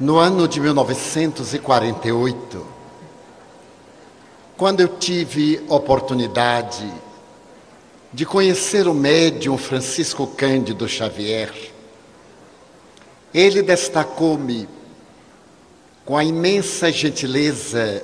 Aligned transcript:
No 0.00 0.16
ano 0.16 0.46
de 0.46 0.60
1948, 0.60 2.64
quando 4.56 4.80
eu 4.80 4.86
tive 4.86 5.60
oportunidade 5.68 6.88
de 8.12 8.24
conhecer 8.24 8.86
o 8.86 8.94
médium 8.94 9.58
Francisco 9.58 10.24
Cândido 10.24 10.88
Xavier, 10.88 11.52
ele 13.34 13.60
destacou-me 13.60 14.68
com 16.04 16.16
a 16.16 16.22
imensa 16.22 16.92
gentileza 16.92 18.00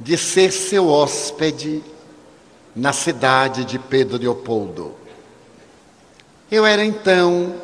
de 0.00 0.18
ser 0.18 0.50
seu 0.50 0.88
hóspede 0.88 1.80
na 2.74 2.92
cidade 2.92 3.64
de 3.64 3.78
Pedro 3.78 4.18
Leopoldo. 4.18 4.96
Eu 6.50 6.66
era 6.66 6.84
então 6.84 7.54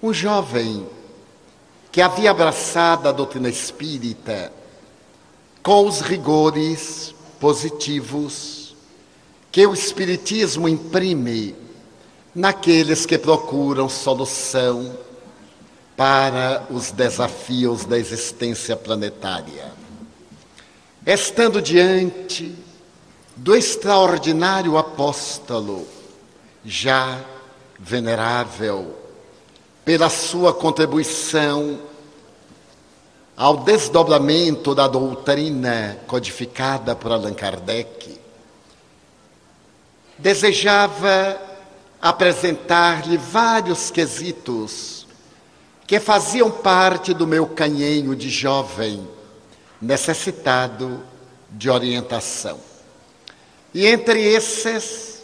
um 0.00 0.12
jovem 0.12 0.86
que 1.98 2.02
havia 2.02 2.30
abraçado 2.30 3.08
a 3.08 3.12
doutrina 3.12 3.48
espírita 3.48 4.52
com 5.64 5.84
os 5.84 6.00
rigores 6.00 7.12
positivos 7.40 8.76
que 9.50 9.66
o 9.66 9.74
Espiritismo 9.74 10.68
imprime 10.68 11.56
naqueles 12.32 13.04
que 13.04 13.18
procuram 13.18 13.88
solução 13.88 14.96
para 15.96 16.68
os 16.70 16.92
desafios 16.92 17.84
da 17.84 17.98
existência 17.98 18.76
planetária. 18.76 19.72
Estando 21.04 21.60
diante 21.60 22.54
do 23.34 23.56
extraordinário 23.56 24.78
apóstolo, 24.78 25.84
já 26.64 27.20
venerável, 27.76 28.94
pela 29.84 30.08
sua 30.08 30.54
contribuição 30.54 31.87
ao 33.38 33.58
desdobramento 33.58 34.74
da 34.74 34.88
doutrina 34.88 35.96
codificada 36.08 36.96
por 36.96 37.12
Allan 37.12 37.34
Kardec, 37.34 38.18
desejava 40.18 41.40
apresentar-lhe 42.02 43.16
vários 43.16 43.92
quesitos 43.92 45.06
que 45.86 46.00
faziam 46.00 46.50
parte 46.50 47.14
do 47.14 47.28
meu 47.28 47.46
canhenho 47.46 48.16
de 48.16 48.28
jovem 48.28 49.08
necessitado 49.80 51.00
de 51.48 51.70
orientação. 51.70 52.58
E 53.72 53.86
entre 53.86 54.20
esses 54.20 55.22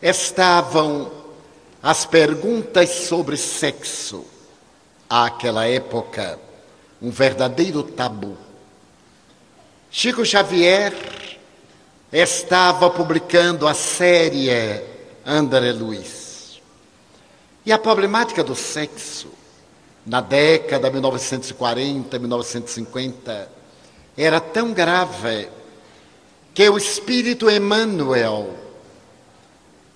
estavam 0.00 1.12
as 1.82 2.06
perguntas 2.06 2.88
sobre 2.88 3.36
sexo, 3.36 4.24
àquela 5.06 5.66
época, 5.66 6.40
um 7.02 7.10
verdadeiro 7.10 7.82
tabu. 7.82 8.36
Chico 9.90 10.24
Xavier 10.24 10.94
estava 12.12 12.88
publicando 12.88 13.66
a 13.66 13.74
série 13.74 14.48
André 15.26 15.72
Luiz. 15.72 16.60
E 17.66 17.72
a 17.72 17.78
problemática 17.78 18.44
do 18.44 18.54
sexo, 18.54 19.28
na 20.06 20.20
década 20.20 20.88
de 20.88 20.94
1940, 20.94 22.18
1950, 22.18 23.48
era 24.16 24.40
tão 24.40 24.72
grave 24.72 25.48
que 26.54 26.68
o 26.68 26.76
espírito 26.76 27.50
Emmanuel 27.50 28.54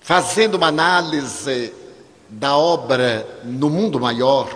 fazendo 0.01 0.55
uma 0.55 0.67
análise 0.67 1.73
da 2.29 2.55
obra 2.57 3.27
No 3.43 3.69
Mundo 3.69 3.99
Maior, 3.99 4.49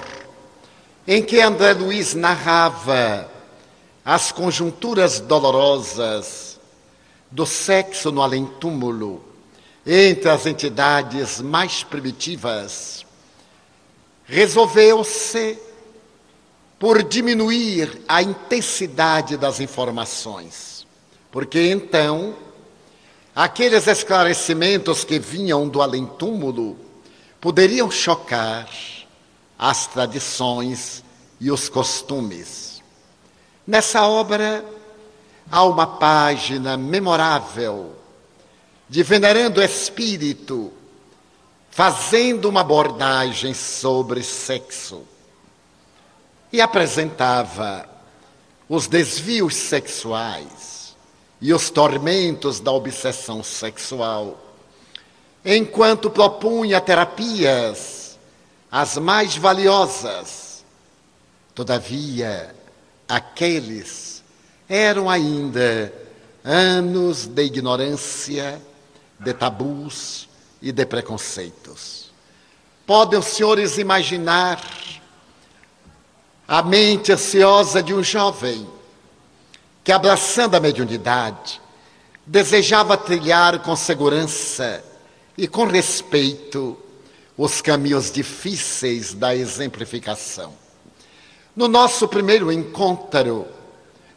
em 1.07 1.23
que 1.23 1.41
André 1.41 1.73
Luiz 1.73 2.13
narrava 2.13 3.29
as 4.03 4.31
conjunturas 4.31 5.19
dolorosas 5.19 6.59
do 7.29 7.45
sexo 7.45 8.11
no 8.11 8.21
além-túmulo 8.21 9.23
entre 9.85 10.29
as 10.29 10.45
entidades 10.45 11.41
mais 11.41 11.83
primitivas, 11.83 13.05
resolveu-se 14.25 15.57
por 16.77 17.03
diminuir 17.03 18.01
a 18.07 18.21
intensidade 18.21 19.37
das 19.37 19.59
informações, 19.59 20.85
porque 21.31 21.71
então 21.71 22.35
Aqueles 23.35 23.87
esclarecimentos 23.87 25.05
que 25.05 25.17
vinham 25.17 25.67
do 25.67 25.81
além-túmulo 25.81 26.77
poderiam 27.39 27.89
chocar 27.89 28.69
as 29.57 29.87
tradições 29.87 31.00
e 31.41 31.49
os 31.49 31.67
costumes. 31.67 32.83
Nessa 33.65 34.05
obra 34.07 34.63
há 35.51 35.63
uma 35.65 35.87
página 35.87 36.77
memorável 36.77 37.95
de 38.87 39.01
Venerando 39.01 39.61
Espírito 39.61 40.71
fazendo 41.71 42.47
uma 42.47 42.61
abordagem 42.61 43.55
sobre 43.55 44.21
sexo 44.21 45.01
e 46.53 46.61
apresentava 46.61 47.89
os 48.69 48.85
desvios 48.87 49.55
sexuais 49.55 50.95
e 51.41 51.51
os 51.53 51.71
tormentos 51.71 52.59
da 52.59 52.71
obsessão 52.71 53.41
sexual, 53.41 54.37
enquanto 55.43 56.11
propunha 56.11 56.79
terapias 56.79 58.19
as 58.71 58.97
mais 58.97 59.35
valiosas. 59.35 60.50
Todavia, 61.53 62.55
aqueles 63.07 64.23
eram 64.69 65.09
ainda 65.09 65.93
anos 66.43 67.27
de 67.27 67.43
ignorância, 67.43 68.61
de 69.19 69.33
tabus 69.33 70.29
e 70.61 70.71
de 70.71 70.85
preconceitos. 70.85 72.11
Podem 72.85 73.19
os 73.19 73.25
senhores 73.25 73.77
imaginar 73.77 74.61
a 76.47 76.61
mente 76.61 77.11
ansiosa 77.11 77.81
de 77.83 77.93
um 77.93 78.03
jovem 78.03 78.67
que, 79.83 79.91
abraçando 79.91 80.55
a 80.55 80.59
mediunidade, 80.59 81.61
desejava 82.25 82.97
trilhar 82.97 83.59
com 83.59 83.75
segurança 83.75 84.83
e 85.37 85.47
com 85.47 85.65
respeito 85.65 86.77
os 87.37 87.61
caminhos 87.61 88.11
difíceis 88.11 89.13
da 89.13 89.35
exemplificação. 89.35 90.60
No 91.53 91.67
nosso 91.67 92.07
primeiro 92.07 92.49
encontro, 92.49 93.45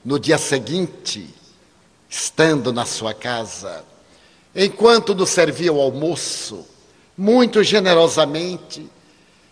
no 0.04 0.20
dia 0.20 0.38
seguinte, 0.38 1.34
estando 2.08 2.72
na 2.72 2.86
sua 2.86 3.12
casa, 3.12 3.84
enquanto 4.54 5.16
nos 5.16 5.30
servia 5.30 5.72
o 5.72 5.80
almoço, 5.80 6.64
muito 7.18 7.64
generosamente, 7.64 8.88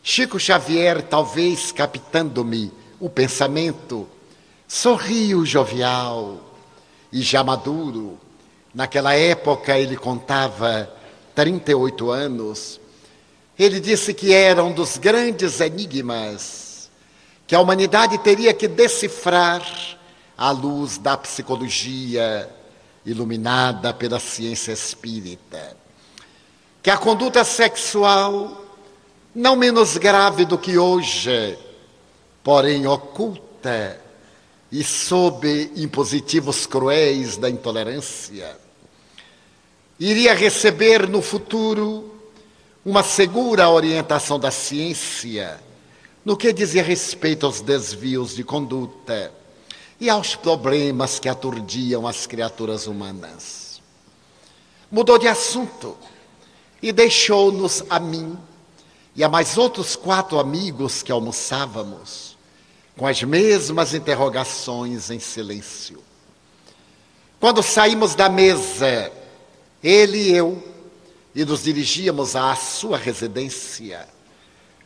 Chico 0.01 0.39
Xavier, 0.39 1.03
talvez 1.03 1.73
captando-me 1.73 2.73
o 3.01 3.11
pensamento, 3.11 4.09
Sorriu 4.69 5.45
jovial 5.45 6.41
e 7.13 7.21
já 7.21 7.45
maduro. 7.45 8.19
Naquela 8.73 9.15
época 9.15 9.79
ele 9.79 9.99
contava 9.99 10.91
38 11.35 12.11
anos. 12.11 12.81
Ele 13.59 13.79
disse 13.81 14.15
que 14.15 14.33
era 14.33 14.65
um 14.65 14.73
dos 14.73 14.97
grandes 14.97 15.61
enigmas 15.61 16.72
que 17.53 17.57
a 17.57 17.61
humanidade 17.61 18.17
teria 18.17 18.55
que 18.55 18.67
decifrar 18.67 19.63
à 20.39 20.51
luz 20.51 20.97
da 20.97 21.19
psicologia 21.19 22.49
iluminada 23.05 23.93
pela 23.93 24.19
ciência 24.19 24.73
espírita. 24.73 25.77
Que 26.83 26.89
a 26.89 26.97
conduta 26.97 27.45
sexual, 27.45 28.65
não 29.35 29.55
menos 29.55 29.99
grave 29.99 30.47
do 30.47 30.57
que 30.57 30.79
hoje, 30.79 31.59
porém 32.43 32.87
oculta, 32.87 34.01
e 34.71 34.83
sob 34.83 35.73
impositivos 35.77 36.65
cruéis 36.65 37.37
da 37.37 37.51
intolerância, 37.51 38.57
iria 40.01 40.33
receber 40.33 41.07
no 41.07 41.21
futuro 41.21 42.19
uma 42.83 43.03
segura 43.03 43.69
orientação 43.69 44.41
da 44.41 44.51
ciência 44.51 45.61
no 46.25 46.37
que 46.37 46.53
dizia 46.53 46.83
respeito 46.83 47.47
aos 47.47 47.61
desvios 47.61 48.35
de 48.35 48.45
conduta 48.45 49.33
e 50.01 50.09
aos 50.09 50.35
problemas 50.35 51.19
que 51.19 51.29
aturdiam 51.29 52.07
as 52.07 52.27
criaturas 52.27 52.87
humanas. 52.87 53.81
Mudou 54.91 55.19
de 55.19 55.29
assunto 55.29 55.97
e 56.83 56.93
deixou-nos 56.93 57.85
a 57.89 57.99
mim 57.99 58.37
e 59.15 59.23
a 59.23 59.29
mais 59.29 59.57
outros 59.57 59.97
quatro 59.97 60.39
amigos 60.39 61.03
que 61.03 61.13
almoçávamos 61.13 62.37
com 62.97 63.07
as 63.07 63.23
mesmas 63.23 63.95
interrogações 63.95 65.11
em 65.11 65.19
silêncio. 65.19 66.03
Quando 67.41 67.63
saímos 67.63 68.15
da 68.15 68.29
mesa, 68.29 69.11
ele 69.83 70.19
e 70.19 70.37
eu, 70.37 70.63
e 71.35 71.45
nos 71.45 71.63
dirigíamos 71.65 72.37
à 72.37 72.55
sua 72.55 72.99
residência, 72.99 74.07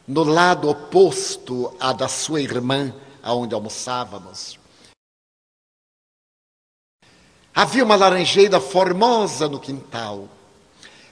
no 0.06 0.22
lado 0.22 0.68
oposto 0.68 1.74
à 1.80 1.92
da 1.92 2.08
sua 2.08 2.40
irmã, 2.40 2.94
aonde 3.22 3.54
almoçávamos. 3.54 4.58
Havia 7.54 7.84
uma 7.84 7.96
laranjeira 7.96 8.60
formosa 8.60 9.48
no 9.48 9.58
quintal, 9.58 10.28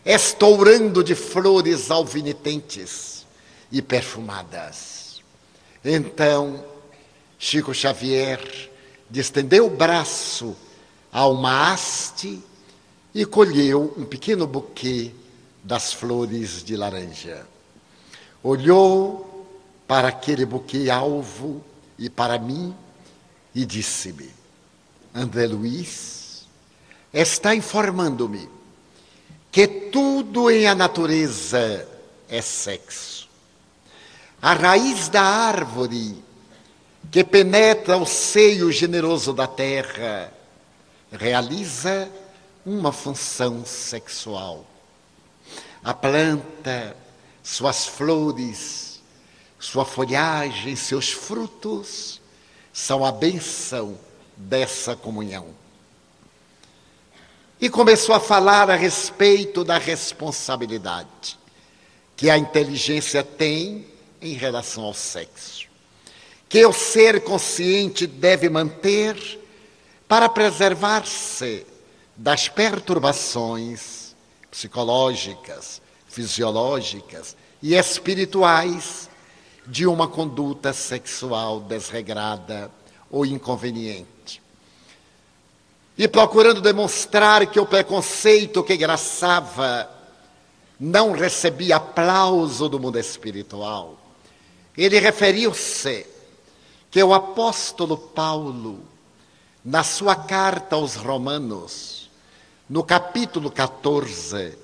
estourando 0.05 1.03
de 1.03 1.15
flores 1.15 1.91
alvinitentes 1.91 3.27
e 3.73 3.81
perfumadas. 3.81 5.23
Então, 5.85 6.65
Chico 7.39 7.75
Xavier 7.75 8.71
estendeu 9.13 9.67
o 9.67 9.71
braço 9.71 10.57
a 11.13 11.27
uma 11.27 11.73
haste 11.73 12.43
e 13.15 13.25
colheu 13.25 13.95
um 13.97 14.05
pequeno 14.05 14.47
buquê 14.47 15.13
das 15.63 15.93
flores 15.93 16.63
de 16.63 16.77
laranja. 16.77 17.54
Olhou 18.45 19.57
para 19.89 20.09
aquele 20.09 20.45
buquê 20.45 20.91
alvo 20.91 21.65
e 21.99 22.11
para 22.11 22.39
mim 22.39 22.75
e 23.55 23.65
disse-me: 23.65 24.31
André 25.15 25.47
Luiz, 25.47 26.47
está 27.11 27.55
informando-me 27.55 28.47
que 29.51 29.67
tudo 29.67 30.51
em 30.51 30.67
a 30.67 30.75
natureza 30.75 31.89
é 32.29 32.43
sexo. 32.43 33.29
A 34.43 34.53
raiz 34.53 35.09
da 35.09 35.23
árvore 35.23 36.23
que 37.11 37.25
penetra 37.25 37.97
o 37.97 38.05
seio 38.05 38.71
generoso 38.71 39.33
da 39.33 39.47
terra 39.47 40.31
realiza 41.11 42.11
uma 42.67 42.93
função 42.93 43.65
sexual. 43.65 44.67
A 45.83 45.95
planta, 45.95 46.95
suas 47.45 47.87
flores, 47.87 49.03
sua 49.59 49.85
folhagem, 49.85 50.75
seus 50.75 51.13
frutos 51.13 52.21
são 52.73 53.05
a 53.05 53.13
benção 53.13 53.99
dessa 54.35 54.97
comunhão. 54.97 55.49
E 57.61 57.69
começou 57.69 58.15
a 58.15 58.21
falar 58.21 58.71
a 58.71 58.75
respeito 58.75 59.63
da 59.63 59.79
responsabilidade 59.79 61.39
que 62.17 62.31
a 62.31 62.39
inteligência 62.39 63.23
tem 63.23 63.87
em 64.21 64.33
relação 64.33 64.85
ao 64.85 64.95
sexo, 64.95 65.67
que 66.49 66.65
o 66.65 66.73
ser 66.73 67.23
consciente 67.23 68.07
deve 68.07 68.49
manter 68.49 69.41
para 70.09 70.29
preservar-se 70.29 71.67
das 72.17 72.49
perturbações 72.49 74.15
psicológicas, 74.51 75.83
fisiológicas 76.15 77.37
e 77.61 77.75
espirituais 77.75 79.11
de 79.67 79.85
uma 79.85 80.07
conduta 80.07 80.73
sexual 80.73 81.59
desregrada 81.59 82.71
ou 83.11 83.27
inconveniente 83.27 84.41
e 85.99 86.07
procurando 86.07 86.61
demonstrar 86.61 87.47
que 87.47 87.59
o 87.59 87.67
preconceito 87.67 88.63
que 88.63 88.77
graçava 88.77 89.91
não 90.79 91.13
recebia 91.13 91.77
aplauso 91.77 92.69
do 92.69 92.79
mundo 92.79 92.99
espiritual. 92.99 93.97
Ele 94.77 94.99
referiu-se 94.99 96.07
que 96.91 97.03
o 97.03 97.15
apóstolo 97.15 97.97
Paulo, 97.97 98.81
na 99.65 99.83
sua 99.83 100.15
carta 100.15 100.77
aos 100.77 100.95
Romanos, 100.95 102.11
no 102.69 102.83
capítulo 102.83 103.51
14, 103.51 104.64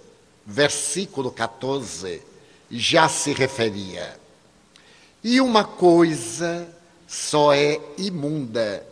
versículo 0.50 1.30
14, 1.30 2.20
já 2.70 3.08
se 3.08 3.32
referia. 3.32 4.18
E 5.22 5.40
uma 5.40 5.64
coisa 5.64 6.68
só 7.06 7.52
é 7.52 7.80
imunda 7.96 8.84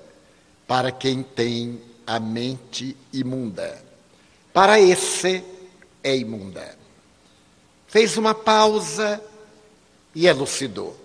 para 0.66 0.92
quem 0.92 1.22
tem 1.22 1.80
a 2.06 2.20
mente 2.20 2.96
imunda. 3.12 3.82
Para 4.52 4.80
esse 4.80 5.42
é 6.02 6.16
imunda. 6.16 6.76
Fez 7.86 8.16
uma 8.16 8.34
pausa 8.34 9.22
e 10.14 10.26
elucidou. 10.26 10.96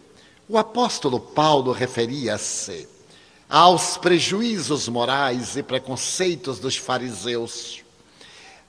O 0.47 0.57
apóstolo 0.57 1.19
Paulo 1.19 1.71
referia-se 1.71 2.88
aos 3.50 3.97
prejuízos 3.97 4.88
morais 4.88 5.55
e 5.55 5.63
preconceitos 5.63 6.59
dos 6.59 6.75
fariseus, 6.75 7.82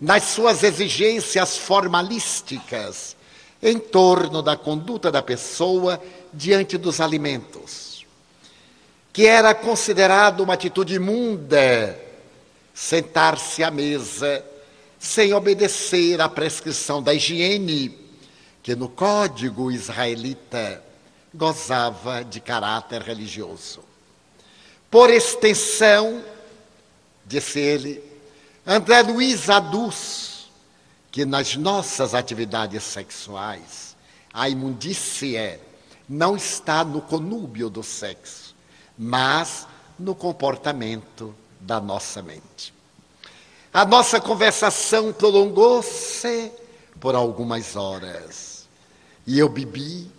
nas 0.05 0.25
suas 0.25 0.63
exigências 0.63 1.57
formalísticas 1.57 3.17
em 3.63 3.79
torno 3.79 4.43
da 4.43 4.55
conduta 4.55 5.11
da 5.11 5.23
pessoa 5.23 5.99
diante 6.31 6.77
dos 6.77 7.01
alimentos, 7.01 8.05
que 9.15 9.25
era 9.25 9.55
considerado 9.55 10.41
uma 10.41 10.53
atitude 10.53 10.97
imunda 10.97 11.99
sentar-se 12.75 13.65
à 13.65 13.71
mesa 13.71 14.45
sem 14.99 15.33
obedecer 15.33 16.21
à 16.21 16.29
prescrição 16.29 17.03
da 17.03 17.15
higiene, 17.15 17.99
que 18.63 18.75
no 18.75 18.91
código 18.91 19.73
israelita 19.73 20.85
gozava 21.33 22.23
de 22.23 22.41
caráter 22.41 23.01
religioso. 23.01 23.81
Por 24.91 25.09
extensão, 25.09 26.23
disse 27.25 27.59
ele, 27.59 28.04
André 28.67 29.03
Luiz 29.03 29.51
aduz 29.51 30.51
que 31.13 31.27
nas 31.27 31.55
nossas 31.55 32.15
atividades 32.15 32.83
sexuais 32.83 33.95
a 34.33 34.49
imundícia 34.49 35.61
não 36.09 36.35
está 36.35 36.83
no 36.83 37.03
conúbio 37.03 37.69
do 37.69 37.83
sexo, 37.83 38.55
mas 38.97 39.67
no 39.99 40.15
comportamento 40.15 41.35
da 41.61 41.79
nossa 41.79 42.23
mente. 42.23 42.73
A 43.73 43.85
nossa 43.85 44.19
conversação 44.19 45.13
prolongou-se 45.13 46.51
por 46.99 47.15
algumas 47.15 47.77
horas 47.77 48.67
e 49.27 49.39
eu 49.39 49.49
bebi 49.49 50.11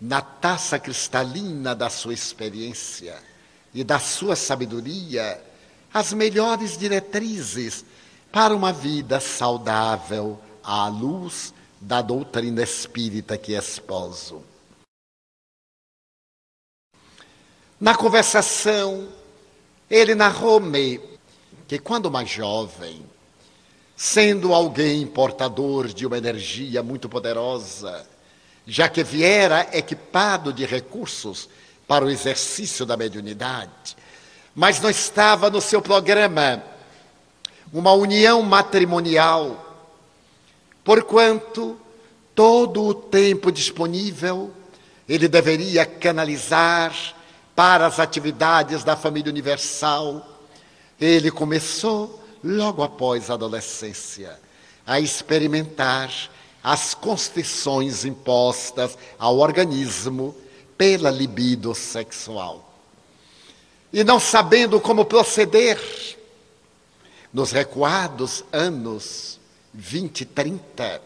na 0.00 0.20
taça 0.20 0.80
cristalina 0.80 1.76
da 1.76 1.88
sua 1.88 2.12
experiência 2.12 3.16
e 3.72 3.84
da 3.84 4.00
sua 4.00 4.34
sabedoria 4.34 5.40
as 5.94 6.12
melhores 6.12 6.76
diretrizes 6.76 7.84
para 8.32 8.52
uma 8.52 8.72
vida 8.72 9.20
saudável 9.20 10.40
à 10.60 10.88
luz 10.88 11.54
da 11.80 12.02
doutrina 12.02 12.64
espírita 12.64 13.38
que 13.38 13.52
esposo. 13.52 14.42
Na 17.80 17.94
conversação, 17.94 19.08
ele 19.88 20.16
narrou-me 20.16 21.00
que 21.68 21.78
quando 21.78 22.10
mais 22.10 22.28
jovem, 22.28 23.04
sendo 23.96 24.52
alguém 24.52 25.06
portador 25.06 25.86
de 25.86 26.04
uma 26.04 26.18
energia 26.18 26.82
muito 26.82 27.08
poderosa, 27.08 28.04
já 28.66 28.88
que 28.88 29.04
viera 29.04 29.68
equipado 29.72 30.52
de 30.52 30.64
recursos 30.66 31.48
para 31.86 32.04
o 32.04 32.10
exercício 32.10 32.84
da 32.84 32.96
mediunidade, 32.96 33.96
mas 34.54 34.80
não 34.80 34.90
estava 34.90 35.50
no 35.50 35.60
seu 35.60 35.82
programa 35.82 36.62
uma 37.72 37.92
união 37.92 38.40
matrimonial, 38.42 39.84
porquanto 40.84 41.76
todo 42.34 42.84
o 42.84 42.94
tempo 42.94 43.50
disponível 43.50 44.52
ele 45.08 45.28
deveria 45.28 45.84
canalizar 45.84 46.94
para 47.54 47.86
as 47.86 47.98
atividades 47.98 48.84
da 48.84 48.96
família 48.96 49.30
universal. 49.30 50.26
Ele 51.00 51.30
começou, 51.30 52.22
logo 52.42 52.82
após 52.82 53.30
a 53.30 53.34
adolescência, 53.34 54.38
a 54.86 55.00
experimentar 55.00 56.10
as 56.62 56.94
constrições 56.94 58.04
impostas 58.04 58.96
ao 59.18 59.38
organismo 59.38 60.34
pela 60.78 61.10
libido 61.10 61.74
sexual. 61.74 62.73
E 63.94 64.02
não 64.02 64.18
sabendo 64.18 64.80
como 64.80 65.04
proceder, 65.04 65.80
nos 67.32 67.52
recuados 67.52 68.44
anos 68.52 69.38
20 69.72 70.22
e 70.22 70.24
30, 70.24 71.00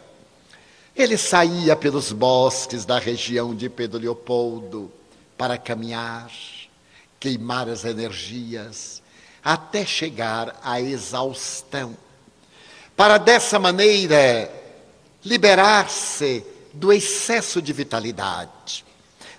ele 0.97 1.19
saía 1.19 1.77
pelos 1.77 2.13
bosques 2.13 2.87
da 2.87 2.99
região 2.99 3.55
de 3.55 3.69
Pedro 3.69 4.01
Leopoldo, 4.01 4.91
para 5.37 5.59
caminhar, 5.59 6.33
queimar 7.21 7.69
as 7.69 7.85
energias, 7.85 9.03
até 9.45 9.85
chegar 9.85 10.59
à 10.65 10.81
exaustão. 10.81 11.95
Para 12.97 13.19
dessa 13.19 13.59
maneira 13.59 14.51
liberar-se 15.23 16.43
do 16.73 16.91
excesso 16.91 17.61
de 17.61 17.71
vitalidade, 17.75 18.83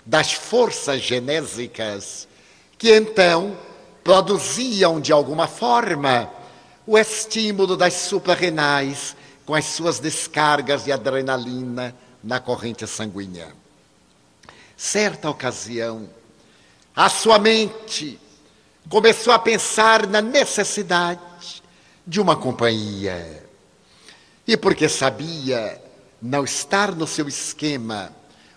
das 0.05 0.33
forças 0.33 1.01
genésicas 1.01 2.28
que 2.79 2.95
então 2.95 3.57
produziam 4.03 5.01
de 5.01 5.11
alguma 5.11 5.47
forma 5.47 6.31
o 6.87 6.97
estímulo 6.97 7.75
das 7.75 7.93
suprarrenais 7.93 9.15
com 9.45 9.53
as 9.53 9.65
suas 9.65 9.99
descargas 9.99 10.85
de 10.85 10.91
adrenalina 10.91 11.93
na 12.23 12.39
corrente 12.39 12.87
sanguínea. 12.87 13.49
Certa 14.77 15.29
ocasião, 15.29 16.09
a 16.95 17.09
sua 17.09 17.37
mente 17.37 18.17
começou 18.89 19.33
a 19.33 19.39
pensar 19.39 20.07
na 20.07 20.21
necessidade 20.21 21.61
de 22.07 22.21
uma 22.21 22.37
companhia. 22.37 23.45
E 24.47 24.55
porque 24.55 24.87
sabia 24.87 25.81
não 26.21 26.45
estar 26.45 26.95
no 26.95 27.05
seu 27.05 27.27
esquema 27.27 28.09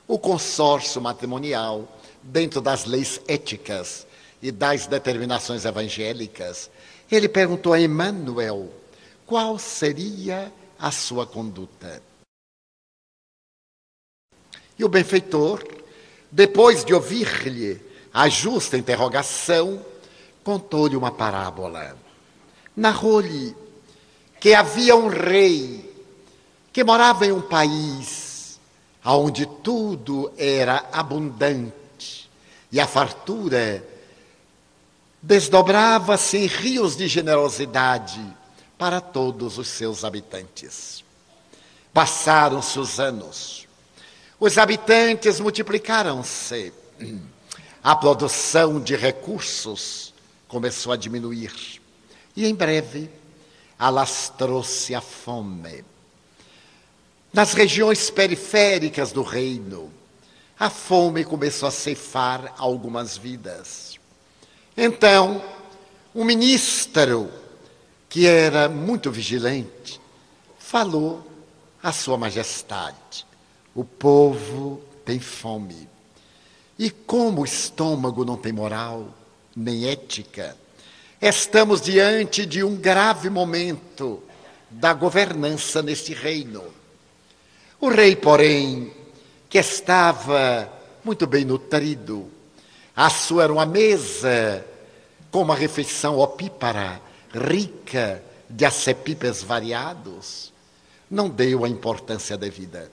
o 0.06 0.16
consórcio 0.16 1.00
matrimonial 1.00 1.88
dentro 2.22 2.60
das 2.60 2.84
leis 2.84 3.20
éticas 3.26 4.06
e 4.42 4.50
das 4.50 4.88
determinações 4.88 5.64
evangélicas, 5.64 6.68
ele 7.10 7.28
perguntou 7.28 7.72
a 7.72 7.80
Emmanuel 7.80 8.68
qual 9.24 9.58
seria 9.58 10.52
a 10.78 10.90
sua 10.90 11.24
conduta. 11.24 12.02
E 14.76 14.84
o 14.84 14.88
benfeitor, 14.88 15.62
depois 16.30 16.84
de 16.84 16.92
ouvir-lhe 16.92 17.80
a 18.12 18.28
justa 18.28 18.76
interrogação, 18.76 19.84
contou-lhe 20.42 20.96
uma 20.96 21.12
parábola. 21.12 21.96
Narrou-lhe 22.76 23.54
que 24.40 24.54
havia 24.54 24.96
um 24.96 25.06
rei 25.06 25.88
que 26.72 26.82
morava 26.82 27.24
em 27.24 27.30
um 27.32 27.42
país 27.42 28.58
onde 29.04 29.46
tudo 29.46 30.32
era 30.36 30.88
abundante 30.92 32.28
e 32.70 32.80
a 32.80 32.86
fartura 32.86 33.91
desdobrava-se 35.22 36.36
em 36.36 36.46
rios 36.46 36.96
de 36.96 37.06
generosidade 37.06 38.20
para 38.76 39.00
todos 39.00 39.56
os 39.56 39.68
seus 39.68 40.04
habitantes. 40.04 41.04
Passaram-se 41.94 42.78
os 42.80 42.98
anos, 42.98 43.68
os 44.40 44.58
habitantes 44.58 45.38
multiplicaram-se, 45.38 46.72
a 47.84 47.94
produção 47.94 48.80
de 48.80 48.96
recursos 48.96 50.12
começou 50.48 50.92
a 50.92 50.96
diminuir 50.96 51.80
e 52.34 52.46
em 52.46 52.54
breve 52.54 53.08
alastrou-se 53.78 54.94
a 54.94 55.00
fome. 55.00 55.84
Nas 57.32 57.52
regiões 57.52 58.10
periféricas 58.10 59.12
do 59.12 59.22
reino, 59.22 59.92
a 60.58 60.68
fome 60.68 61.24
começou 61.24 61.68
a 61.68 61.72
ceifar 61.72 62.54
algumas 62.58 63.16
vidas. 63.16 63.91
Então, 64.76 65.42
um 66.14 66.24
ministro, 66.24 67.30
que 68.08 68.26
era 68.26 68.68
muito 68.68 69.10
vigilante, 69.10 70.00
falou 70.58 71.26
à 71.82 71.92
Sua 71.92 72.16
Majestade: 72.16 73.26
o 73.74 73.84
povo 73.84 74.82
tem 75.04 75.20
fome. 75.20 75.88
E 76.78 76.90
como 76.90 77.42
o 77.42 77.44
estômago 77.44 78.24
não 78.24 78.36
tem 78.36 78.52
moral, 78.52 79.08
nem 79.54 79.88
ética, 79.88 80.56
estamos 81.20 81.82
diante 81.82 82.46
de 82.46 82.64
um 82.64 82.74
grave 82.74 83.28
momento 83.28 84.22
da 84.70 84.94
governança 84.94 85.82
neste 85.82 86.14
reino. 86.14 86.64
O 87.78 87.88
rei, 87.88 88.16
porém, 88.16 88.92
que 89.50 89.58
estava 89.58 90.72
muito 91.04 91.26
bem 91.26 91.44
nutrido, 91.44 92.30
a 92.94 93.08
sua 93.08 93.44
era 93.44 93.52
uma 93.52 93.66
mesa 93.66 94.64
com 95.30 95.40
uma 95.42 95.54
refeição 95.54 96.18
opípara, 96.18 97.00
rica 97.32 98.22
de 98.48 98.66
acepipes 98.66 99.42
variados, 99.42 100.52
não 101.10 101.28
deu 101.28 101.64
a 101.64 101.68
importância 101.68 102.36
devida. 102.36 102.92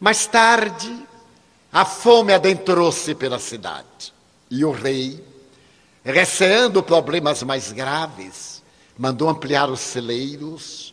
Mais 0.00 0.26
tarde, 0.26 0.92
a 1.72 1.84
fome 1.84 2.32
adentrou-se 2.32 3.14
pela 3.14 3.38
cidade 3.38 4.12
e 4.50 4.64
o 4.64 4.72
rei, 4.72 5.24
receando 6.04 6.82
problemas 6.82 7.42
mais 7.44 7.70
graves, 7.70 8.62
mandou 8.96 9.28
ampliar 9.28 9.70
os 9.70 9.80
celeiros 9.80 10.92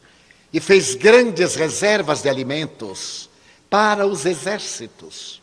e 0.54 0.60
fez 0.60 0.94
grandes 0.94 1.56
reservas 1.56 2.22
de 2.22 2.30
alimentos 2.30 3.30
para 3.68 4.06
os 4.06 4.26
exércitos 4.26 5.42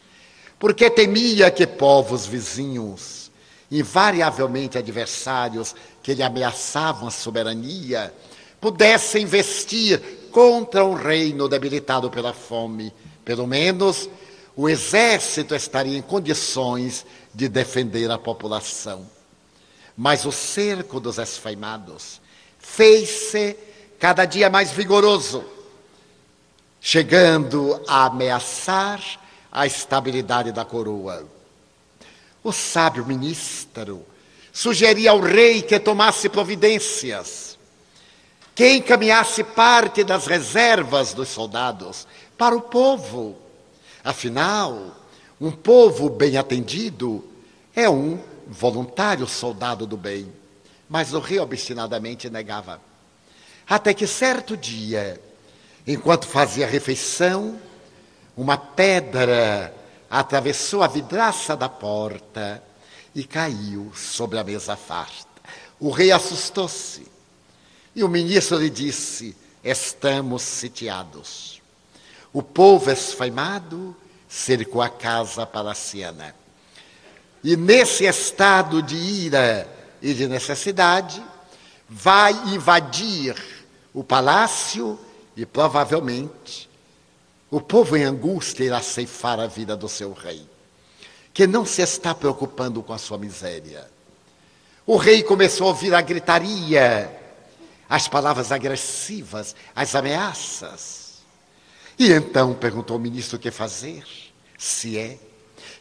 porque 0.63 0.89
temia 0.89 1.51
que 1.51 1.67
povos 1.67 2.25
vizinhos, 2.25 3.33
invariavelmente 3.69 4.79
adversários 4.79 5.75
que 6.01 6.15
lhe 6.15 6.23
ameaçavam 6.23 7.09
a 7.09 7.11
soberania, 7.11 8.15
pudessem 8.61 9.25
investir 9.25 10.01
contra 10.31 10.85
um 10.85 10.95
reino 10.95 11.49
debilitado 11.49 12.09
pela 12.09 12.33
fome. 12.33 12.95
Pelo 13.25 13.45
menos 13.45 14.09
o 14.55 14.69
exército 14.69 15.53
estaria 15.53 15.99
em 15.99 16.01
condições 16.01 17.05
de 17.35 17.49
defender 17.49 18.09
a 18.09 18.17
população. 18.17 19.05
Mas 19.97 20.25
o 20.25 20.31
cerco 20.31 21.01
dos 21.01 21.19
esfaimados 21.19 22.21
fez-se 22.61 23.57
cada 23.99 24.25
dia 24.25 24.49
mais 24.49 24.71
vigoroso, 24.71 25.45
chegando 26.81 27.83
a 27.89 28.07
ameaçar 28.07 29.21
a 29.53 29.67
estabilidade 29.67 30.51
da 30.51 30.65
coroa. 30.65 31.27
O 32.43 32.51
sábio 32.51 33.05
ministro 33.05 34.05
sugeria 34.53 35.11
ao 35.11 35.21
rei 35.21 35.61
que 35.63 35.79
tomasse 35.79 36.29
providências, 36.29 37.59
que 38.55 38.77
encaminhasse 38.77 39.45
parte 39.45 40.03
das 40.03 40.27
reservas 40.27 41.13
dos 41.13 41.29
soldados 41.29 42.07
para 42.37 42.57
o 42.57 42.63
povo. 42.63 43.37
Afinal, 44.03 44.97
um 45.41 45.51
povo 45.51 46.09
bem 46.09 46.37
atendido 46.37 47.25
é 47.75 47.89
um 47.89 48.19
voluntário 48.47 49.27
soldado 49.27 49.87
do 49.87 49.97
bem. 49.97 50.33
Mas 50.89 51.15
o 51.15 51.21
rei 51.21 51.39
obstinadamente 51.39 52.29
negava. 52.29 52.81
Até 53.69 53.95
que 53.95 54.07
certo 54.07 54.57
dia, 54.57 55.21
enquanto 55.87 56.27
fazia 56.27 56.67
refeição, 56.67 57.59
uma 58.37 58.57
pedra 58.57 59.75
atravessou 60.11 60.83
a 60.83 60.87
vidraça 60.87 61.57
da 61.57 61.69
porta 61.69 62.63
e 63.15 63.25
caiu 63.25 63.93
sobre 63.95 64.39
a 64.39 64.45
mesa 64.45 64.77
farta. 64.77 65.27
O 65.79 65.91
rei 65.91 66.13
assustou-se 66.13 67.07
e 67.95 68.03
o 68.03 68.09
ministro 68.09 68.59
lhe 68.59 68.71
disse: 68.71 69.37
Estamos 69.63 70.43
sitiados. 70.43 71.61
O 72.33 72.43
povo 72.43 72.91
esfaimado 72.91 73.95
cercou 74.29 74.81
a 74.81 74.89
casa 74.89 75.45
palaciana. 75.45 76.35
E 77.45 77.57
nesse 77.57 78.05
estado 78.05 78.83
de 78.83 78.97
ira 78.97 79.69
e 80.01 80.15
de 80.15 80.27
necessidade, 80.27 81.23
vai 81.89 82.33
invadir 82.55 83.37
o 83.93 84.03
palácio 84.03 84.99
e 85.37 85.45
provavelmente 85.45 86.72
o 87.53 87.61
povo 87.61 87.99
em 87.99 88.03
angústia 88.03 88.65
irá 88.65 88.81
ceifar 88.81 89.39
a 89.39 89.47
vida 89.47 89.77
do 89.77 89.87
seu 89.87 90.15
rei, 90.15 90.49
que 91.35 91.47
não 91.47 91.67
se 91.67 91.83
está 91.83 92.15
preocupando 92.15 92.83
com 92.83 92.95
a 92.95 92.99
sua 92.99 93.19
miséria. 93.19 93.91
O 94.87 94.97
rei 94.97 95.23
começou 95.23 95.67
a 95.67 95.69
ouvir 95.69 95.95
a 95.95 96.01
gritaria, 96.01 97.15
as 97.87 98.09
palavras 98.09 98.51
agressivas, 98.51 99.55
as 99.77 99.95
ameaças. 99.95 101.19
E 101.99 102.11
então 102.11 102.55
perguntou 102.55 102.95
ao 102.95 103.01
ministro 103.01 103.37
o 103.37 103.39
que 103.39 103.51
fazer, 103.51 104.03
se 104.57 104.97
é 104.97 105.19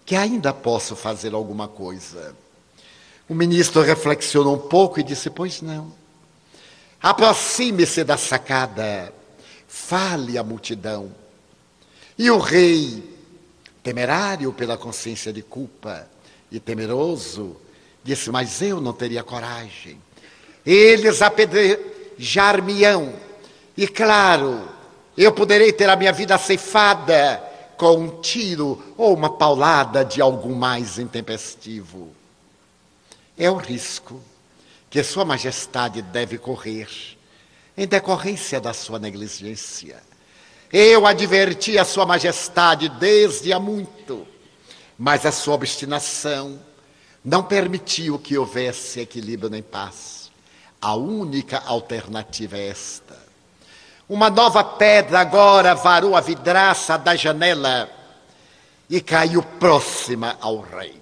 que 0.05 0.13
ainda 0.13 0.53
posso 0.53 0.93
fazer 0.93 1.33
alguma 1.33 1.69
coisa. 1.69 2.35
O 3.29 3.33
ministro 3.33 3.81
reflexionou 3.81 4.55
um 4.55 4.67
pouco 4.67 4.99
e 4.99 5.03
disse: 5.03 5.29
Pois 5.29 5.61
não. 5.61 5.93
Aproxime-se 7.01 8.03
da 8.03 8.17
sacada, 8.17 9.13
fale 9.69 10.37
à 10.37 10.43
multidão 10.43 11.20
e 12.21 12.29
o 12.29 12.37
rei, 12.37 13.03
temerário 13.81 14.53
pela 14.53 14.77
consciência 14.77 15.33
de 15.33 15.41
culpa 15.41 16.07
e 16.51 16.59
temeroso, 16.59 17.57
disse: 18.03 18.29
Mas 18.29 18.61
eu 18.61 18.79
não 18.79 18.93
teria 18.93 19.23
coragem. 19.23 19.99
Eles 20.63 21.19
apedrejar-me-ão, 21.23 23.11
e 23.75 23.87
claro, 23.87 24.69
eu 25.17 25.31
poderei 25.31 25.73
ter 25.73 25.89
a 25.89 25.95
minha 25.95 26.13
vida 26.13 26.37
ceifada 26.37 27.41
com 27.75 27.97
um 27.97 28.21
tiro 28.21 28.93
ou 28.95 29.15
uma 29.15 29.31
paulada 29.31 30.05
de 30.05 30.21
algum 30.21 30.53
mais 30.53 30.99
intempestivo. 30.99 32.13
É 33.35 33.49
o 33.49 33.55
risco 33.55 34.21
que 34.91 35.01
Sua 35.01 35.25
Majestade 35.25 36.03
deve 36.03 36.37
correr 36.37 36.87
em 37.75 37.87
decorrência 37.87 38.61
da 38.61 38.73
sua 38.73 38.99
negligência. 38.99 40.10
Eu 40.73 41.05
adverti 41.05 41.77
a 41.77 41.83
Sua 41.83 42.05
Majestade 42.05 42.87
desde 42.87 43.51
há 43.51 43.59
muito, 43.59 44.25
mas 44.97 45.25
a 45.25 45.31
sua 45.31 45.55
obstinação 45.55 46.57
não 47.25 47.43
permitiu 47.43 48.17
que 48.17 48.37
houvesse 48.37 49.01
equilíbrio 49.01 49.49
nem 49.49 49.61
paz. 49.61 50.31
A 50.81 50.95
única 50.95 51.59
alternativa 51.59 52.57
é 52.57 52.69
esta. 52.69 53.19
Uma 54.07 54.29
nova 54.29 54.63
pedra 54.63 55.19
agora 55.19 55.75
varou 55.75 56.15
a 56.15 56.21
vidraça 56.21 56.97
da 56.97 57.17
janela 57.17 57.89
e 58.89 59.01
caiu 59.01 59.43
próxima 59.43 60.37
ao 60.39 60.61
rei. 60.61 61.01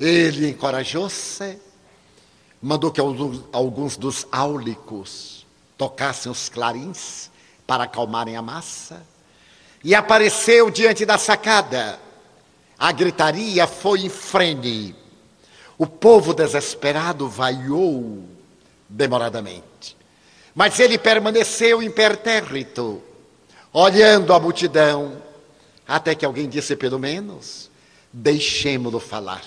Ele 0.00 0.48
encorajou-se, 0.48 1.58
mandou 2.60 2.90
que 2.90 3.00
alguns 3.00 3.98
dos 3.98 4.26
áulicos 4.32 5.46
tocassem 5.76 6.32
os 6.32 6.48
clarins 6.48 7.31
para 7.72 7.84
acalmarem 7.84 8.36
a 8.36 8.42
massa, 8.42 9.02
e 9.82 9.94
apareceu 9.94 10.68
diante 10.68 11.06
da 11.06 11.16
sacada. 11.16 11.98
A 12.78 12.92
gritaria 12.92 13.66
foi 13.66 14.00
em 14.00 14.10
frene. 14.10 14.94
O 15.78 15.86
povo 15.86 16.34
desesperado 16.34 17.26
vaiou 17.30 18.24
demoradamente. 18.90 19.96
Mas 20.54 20.78
ele 20.80 20.98
permaneceu 20.98 21.82
impertérrito, 21.82 23.02
olhando 23.72 24.34
a 24.34 24.38
multidão, 24.38 25.22
até 25.88 26.14
que 26.14 26.26
alguém 26.26 26.50
disse, 26.50 26.76
pelo 26.76 26.98
menos, 26.98 27.70
deixemo-lo 28.12 29.00
falar. 29.00 29.46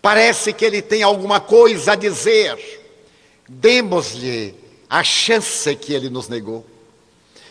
Parece 0.00 0.52
que 0.52 0.64
ele 0.64 0.80
tem 0.80 1.02
alguma 1.02 1.40
coisa 1.40 1.94
a 1.94 1.96
dizer. 1.96 2.56
Demos-lhe 3.48 4.54
a 4.88 5.02
chance 5.02 5.74
que 5.74 5.92
ele 5.92 6.08
nos 6.08 6.28
negou. 6.28 6.77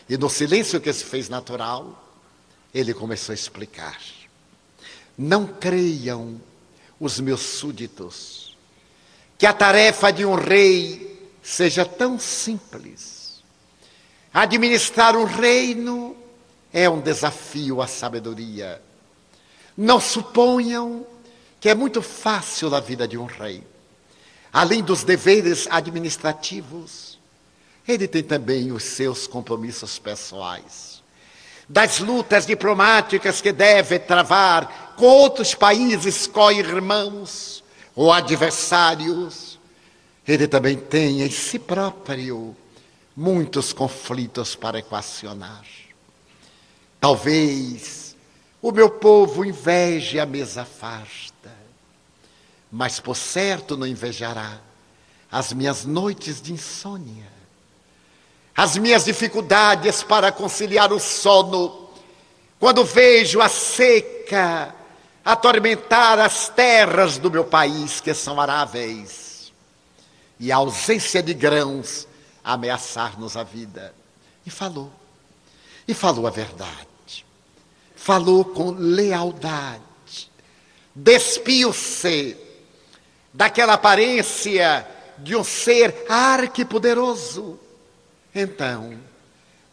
E 0.10 0.18
no 0.18 0.30
silêncio 0.30 0.80
que 0.80 0.92
se 0.94 1.04
fez 1.04 1.30
natural, 1.30 2.06
ele 2.74 2.94
começou 2.94 3.34
a 3.34 3.36
explicar. 3.36 4.00
Não 5.18 5.46
creiam 5.46 6.40
os 7.00 7.20
meus 7.20 7.42
súditos 7.42 8.56
que 9.38 9.46
a 9.46 9.54
tarefa 9.54 10.12
de 10.12 10.26
um 10.26 10.34
rei 10.34 11.30
seja 11.44 11.86
tão 11.86 12.18
simples. 12.18 13.44
Administrar 14.34 15.16
um 15.16 15.26
reino 15.26 16.16
é 16.74 16.90
um 16.90 17.00
desafio 17.00 17.82
à 17.82 17.88
sabedoria. 17.88 18.82
Não 19.76 20.00
suponham 20.00 21.06
que 21.60 21.70
é 21.70 21.76
muito 21.76 22.02
fácil 22.02 22.74
a 22.74 22.80
vida 22.80 23.08
de 23.08 23.18
um 23.18 23.26
rei. 23.26 23.64
Além 24.52 24.82
dos 24.84 25.04
deveres 25.04 25.68
administrativos, 25.70 27.07
ele 27.88 28.08
tem 28.08 28.22
também 28.22 28.72
os 28.72 28.84
seus 28.84 29.28
compromissos 29.28 29.98
pessoais. 29.98 31.02
Das 31.70 32.00
lutas 32.00 32.46
diplomáticas 32.46 33.42
que 33.42 33.52
deve 33.52 34.00
travar 34.00 34.96
com 34.98 35.06
outros 35.06 35.54
países 35.54 36.28
co-irmãos 36.28 37.64
ou 37.96 38.12
adversários, 38.12 39.60
ele 40.28 40.48
também 40.48 40.78
tem 40.78 41.22
em 41.22 41.30
si 41.30 41.60
próprio 41.60 42.56
muitos 43.16 43.74
conflitos 43.74 44.56
para 44.56 44.80
equacionar. 44.80 45.66
Talvez 47.00 48.16
o 48.62 48.72
meu 48.72 48.90
povo 48.90 49.46
inveje 49.46 50.20
a 50.20 50.26
mesa 50.26 50.66
farta, 50.66 51.52
mas 52.72 53.00
por 53.00 53.16
certo 53.16 53.78
não 53.78 53.88
invejará 53.88 54.60
as 55.32 55.54
minhas 55.54 55.86
noites 55.86 56.42
de 56.42 56.54
insônia, 56.54 57.37
as 58.58 58.76
minhas 58.76 59.06
dificuldades 59.06 60.04
para 60.04 60.32
conciliar 60.32 60.92
o 60.92 61.00
sono, 61.00 61.90
quando 62.60 62.84
vejo 62.84 63.40
a 63.40 63.48
seca 63.48 64.76
atormentar 65.24 66.20
as 66.20 66.50
terras 66.50 67.18
do 67.18 67.32
meu 67.32 67.46
país, 67.46 68.02
que 68.02 68.14
são 68.14 68.42
aráveis, 68.42 69.54
e 70.40 70.52
a 70.52 70.56
ausência 70.58 71.22
de 71.22 71.34
grãos 71.34 72.08
ameaçar-nos 72.44 73.38
a 73.38 73.44
vida. 73.44 73.94
E 74.44 74.50
falou, 74.50 74.92
e 75.88 75.94
falou 75.94 76.26
a 76.26 76.32
verdade 76.32 76.88
falou 78.08 78.46
com 78.46 78.70
lealdade, 78.72 79.82
despiu-se 80.96 82.38
daquela 83.34 83.74
aparência 83.74 84.88
de 85.18 85.36
um 85.36 85.44
ser 85.44 86.06
arquipoderoso. 86.08 87.60
Então, 88.40 88.96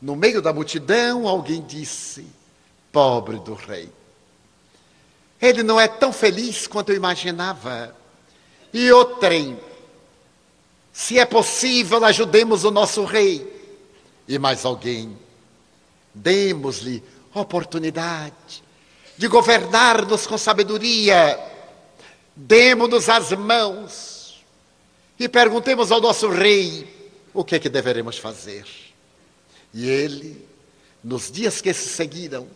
no 0.01 0.17
meio 0.17 0.41
da 0.41 0.51
multidão, 0.51 1.29
alguém 1.29 1.63
disse: 1.63 2.27
Pobre 2.91 3.39
do 3.39 3.53
rei. 3.53 3.93
Ele 5.39 5.63
não 5.63 5.79
é 5.79 5.87
tão 5.87 6.11
feliz 6.11 6.67
quanto 6.67 6.89
eu 6.89 6.97
imaginava. 6.97 7.95
E 8.73 8.91
outrem, 8.91 9.61
se 10.91 11.19
é 11.19 11.27
possível, 11.27 12.03
ajudemos 12.07 12.65
o 12.65 12.71
nosso 12.71 13.05
rei. 13.05 13.53
E 14.27 14.39
mais 14.39 14.65
alguém, 14.65 15.15
demos-lhe 16.15 17.03
oportunidade 17.35 18.65
de 19.19 19.29
governar-nos 19.29 20.27
com 20.27 20.39
sabedoria. 20.39 21.39
Demos-nos 22.35 23.11
as 23.11 23.31
mãos 23.33 24.43
e 25.19 25.29
perguntemos 25.29 25.93
ao 25.93 26.01
nosso 26.01 26.31
rei 26.31 27.04
o 27.35 27.45
que 27.45 27.57
é 27.57 27.59
que 27.59 27.69
deveremos 27.69 28.17
fazer. 28.17 28.65
E 29.75 29.89
ele, 29.89 30.49
nos 31.03 31.31
dias 31.31 31.61
que 31.61 31.75
se 31.75 31.89
seguiram, 31.89 32.49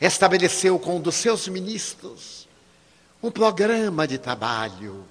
estabeleceu 0.00 0.78
com 0.78 0.98
um 0.98 1.00
dos 1.00 1.16
seus 1.16 1.48
ministros 1.48 2.46
um 3.20 3.30
programa 3.30 4.06
de 4.06 4.16
trabalho, 4.16 5.04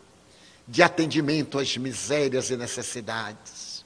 de 0.66 0.82
atendimento 0.82 1.60
às 1.60 1.76
misérias 1.76 2.50
e 2.50 2.56
necessidades. 2.56 3.84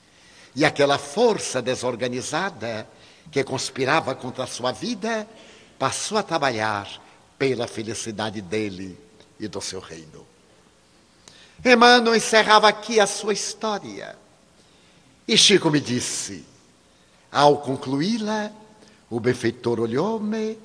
E 0.56 0.64
aquela 0.64 0.98
força 0.98 1.62
desorganizada 1.62 2.88
que 3.32 3.44
conspirava 3.44 4.14
contra 4.14 4.44
a 4.44 4.48
sua 4.48 4.72
vida, 4.72 5.28
passou 5.80 6.18
a 6.18 6.24
trabalhar 6.24 6.88
pela 7.40 7.68
felicidade 7.68 8.42
dele 8.42 9.00
e 9.40 9.48
do 9.48 9.62
seu 9.62 9.80
reino. 9.80 10.28
Emmanuel 11.64 12.16
encerrava 12.16 12.68
aqui 12.68 13.00
a 13.00 13.08
sua 13.08 13.34
história. 13.34 14.18
E 15.32 15.38
Chico 15.38 15.72
me 15.72 15.80
disse, 15.80 16.44
ao 17.32 17.60
concluí-la, 17.60 18.52
o 19.10 19.18
benfeitor 19.18 19.80
olhou-me 19.80 20.60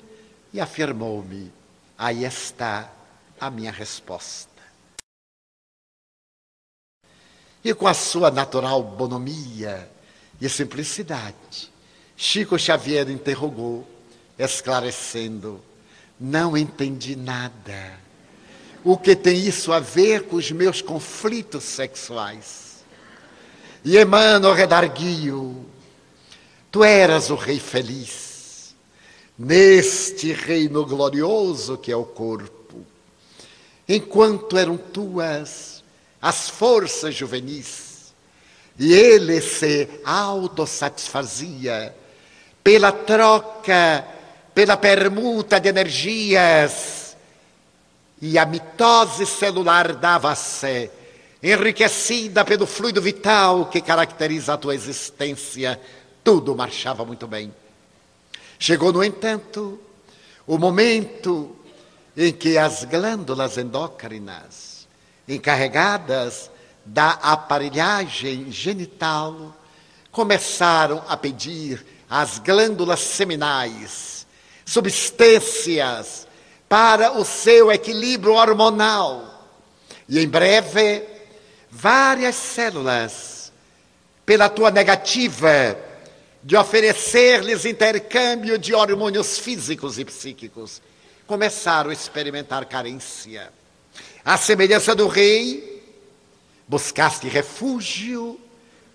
e 0.51 0.59
afirmou-me: 0.59 1.53
aí 1.97 2.25
está 2.25 2.91
a 3.39 3.49
minha 3.49 3.71
resposta. 3.71 4.61
E 7.63 7.73
com 7.73 7.87
a 7.87 7.93
sua 7.93 8.29
natural 8.29 8.83
bonomia 8.83 9.89
e 10.41 10.49
simplicidade, 10.49 11.71
Chico 12.17 12.59
Xavier 12.59 13.09
interrogou, 13.09 13.87
esclarecendo: 14.37 15.63
Não 16.19 16.57
entendi 16.57 17.15
nada. 17.15 17.97
O 18.83 18.97
que 18.97 19.15
tem 19.15 19.47
isso 19.47 19.71
a 19.71 19.79
ver 19.79 20.23
com 20.23 20.35
os 20.35 20.51
meus 20.51 20.81
conflitos 20.81 21.63
sexuais? 21.63 22.66
E 23.87 23.97
Emmanuel 24.01 24.53
redarguiu: 24.53 25.65
Tu 26.69 26.83
eras 26.83 27.29
o 27.29 27.35
rei 27.35 27.57
feliz, 27.57 28.75
neste 29.39 30.33
reino 30.33 30.85
glorioso 30.85 31.77
que 31.77 31.89
é 31.89 31.95
o 31.95 32.03
corpo, 32.03 32.85
enquanto 33.87 34.57
eram 34.57 34.75
tuas 34.75 35.81
as 36.21 36.49
forças 36.49 37.15
juvenis, 37.15 38.13
e 38.77 38.91
ele 38.93 39.39
se 39.39 39.87
autossatisfazia 40.03 41.95
pela 42.61 42.91
troca, 42.91 44.05
pela 44.53 44.75
permuta 44.75 45.61
de 45.61 45.69
energias. 45.69 47.15
E 48.21 48.37
a 48.37 48.45
mitose 48.45 49.25
celular 49.25 49.93
dava-se, 49.95 50.91
enriquecida 51.41 52.43
pelo 52.43 52.65
fluido 52.65 53.01
vital 53.01 53.65
que 53.67 53.81
caracteriza 53.81 54.53
a 54.53 54.57
tua 54.57 54.75
existência. 54.75 55.79
Tudo 56.23 56.55
marchava 56.55 57.05
muito 57.05 57.27
bem. 57.27 57.53
Chegou, 58.59 58.91
no 58.91 59.03
entanto, 59.03 59.79
o 60.45 60.57
momento 60.57 61.55
em 62.15 62.33
que 62.33 62.57
as 62.57 62.83
glândulas 62.85 63.57
endócrinas, 63.57 64.87
encarregadas 65.27 66.49
da 66.83 67.11
aparelhagem 67.11 68.51
genital, 68.51 69.55
começaram 70.11 71.03
a 71.07 71.15
pedir 71.15 71.85
as 72.09 72.39
glândulas 72.39 73.01
seminais, 73.01 74.25
substâncias 74.65 76.27
para 76.67 77.11
o 77.19 77.23
seu 77.23 77.71
equilíbrio 77.71 78.33
hormonal. 78.33 79.45
E 80.09 80.19
em 80.19 80.27
breve, 80.27 81.16
várias 81.79 82.35
células, 82.35 83.51
pela 84.25 84.49
tua 84.49 84.71
negativa 84.71 85.77
de 86.43 86.57
oferecer-lhes 86.57 87.65
intercâmbio 87.65 88.57
de 88.57 88.73
hormônios 88.73 89.37
físicos 89.37 89.99
e 89.99 90.05
psíquicos, 90.05 90.81
começaram 91.27 91.91
a 91.91 91.93
experimentar 91.93 92.65
carência. 92.65 93.53
À 94.25 94.37
semelhança 94.37 94.95
do 94.95 95.07
rei, 95.07 95.83
buscaste 96.67 97.27
refúgio 97.27 98.39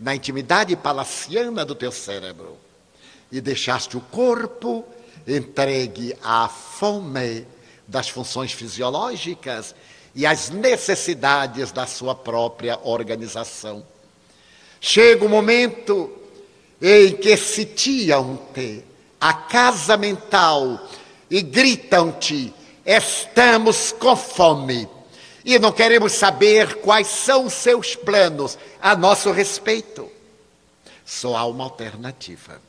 na 0.01 0.17
intimidade 0.17 0.75
palaciana 0.75 1.65
do 1.65 1.77
teu 1.77 1.93
cérebro 1.93 2.59
e 3.31 3.41
deixaste 3.41 3.97
o 3.97 4.01
corpo 4.01 4.85
entregue 5.27 6.17
à 6.21 6.49
fome 6.49 7.47
das 7.87 8.09
funções 8.09 8.53
fisiológicas 8.53 9.73
e 10.15 10.27
as 10.27 10.51
necessidades 10.51 11.73
da 11.73 11.87
sua 11.87 12.15
própria 12.15 12.79
organização. 12.83 13.85
Chega 14.81 15.25
o 15.25 15.29
momento 15.29 16.11
em 16.81 17.17
que 17.17 17.37
sitiam-te 17.37 18.85
a 19.21 19.33
casa 19.33 19.97
mental 19.97 20.89
e 21.31 21.41
gritam-te: 21.41 22.53
estamos 22.85 23.93
com 23.93 24.17
fome 24.17 24.89
e 25.45 25.59
não 25.59 25.73
queremos 25.73 26.13
saber 26.13 26.77
quais 26.77 27.07
são 27.07 27.49
seus 27.49 27.97
planos 27.97 28.59
a 28.81 28.95
nosso 28.95 29.31
respeito. 29.31 30.11
Só 31.05 31.37
há 31.37 31.47
uma 31.47 31.65
alternativa: 31.65 32.61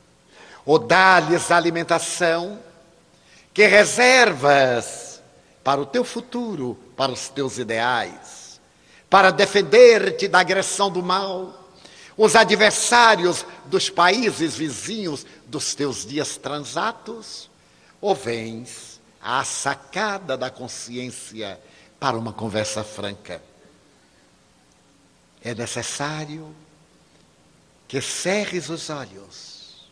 ou 0.64 0.78
dá-lhes 0.78 1.50
alimentação 1.50 2.58
que 3.52 3.66
reservas 3.66 5.13
para 5.64 5.80
o 5.80 5.86
teu 5.86 6.04
futuro, 6.04 6.78
para 6.94 7.10
os 7.10 7.28
teus 7.28 7.58
ideais, 7.58 8.60
para 9.08 9.30
defender-te 9.30 10.28
da 10.28 10.40
agressão 10.40 10.90
do 10.90 11.02
mal 11.02 11.64
os 12.16 12.36
adversários 12.36 13.44
dos 13.66 13.90
países 13.90 14.54
vizinhos 14.54 15.26
dos 15.46 15.74
teus 15.74 16.06
dias 16.06 16.36
transatos, 16.36 17.50
ou 18.00 18.14
vens 18.14 19.00
à 19.20 19.42
sacada 19.44 20.36
da 20.36 20.50
consciência 20.50 21.58
para 21.98 22.16
uma 22.16 22.32
conversa 22.32 22.84
franca? 22.84 23.42
É 25.42 25.54
necessário 25.54 26.54
que 27.88 28.00
cerres 28.00 28.68
os 28.68 28.88
olhos, 28.90 29.90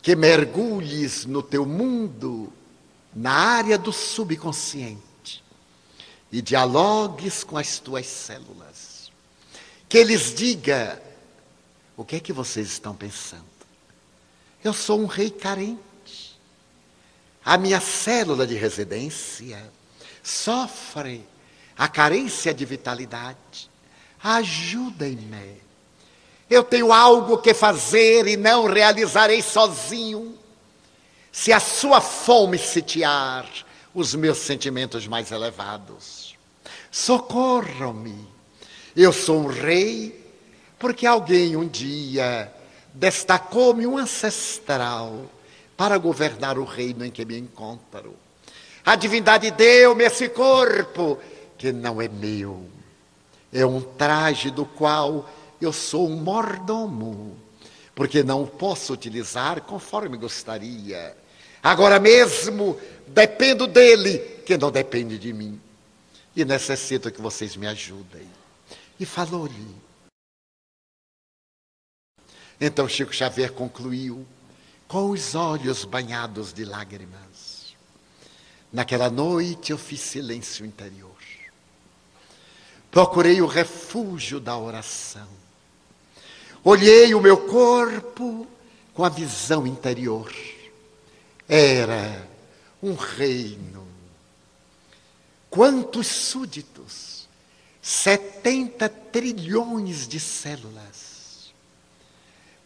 que 0.00 0.14
mergulhes 0.14 1.26
no 1.26 1.42
teu 1.42 1.66
mundo, 1.66 2.52
na 3.14 3.32
área 3.32 3.76
do 3.76 3.92
subconsciente, 3.92 5.42
e 6.32 6.40
dialogues 6.40 7.42
com 7.42 7.58
as 7.58 7.78
tuas 7.78 8.06
células 8.06 8.90
que 9.90 9.98
eles 9.98 10.32
diga 10.32 11.02
o 11.96 12.04
que 12.04 12.14
é 12.14 12.20
que 12.20 12.32
vocês 12.32 12.68
estão 12.68 12.94
pensando. 12.94 13.44
Eu 14.62 14.72
sou 14.72 15.00
um 15.00 15.06
rei 15.06 15.28
carente. 15.28 16.38
A 17.44 17.58
minha 17.58 17.80
célula 17.80 18.46
de 18.46 18.54
residência 18.54 19.68
sofre 20.22 21.26
a 21.76 21.88
carência 21.88 22.54
de 22.54 22.64
vitalidade. 22.64 23.68
Ajudem-me. 24.22 25.60
Eu 26.48 26.62
tenho 26.62 26.92
algo 26.92 27.38
que 27.38 27.52
fazer 27.52 28.28
e 28.28 28.36
não 28.36 28.66
realizarei 28.66 29.42
sozinho. 29.42 30.38
Se 31.32 31.52
a 31.52 31.60
sua 31.60 32.00
fome 32.00 32.58
sitiar 32.58 33.48
os 33.94 34.14
meus 34.14 34.38
sentimentos 34.38 35.06
mais 35.06 35.30
elevados, 35.30 36.36
socorram-me 36.90 38.40
eu 38.96 39.12
sou 39.12 39.44
um 39.44 39.46
rei 39.46 40.18
porque 40.78 41.06
alguém 41.06 41.56
um 41.56 41.66
dia 41.66 42.52
destacou-me 42.92 43.86
um 43.86 43.96
ancestral 43.96 45.30
para 45.76 45.96
governar 45.96 46.58
o 46.58 46.64
reino 46.64 47.04
em 47.04 47.10
que 47.10 47.24
me 47.24 47.38
encontro. 47.38 48.16
A 48.84 48.96
divindade 48.96 49.50
deu-me 49.52 50.04
esse 50.04 50.28
corpo 50.28 51.18
que 51.56 51.70
não 51.70 52.00
é 52.02 52.08
meu. 52.08 52.66
É 53.52 53.64
um 53.64 53.80
traje 53.80 54.50
do 54.50 54.64
qual 54.64 55.28
eu 55.60 55.72
sou 55.72 56.08
um 56.08 56.16
mordomo, 56.16 57.36
porque 57.94 58.22
não 58.22 58.44
posso 58.46 58.92
utilizar 58.92 59.62
conforme 59.62 60.16
gostaria. 60.16 61.16
Agora 61.62 61.98
mesmo 61.98 62.80
dependo 63.06 63.66
dele, 63.66 64.18
que 64.46 64.56
não 64.56 64.70
depende 64.70 65.18
de 65.18 65.32
mim. 65.32 65.60
E 66.34 66.44
necessito 66.44 67.10
que 67.10 67.20
vocês 67.20 67.56
me 67.56 67.66
ajudem 67.66 68.26
e 68.98 69.04
falou-lhe. 69.04 69.74
Então 72.60 72.88
Chico 72.88 73.12
Xavier 73.12 73.52
concluiu, 73.52 74.26
com 74.86 75.10
os 75.10 75.34
olhos 75.34 75.84
banhados 75.84 76.52
de 76.52 76.64
lágrimas. 76.64 77.74
Naquela 78.72 79.08
noite 79.08 79.72
eu 79.72 79.78
fiz 79.78 80.00
silêncio 80.00 80.66
interior. 80.66 81.16
Procurei 82.90 83.40
o 83.40 83.46
refúgio 83.46 84.40
da 84.40 84.58
oração. 84.58 85.28
Olhei 86.62 87.14
o 87.14 87.20
meu 87.20 87.46
corpo 87.46 88.46
com 88.92 89.04
a 89.04 89.08
visão 89.08 89.66
interior. 89.66 90.30
Era 91.52 92.28
um 92.80 92.94
reino. 92.94 93.88
Quantos 95.50 96.06
súditos 96.06 97.20
70 97.82 98.88
trilhões 98.88 100.06
de 100.06 100.20
células. 100.20 101.52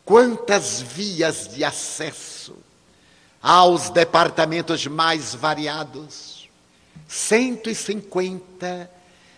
Quantas 0.04 0.82
vias 0.82 1.48
de 1.48 1.64
acesso 1.64 2.56
aos 3.40 3.90
departamentos 3.90 4.86
mais 4.86 5.34
variados? 5.34 6.48
150 7.08 8.90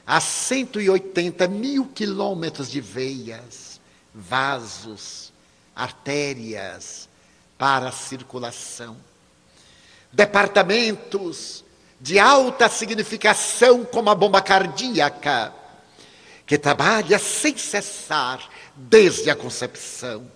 a 0.06 0.20
180 0.20 1.46
mil 1.48 1.87
quilômetros 1.87 2.70
de 2.70 2.80
veias, 2.80 3.80
vasos, 4.14 5.32
artérias 5.74 7.09
para 7.59 7.88
a 7.88 7.92
circulação. 7.92 8.96
Departamentos 10.16 11.62
de 12.00 12.18
alta 12.18 12.70
significação, 12.70 13.85
como 13.85 14.09
a 14.09 14.14
bomba 14.14 14.40
cardíaca 14.40 15.52
que 16.46 16.57
trabalha 16.57 17.18
sem 17.18 17.59
cessar 17.59 18.48
desde 18.74 19.29
a 19.29 19.37
concepção. 19.37 20.31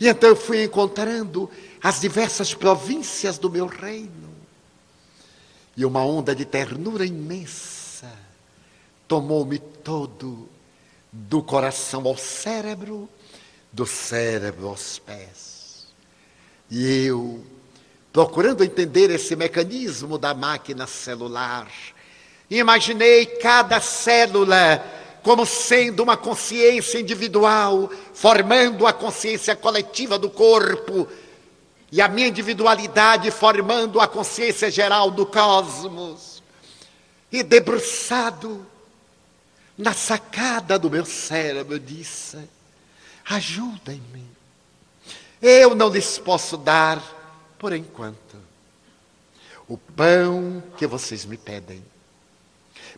E 0.00 0.08
então 0.08 0.30
eu 0.30 0.36
fui 0.36 0.64
encontrando 0.64 1.48
as 1.80 2.00
diversas 2.00 2.52
províncias 2.52 3.38
do 3.38 3.48
meu 3.48 3.66
reino. 3.66 4.32
E 5.76 5.84
uma 5.84 6.04
onda 6.04 6.34
de 6.34 6.44
ternura 6.44 7.06
imensa 7.06 8.10
tomou-me 9.06 9.58
todo, 9.58 10.48
do 11.12 11.42
coração 11.42 12.06
ao 12.06 12.16
cérebro, 12.16 13.08
do 13.70 13.86
cérebro 13.86 14.68
aos 14.68 14.98
pés. 14.98 15.86
E 16.70 17.04
eu, 17.04 17.44
procurando 18.12 18.62
entender 18.62 19.10
esse 19.10 19.34
mecanismo 19.34 20.18
da 20.18 20.34
máquina 20.34 20.86
celular, 20.86 21.66
Imaginei 22.58 23.24
cada 23.24 23.80
célula 23.80 24.84
como 25.22 25.46
sendo 25.46 26.02
uma 26.02 26.18
consciência 26.18 26.98
individual, 26.98 27.90
formando 28.12 28.86
a 28.86 28.92
consciência 28.92 29.56
coletiva 29.56 30.18
do 30.18 30.28
corpo, 30.28 31.08
e 31.90 32.02
a 32.02 32.08
minha 32.08 32.28
individualidade 32.28 33.30
formando 33.30 34.00
a 34.00 34.08
consciência 34.08 34.70
geral 34.70 35.10
do 35.10 35.24
cosmos. 35.24 36.42
E 37.30 37.42
debruçado 37.42 38.66
na 39.78 39.94
sacada 39.94 40.78
do 40.78 40.90
meu 40.90 41.06
cérebro, 41.06 41.76
eu 41.76 41.78
disse: 41.78 42.36
ajudem-me. 43.24 44.26
Eu 45.40 45.74
não 45.74 45.88
lhes 45.88 46.18
posso 46.18 46.58
dar, 46.58 47.02
por 47.62 47.72
enquanto, 47.72 48.36
o 49.68 49.78
pão 49.78 50.60
que 50.76 50.84
vocês 50.84 51.24
me 51.24 51.36
pedem. 51.36 51.80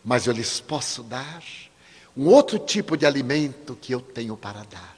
Mas 0.03 0.25
eu 0.25 0.33
lhes 0.33 0.59
posso 0.59 1.03
dar 1.03 1.43
um 2.17 2.25
outro 2.25 2.57
tipo 2.57 2.97
de 2.97 3.05
alimento 3.05 3.77
que 3.79 3.93
eu 3.93 4.01
tenho 4.01 4.35
para 4.35 4.63
dar. 4.63 4.95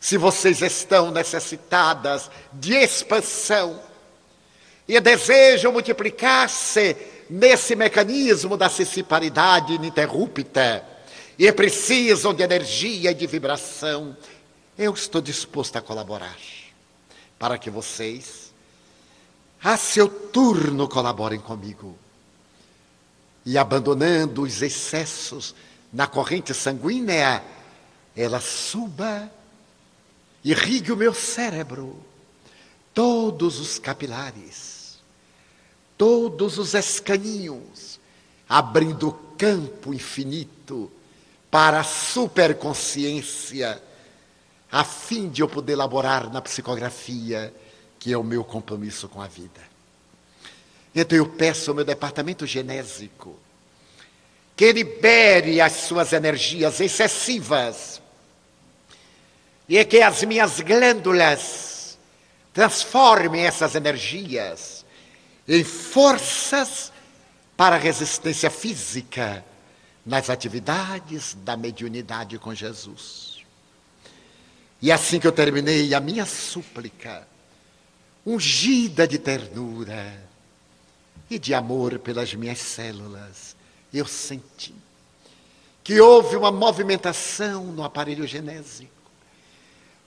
Se 0.00 0.16
vocês 0.16 0.62
estão 0.62 1.10
necessitadas 1.10 2.30
de 2.50 2.72
expansão 2.72 3.78
e 4.88 4.98
desejam 4.98 5.70
multiplicar-se 5.70 6.96
nesse 7.28 7.76
mecanismo 7.76 8.56
da 8.56 8.70
ciciparidade 8.70 9.74
ininterrupta 9.74 10.82
e 11.38 11.52
precisam 11.52 12.32
de 12.32 12.42
energia 12.42 13.10
e 13.10 13.14
de 13.14 13.26
vibração, 13.26 14.16
eu 14.78 14.94
estou 14.94 15.20
disposto 15.20 15.76
a 15.76 15.82
colaborar 15.82 16.57
para 17.38 17.58
que 17.58 17.70
vocês, 17.70 18.52
a 19.62 19.76
seu 19.76 20.08
turno, 20.08 20.88
colaborem 20.88 21.40
comigo. 21.40 21.96
E 23.44 23.56
abandonando 23.56 24.42
os 24.42 24.60
excessos 24.60 25.54
na 25.92 26.06
corrente 26.06 26.52
sanguínea, 26.52 27.42
ela 28.16 28.40
suba, 28.40 29.30
irrigue 30.44 30.92
o 30.92 30.96
meu 30.96 31.14
cérebro, 31.14 31.96
todos 32.92 33.58
os 33.60 33.78
capilares, 33.78 34.98
todos 35.96 36.58
os 36.58 36.74
escaninhos, 36.74 38.00
abrindo 38.48 39.12
campo 39.36 39.94
infinito 39.94 40.90
para 41.50 41.80
a 41.80 41.84
superconsciência, 41.84 43.82
a 44.70 44.84
fim 44.84 45.28
de 45.28 45.42
eu 45.42 45.48
poder 45.48 45.72
elaborar 45.72 46.30
na 46.30 46.40
psicografia, 46.40 47.54
que 47.98 48.12
é 48.12 48.18
o 48.18 48.22
meu 48.22 48.44
compromisso 48.44 49.08
com 49.08 49.20
a 49.20 49.26
vida. 49.26 49.60
Então 50.94 51.16
eu 51.16 51.26
peço 51.26 51.70
ao 51.70 51.74
meu 51.74 51.84
departamento 51.84 52.46
genésico 52.46 53.38
que 54.56 54.72
libere 54.72 55.60
as 55.60 55.72
suas 55.72 56.12
energias 56.12 56.80
excessivas 56.80 58.02
e 59.68 59.84
que 59.84 60.02
as 60.02 60.24
minhas 60.24 60.60
glândulas 60.60 61.96
transformem 62.52 63.46
essas 63.46 63.76
energias 63.76 64.84
em 65.46 65.62
forças 65.62 66.92
para 67.56 67.76
a 67.76 67.78
resistência 67.78 68.50
física 68.50 69.44
nas 70.04 70.28
atividades 70.28 71.36
da 71.44 71.56
mediunidade 71.56 72.36
com 72.38 72.52
Jesus. 72.52 73.37
E 74.80 74.92
assim 74.92 75.18
que 75.18 75.26
eu 75.26 75.32
terminei 75.32 75.92
a 75.94 76.00
minha 76.00 76.24
súplica, 76.24 77.26
ungida 78.24 79.08
de 79.08 79.18
ternura 79.18 80.22
e 81.28 81.38
de 81.38 81.52
amor 81.52 81.98
pelas 81.98 82.32
minhas 82.34 82.58
células, 82.58 83.56
eu 83.92 84.06
senti 84.06 84.74
que 85.82 85.98
houve 86.00 86.36
uma 86.36 86.52
movimentação 86.52 87.64
no 87.64 87.82
aparelho 87.82 88.26
genésico. 88.26 88.92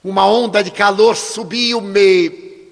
Uma 0.04 0.24
onda 0.26 0.62
de 0.62 0.70
calor 0.70 1.16
subiu-me, 1.16 2.70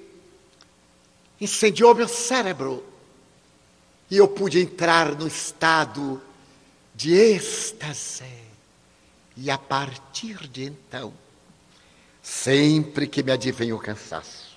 incendiou 1.41 1.93
meu 1.93 2.07
cérebro 2.07 2.85
e 4.09 4.17
eu 4.17 4.29
pude 4.29 4.61
entrar 4.61 5.17
no 5.17 5.27
estado 5.27 6.23
de 6.95 7.13
êxtase. 7.13 8.25
E 9.37 9.51
a 9.51 9.59
partir 9.59 10.49
de 10.49 10.65
então, 10.67 11.13
sempre 12.31 13.09
que 13.09 13.25
me 13.25 13.33
advém 13.33 13.73
o 13.73 13.79
cansaço, 13.79 14.57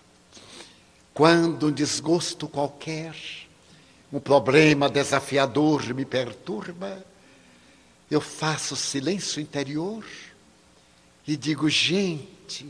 quando 1.12 1.68
um 1.68 1.72
desgosto 1.72 2.48
qualquer, 2.48 3.16
um 4.12 4.20
problema 4.20 4.88
desafiador 4.88 5.84
me 5.92 6.06
perturba, 6.06 7.04
eu 8.12 8.22
faço 8.22 8.76
silêncio 8.76 9.42
interior 9.42 10.06
e 11.28 11.36
digo: 11.36 11.68
gente, 11.68 12.70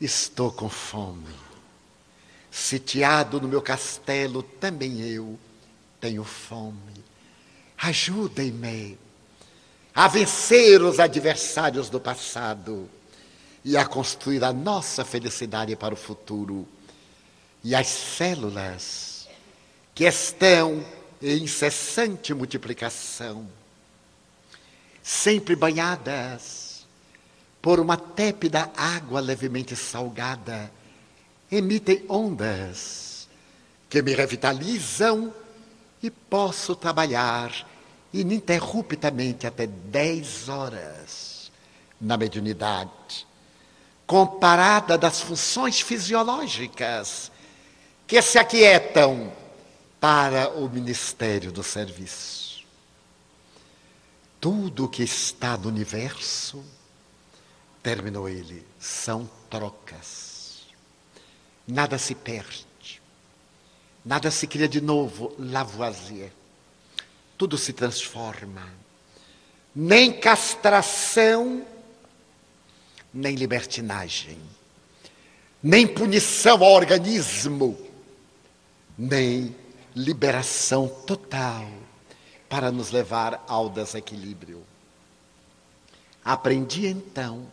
estou 0.00 0.52
com 0.52 0.68
fome. 0.68 1.34
Sitiado 2.52 3.40
no 3.40 3.48
meu 3.48 3.60
castelo, 3.60 4.44
também 4.44 5.00
eu 5.00 5.36
tenho 6.00 6.22
fome. 6.22 7.02
Ajudem-me 7.76 8.96
a 9.92 10.06
vencer 10.06 10.80
os 10.82 11.00
adversários 11.00 11.90
do 11.90 11.98
passado 11.98 12.88
e 13.64 13.76
a 13.76 13.86
construir 13.86 14.42
a 14.42 14.52
nossa 14.52 15.04
felicidade 15.04 15.74
para 15.76 15.94
o 15.94 15.96
futuro. 15.96 16.66
E 17.62 17.74
as 17.74 17.86
células 17.86 19.28
que 19.94 20.04
estão 20.04 20.84
em 21.20 21.44
incessante 21.44 22.34
multiplicação, 22.34 23.46
sempre 25.02 25.54
banhadas 25.54 26.86
por 27.60 27.78
uma 27.78 27.96
tépida 27.96 28.70
água 28.76 29.20
levemente 29.20 29.76
salgada, 29.76 30.70
emitem 31.50 32.04
ondas 32.08 33.28
que 33.88 34.02
me 34.02 34.14
revitalizam 34.14 35.32
e 36.02 36.10
posso 36.10 36.74
trabalhar 36.74 37.68
ininterruptamente 38.12 39.46
até 39.46 39.66
10 39.66 40.48
horas 40.48 41.52
na 42.00 42.16
mediunidade, 42.16 43.26
comparada 44.12 44.98
das 44.98 45.22
funções 45.22 45.80
fisiológicas 45.80 47.32
que 48.06 48.20
se 48.20 48.38
aquietam 48.38 49.32
para 49.98 50.50
o 50.50 50.68
ministério 50.68 51.50
do 51.50 51.62
serviço. 51.62 52.62
Tudo 54.38 54.86
que 54.86 55.02
está 55.02 55.56
no 55.56 55.68
universo, 55.68 56.62
terminou 57.82 58.28
ele, 58.28 58.66
são 58.78 59.26
trocas. 59.48 60.66
Nada 61.66 61.96
se 61.96 62.14
perde. 62.14 63.00
Nada 64.04 64.30
se 64.30 64.46
cria 64.46 64.68
de 64.68 64.82
novo, 64.82 65.34
Lavoisier. 65.38 66.30
Tudo 67.38 67.56
se 67.56 67.72
transforma. 67.72 68.68
Nem 69.74 70.12
castração, 70.12 71.64
nem 73.12 73.34
libertinagem, 73.34 74.38
nem 75.62 75.86
punição 75.86 76.62
ao 76.62 76.72
organismo, 76.72 77.78
nem 78.96 79.54
liberação 79.94 80.88
total 80.88 81.68
para 82.48 82.70
nos 82.70 82.90
levar 82.90 83.44
ao 83.46 83.68
desequilíbrio. 83.68 84.62
Aprendi 86.24 86.86
então, 86.86 87.46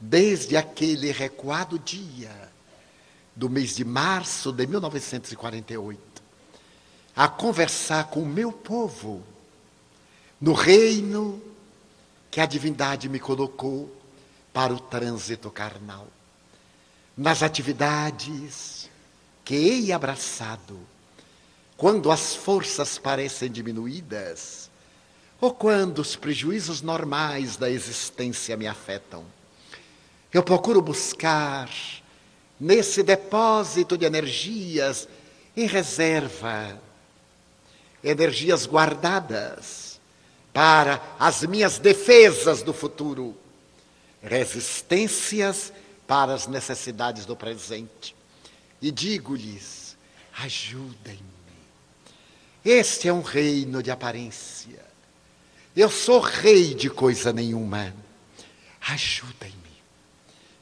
desde 0.00 0.56
aquele 0.56 1.10
recuado 1.10 1.78
dia, 1.78 2.48
do 3.34 3.48
mês 3.48 3.76
de 3.76 3.84
março 3.84 4.52
de 4.52 4.66
1948, 4.66 6.00
a 7.14 7.28
conversar 7.28 8.08
com 8.08 8.22
o 8.22 8.26
meu 8.26 8.50
povo 8.50 9.22
no 10.40 10.52
reino 10.52 11.40
que 12.30 12.40
a 12.40 12.46
divindade 12.46 13.08
me 13.08 13.20
colocou 13.20 13.97
para 14.52 14.72
o 14.72 14.80
trânsito 14.80 15.50
carnal, 15.50 16.06
nas 17.16 17.42
atividades 17.42 18.88
que 19.44 19.54
hei 19.54 19.92
abraçado, 19.92 20.78
quando 21.76 22.10
as 22.10 22.34
forças 22.34 22.98
parecem 22.98 23.50
diminuídas, 23.50 24.68
ou 25.40 25.54
quando 25.54 26.00
os 26.00 26.16
prejuízos 26.16 26.82
normais 26.82 27.56
da 27.56 27.70
existência 27.70 28.56
me 28.56 28.66
afetam. 28.66 29.24
Eu 30.32 30.42
procuro 30.42 30.82
buscar 30.82 31.70
nesse 32.58 33.02
depósito 33.02 33.96
de 33.96 34.04
energias 34.04 35.08
em 35.56 35.66
reserva, 35.66 36.80
energias 38.02 38.66
guardadas 38.66 40.00
para 40.52 41.00
as 41.18 41.42
minhas 41.44 41.78
defesas 41.78 42.62
do 42.62 42.72
futuro, 42.72 43.36
resistências 44.22 45.72
para 46.06 46.34
as 46.34 46.46
necessidades 46.46 47.26
do 47.26 47.36
presente. 47.36 48.14
E 48.80 48.90
digo-lhes: 48.90 49.96
ajudem-me. 50.38 51.38
Este 52.64 53.08
é 53.08 53.12
um 53.12 53.22
reino 53.22 53.82
de 53.82 53.90
aparência. 53.90 54.84
Eu 55.76 55.90
sou 55.90 56.20
rei 56.20 56.74
de 56.74 56.90
coisa 56.90 57.32
nenhuma. 57.32 57.94
Ajudem-me. 58.80 59.56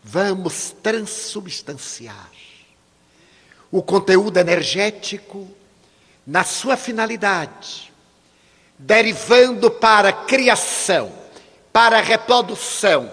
Vamos 0.02 0.74
transubstanciar 0.82 2.30
o 3.70 3.82
conteúdo 3.82 4.38
energético 4.38 5.48
na 6.26 6.44
sua 6.44 6.76
finalidade, 6.76 7.92
derivando 8.78 9.70
para 9.70 10.10
a 10.10 10.12
criação, 10.12 11.12
para 11.72 11.98
a 11.98 12.02
reprodução, 12.02 13.10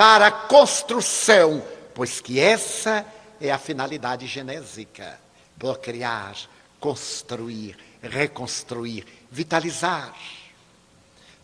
para 0.00 0.28
a 0.28 0.32
construção, 0.32 1.62
pois 1.94 2.22
que 2.22 2.40
essa 2.40 3.04
é 3.38 3.52
a 3.52 3.58
finalidade 3.58 4.26
genésica: 4.26 5.20
procriar, 5.58 6.34
construir, 6.80 7.76
reconstruir, 8.00 9.04
vitalizar. 9.30 10.16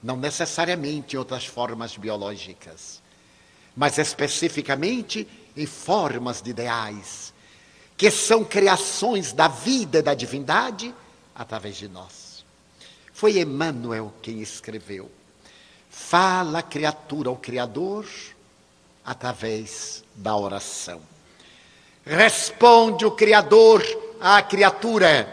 Não 0.02 0.16
necessariamente 0.16 1.16
em 1.16 1.18
outras 1.18 1.44
formas 1.44 1.98
biológicas 1.98 3.04
mas 3.76 3.98
especificamente 3.98 5.28
em 5.54 5.66
formas 5.66 6.40
de 6.40 6.48
ideais, 6.48 7.34
que 7.94 8.10
são 8.10 8.42
criações 8.42 9.34
da 9.34 9.48
vida 9.48 9.98
e 9.98 10.02
da 10.02 10.14
divindade 10.14 10.94
através 11.34 11.76
de 11.76 11.86
nós. 11.86 12.42
Foi 13.12 13.38
Emmanuel 13.38 14.14
quem 14.22 14.40
escreveu. 14.40 15.10
Fala 15.90 16.62
criatura 16.62 17.28
ao 17.28 17.36
Criador 17.36 18.06
através 19.06 20.02
da 20.16 20.36
oração. 20.36 21.00
Responde 22.04 23.06
o 23.06 23.12
Criador 23.12 23.82
à 24.20 24.42
criatura 24.42 25.32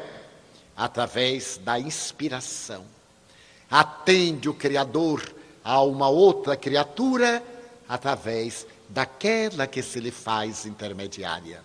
através 0.77 1.57
da 1.57 1.79
inspiração. 1.79 2.85
Atende 3.69 4.47
o 4.47 4.53
Criador 4.53 5.33
a 5.63 5.81
uma 5.81 6.07
outra 6.07 6.55
criatura 6.55 7.43
através 7.89 8.67
daquela 8.87 9.65
que 9.65 9.81
se 9.81 9.99
lhe 9.99 10.11
faz 10.11 10.67
intermediária. 10.67 11.63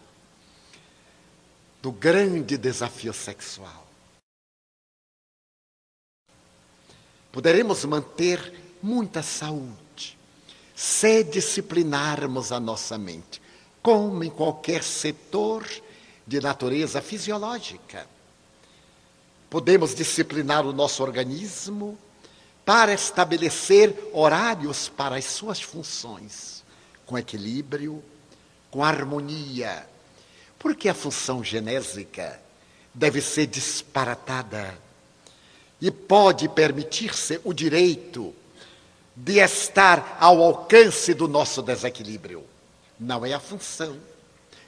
Do 1.82 1.92
grande 1.92 2.56
desafio 2.56 3.12
sexual. 3.12 3.86
Poderemos 7.30 7.84
manter 7.84 8.78
muita 8.82 9.22
saúde 9.22 9.87
se 10.78 11.24
disciplinarmos 11.24 12.52
a 12.52 12.60
nossa 12.60 12.96
mente, 12.96 13.42
como 13.82 14.22
em 14.22 14.30
qualquer 14.30 14.84
setor 14.84 15.68
de 16.24 16.40
natureza 16.40 17.02
fisiológica. 17.02 18.06
Podemos 19.50 19.92
disciplinar 19.92 20.64
o 20.64 20.72
nosso 20.72 21.02
organismo 21.02 21.98
para 22.64 22.94
estabelecer 22.94 23.92
horários 24.12 24.88
para 24.88 25.16
as 25.16 25.24
suas 25.24 25.60
funções, 25.60 26.62
com 27.04 27.18
equilíbrio, 27.18 28.00
com 28.70 28.84
harmonia. 28.84 29.84
Porque 30.60 30.88
a 30.88 30.94
função 30.94 31.42
genésica 31.42 32.40
deve 32.94 33.20
ser 33.20 33.48
disparatada 33.48 34.78
e 35.80 35.90
pode 35.90 36.48
permitir-se 36.48 37.40
o 37.42 37.52
direito 37.52 38.32
de 39.20 39.40
estar 39.40 40.16
ao 40.20 40.40
alcance 40.42 41.12
do 41.12 41.26
nosso 41.26 41.60
desequilíbrio. 41.60 42.44
Não 42.98 43.26
é 43.26 43.32
a 43.32 43.40
função, 43.40 43.96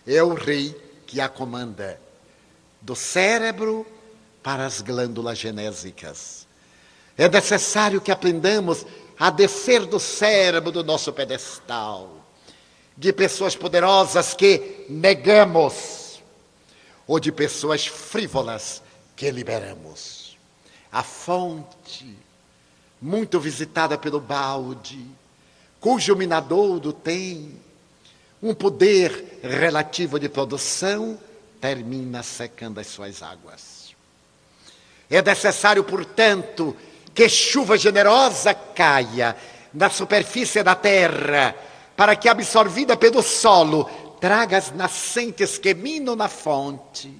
é 0.06 0.20
o 0.22 0.34
rei 0.34 0.74
que 1.06 1.20
a 1.20 1.28
comanda, 1.28 2.00
do 2.80 2.96
cérebro 2.96 3.86
para 4.42 4.66
as 4.66 4.80
glândulas 4.80 5.38
genésicas. 5.38 6.46
É 7.16 7.28
necessário 7.28 8.00
que 8.00 8.10
aprendamos 8.10 8.84
a 9.18 9.30
descer 9.30 9.86
do 9.86 10.00
cérebro 10.00 10.72
do 10.72 10.82
nosso 10.82 11.12
pedestal, 11.12 12.10
de 12.96 13.12
pessoas 13.12 13.54
poderosas 13.54 14.34
que 14.34 14.86
negamos, 14.88 16.20
ou 17.06 17.20
de 17.20 17.30
pessoas 17.30 17.86
frívolas 17.86 18.82
que 19.14 19.30
liberamos. 19.30 20.36
A 20.90 21.02
fonte, 21.04 22.16
muito 23.00 23.40
visitada 23.40 23.96
pelo 23.96 24.20
balde, 24.20 25.04
cujo 25.80 26.14
minadouro 26.14 26.92
tem 26.92 27.58
um 28.42 28.54
poder 28.54 29.40
relativo 29.42 30.18
de 30.18 30.28
produção, 30.28 31.18
termina 31.60 32.22
secando 32.22 32.78
as 32.78 32.86
suas 32.86 33.22
águas. 33.22 33.94
É 35.10 35.20
necessário, 35.20 35.82
portanto, 35.84 36.76
que 37.14 37.28
chuva 37.28 37.76
generosa 37.76 38.54
caia 38.54 39.36
na 39.72 39.90
superfície 39.90 40.62
da 40.62 40.74
terra, 40.74 41.54
para 41.96 42.16
que, 42.16 42.28
absorvida 42.28 42.96
pelo 42.96 43.22
solo, 43.22 43.84
traga 44.20 44.56
as 44.56 44.70
nascentes 44.72 45.58
que 45.58 45.74
minam 45.74 46.16
na 46.16 46.28
fonte, 46.28 47.12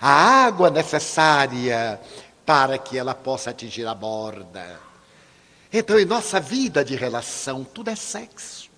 a 0.00 0.44
água 0.44 0.70
necessária 0.70 2.00
para 2.46 2.78
que 2.78 2.96
ela 2.96 3.14
possa 3.14 3.50
atingir 3.50 3.86
a 3.86 3.94
borda. 3.94 4.87
Então, 5.72 5.98
em 5.98 6.04
nossa 6.04 6.40
vida 6.40 6.84
de 6.84 6.96
relação, 6.96 7.62
tudo 7.62 7.90
é 7.90 7.96
sexo, 7.96 8.70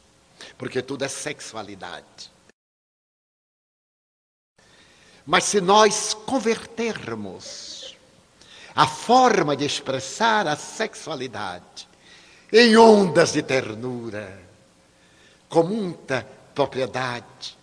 porque 0.58 0.82
tudo 0.82 1.04
é 1.04 1.08
sexualidade. 1.08 2.30
Mas 5.24 5.44
se 5.44 5.60
nós 5.60 6.14
convertermos 6.14 7.96
a 8.74 8.86
forma 8.86 9.56
de 9.56 9.64
expressar 9.64 10.46
a 10.48 10.56
sexualidade 10.56 11.88
em 12.52 12.76
ondas 12.76 13.32
de 13.32 13.42
ternura, 13.42 14.42
com 15.48 15.62
muita 15.62 16.26
propriedade, 16.54 17.56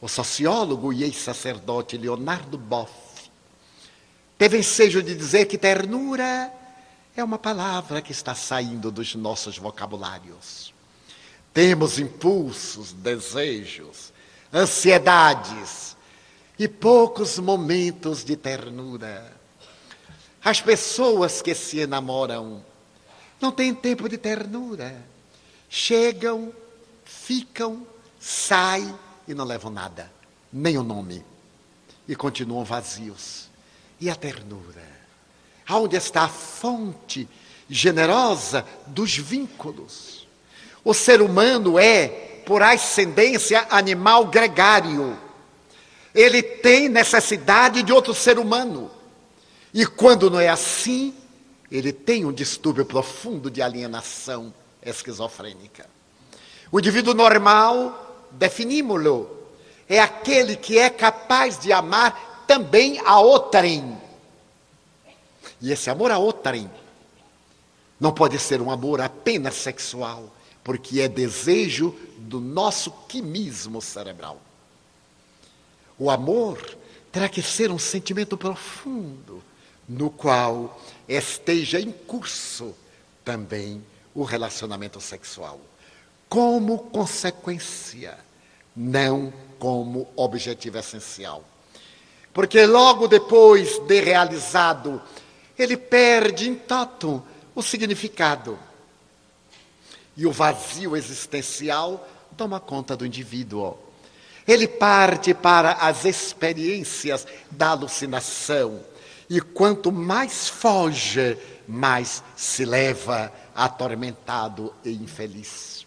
o 0.00 0.08
sociólogo 0.08 0.92
e 0.92 1.04
ex-sacerdote 1.04 1.96
Leonardo 1.96 2.58
Boff 2.58 2.92
teve 4.36 4.58
ensejo 4.58 5.02
de 5.02 5.14
dizer 5.14 5.46
que 5.46 5.56
ternura 5.56 6.52
é 7.16 7.22
uma 7.22 7.38
palavra 7.38 8.02
que 8.02 8.12
está 8.12 8.34
saindo 8.34 8.90
dos 8.90 9.14
nossos 9.14 9.56
vocabulários. 9.56 10.74
Temos 11.52 11.98
impulsos, 11.98 12.92
desejos, 12.92 14.12
ansiedades 14.52 15.96
e 16.58 16.66
poucos 16.66 17.38
momentos 17.38 18.24
de 18.24 18.36
ternura. 18.36 19.32
As 20.44 20.60
pessoas 20.60 21.40
que 21.40 21.54
se 21.54 21.78
enamoram 21.78 22.64
não 23.40 23.52
têm 23.52 23.72
tempo 23.72 24.08
de 24.08 24.18
ternura. 24.18 25.00
Chegam, 25.68 26.52
ficam, 27.04 27.86
saem 28.18 28.94
e 29.26 29.34
não 29.34 29.44
levam 29.44 29.70
nada, 29.70 30.12
nem 30.52 30.76
o 30.76 30.82
nome. 30.82 31.24
E 32.08 32.16
continuam 32.16 32.64
vazios. 32.64 33.48
E 34.00 34.10
a 34.10 34.16
ternura? 34.16 35.03
Aonde 35.66 35.96
está 35.96 36.22
a 36.24 36.28
fonte 36.28 37.28
generosa 37.68 38.64
dos 38.86 39.16
vínculos? 39.16 40.26
O 40.84 40.92
ser 40.92 41.22
humano 41.22 41.78
é, 41.78 42.08
por 42.44 42.62
ascendência 42.62 43.66
animal 43.70 44.26
gregário. 44.26 45.18
Ele 46.14 46.42
tem 46.42 46.88
necessidade 46.88 47.82
de 47.82 47.92
outro 47.92 48.14
ser 48.14 48.38
humano. 48.38 48.90
E 49.72 49.84
quando 49.84 50.30
não 50.30 50.38
é 50.38 50.48
assim, 50.48 51.14
ele 51.70 51.92
tem 51.92 52.24
um 52.24 52.32
distúrbio 52.32 52.84
profundo 52.84 53.50
de 53.50 53.60
alienação 53.60 54.54
esquizofrênica. 54.84 55.86
O 56.70 56.78
indivíduo 56.78 57.14
normal, 57.14 58.28
definimos-lo, 58.30 59.28
é 59.88 59.98
aquele 59.98 60.56
que 60.56 60.78
é 60.78 60.88
capaz 60.88 61.58
de 61.58 61.72
amar 61.72 62.44
também 62.46 63.00
a 63.04 63.18
outrem. 63.18 63.98
E 65.64 65.72
esse 65.72 65.88
amor 65.88 66.10
a 66.10 66.18
outrem 66.18 66.70
não 67.98 68.12
pode 68.12 68.38
ser 68.38 68.60
um 68.60 68.70
amor 68.70 69.00
apenas 69.00 69.54
sexual, 69.54 70.30
porque 70.62 71.00
é 71.00 71.08
desejo 71.08 71.98
do 72.18 72.38
nosso 72.38 72.90
quimismo 73.08 73.80
cerebral. 73.80 74.38
O 75.98 76.10
amor 76.10 76.76
terá 77.10 77.30
que 77.30 77.40
ser 77.40 77.70
um 77.70 77.78
sentimento 77.78 78.36
profundo, 78.36 79.42
no 79.88 80.10
qual 80.10 80.78
esteja 81.08 81.80
em 81.80 81.90
curso 81.92 82.74
também 83.24 83.82
o 84.14 84.22
relacionamento 84.22 85.00
sexual, 85.00 85.58
como 86.28 86.76
consequência, 86.76 88.18
não 88.76 89.32
como 89.58 90.08
objetivo 90.14 90.76
essencial. 90.76 91.42
Porque 92.34 92.66
logo 92.66 93.08
depois 93.08 93.78
de 93.78 94.02
realizado 94.02 95.00
ele 95.58 95.76
perde 95.76 96.48
em 96.48 96.54
toto 96.54 97.22
o 97.54 97.62
significado. 97.62 98.58
E 100.16 100.26
o 100.26 100.32
vazio 100.32 100.96
existencial 100.96 102.08
toma 102.36 102.60
conta 102.60 102.96
do 102.96 103.06
indivíduo. 103.06 103.78
Ele 104.46 104.68
parte 104.68 105.32
para 105.32 105.72
as 105.72 106.04
experiências 106.04 107.26
da 107.50 107.68
alucinação. 107.68 108.80
E 109.28 109.40
quanto 109.40 109.90
mais 109.90 110.48
foge, 110.48 111.38
mais 111.66 112.22
se 112.36 112.64
leva 112.64 113.32
atormentado 113.54 114.74
e 114.84 114.90
infeliz. 114.90 115.86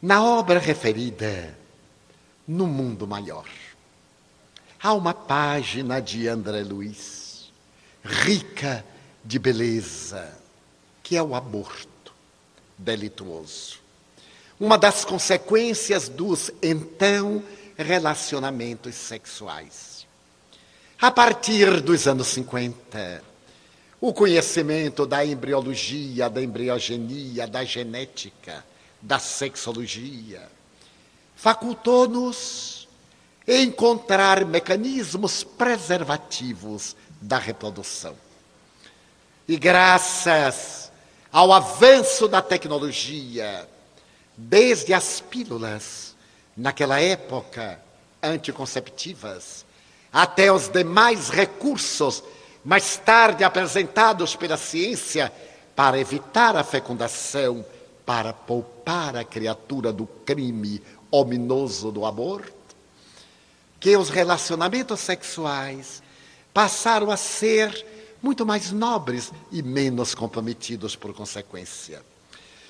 Na 0.00 0.24
obra 0.24 0.58
referida, 0.58 1.56
no 2.48 2.66
mundo 2.66 3.06
maior, 3.06 3.46
Há 4.84 4.94
uma 4.94 5.14
página 5.14 6.00
de 6.00 6.26
André 6.26 6.64
Luiz, 6.64 7.52
rica 8.04 8.84
de 9.24 9.38
beleza, 9.38 10.36
que 11.04 11.16
é 11.16 11.22
o 11.22 11.36
aborto 11.36 12.12
delituoso. 12.76 13.78
Uma 14.58 14.76
das 14.76 15.04
consequências 15.04 16.08
dos, 16.08 16.50
então, 16.60 17.44
relacionamentos 17.76 18.96
sexuais. 18.96 20.04
A 21.00 21.12
partir 21.12 21.80
dos 21.80 22.08
anos 22.08 22.26
50, 22.26 23.22
o 24.00 24.12
conhecimento 24.12 25.06
da 25.06 25.24
embriologia, 25.24 26.28
da 26.28 26.42
embriogenia, 26.42 27.46
da 27.46 27.62
genética, 27.62 28.64
da 29.00 29.20
sexologia, 29.20 30.42
facultou-nos 31.36 32.81
encontrar 33.46 34.44
mecanismos 34.44 35.42
preservativos 35.44 36.96
da 37.20 37.38
reprodução. 37.38 38.14
E 39.48 39.56
graças 39.56 40.90
ao 41.32 41.52
avanço 41.52 42.28
da 42.28 42.40
tecnologia, 42.40 43.68
desde 44.36 44.94
as 44.94 45.20
pílulas, 45.20 46.14
naquela 46.56 47.00
época, 47.00 47.80
anticonceptivas, 48.22 49.64
até 50.12 50.52
os 50.52 50.68
demais 50.68 51.28
recursos 51.30 52.22
mais 52.64 52.96
tarde 52.96 53.42
apresentados 53.42 54.36
pela 54.36 54.56
ciência 54.56 55.32
para 55.74 55.98
evitar 55.98 56.56
a 56.56 56.62
fecundação, 56.62 57.64
para 58.04 58.32
poupar 58.32 59.16
a 59.16 59.24
criatura 59.24 59.92
do 59.92 60.06
crime 60.06 60.82
ominoso 61.10 61.90
do 61.90 62.04
aborto, 62.04 62.52
que 63.82 63.96
os 63.96 64.08
relacionamentos 64.08 65.00
sexuais 65.00 66.00
passaram 66.54 67.10
a 67.10 67.16
ser 67.16 67.84
muito 68.22 68.46
mais 68.46 68.70
nobres 68.70 69.32
e 69.50 69.60
menos 69.60 70.14
comprometidos 70.14 70.94
por 70.94 71.12
consequência. 71.12 72.00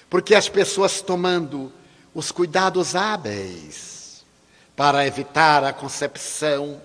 Porque 0.09 0.35
as 0.35 0.49
pessoas 0.49 1.03
tomando 1.03 1.71
os 2.15 2.33
cuidados 2.33 2.97
hábeis 2.97 4.25
para 4.75 5.07
evitar 5.07 5.63
a 5.65 5.73
concepção, 5.75 6.81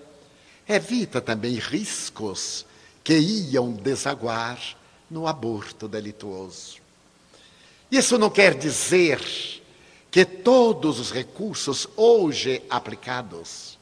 evita 0.68 1.22
também 1.22 1.56
riscos 1.56 2.66
que 3.06 3.18
iam 3.18 3.72
desaguar 3.72 4.60
no 5.10 5.26
aborto 5.26 5.88
delituoso. 5.88 6.80
Isso 7.90 8.18
não 8.18 8.30
quer 8.30 8.56
dizer 8.56 9.22
que 10.12 10.26
todos 10.26 11.00
os 11.00 11.12
recursos 11.12 11.88
hoje 11.96 12.62
aplicados, 12.70 13.77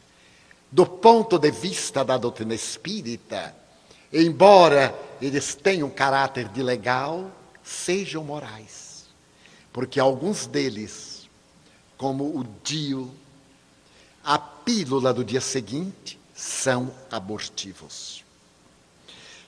do 0.76 0.86
ponto 0.86 1.40
de 1.40 1.50
vista 1.52 2.04
da 2.04 2.18
doutrina 2.18 2.54
espírita, 2.54 3.56
embora 4.12 4.94
eles 5.22 5.56
tenham 5.56 5.90
caráter 5.90 6.50
de 6.50 6.62
legal, 6.62 7.32
sejam 7.64 8.26
morais. 8.26 9.06
Porque 9.72 10.02
alguns 10.02 10.46
deles, 10.46 11.30
como 11.96 12.26
o 12.26 12.44
DIU, 12.62 13.10
a 14.22 14.38
pílula 14.38 15.14
do 15.14 15.24
dia 15.24 15.40
seguinte, 15.40 16.20
são 16.36 16.94
abortivos. 17.10 18.26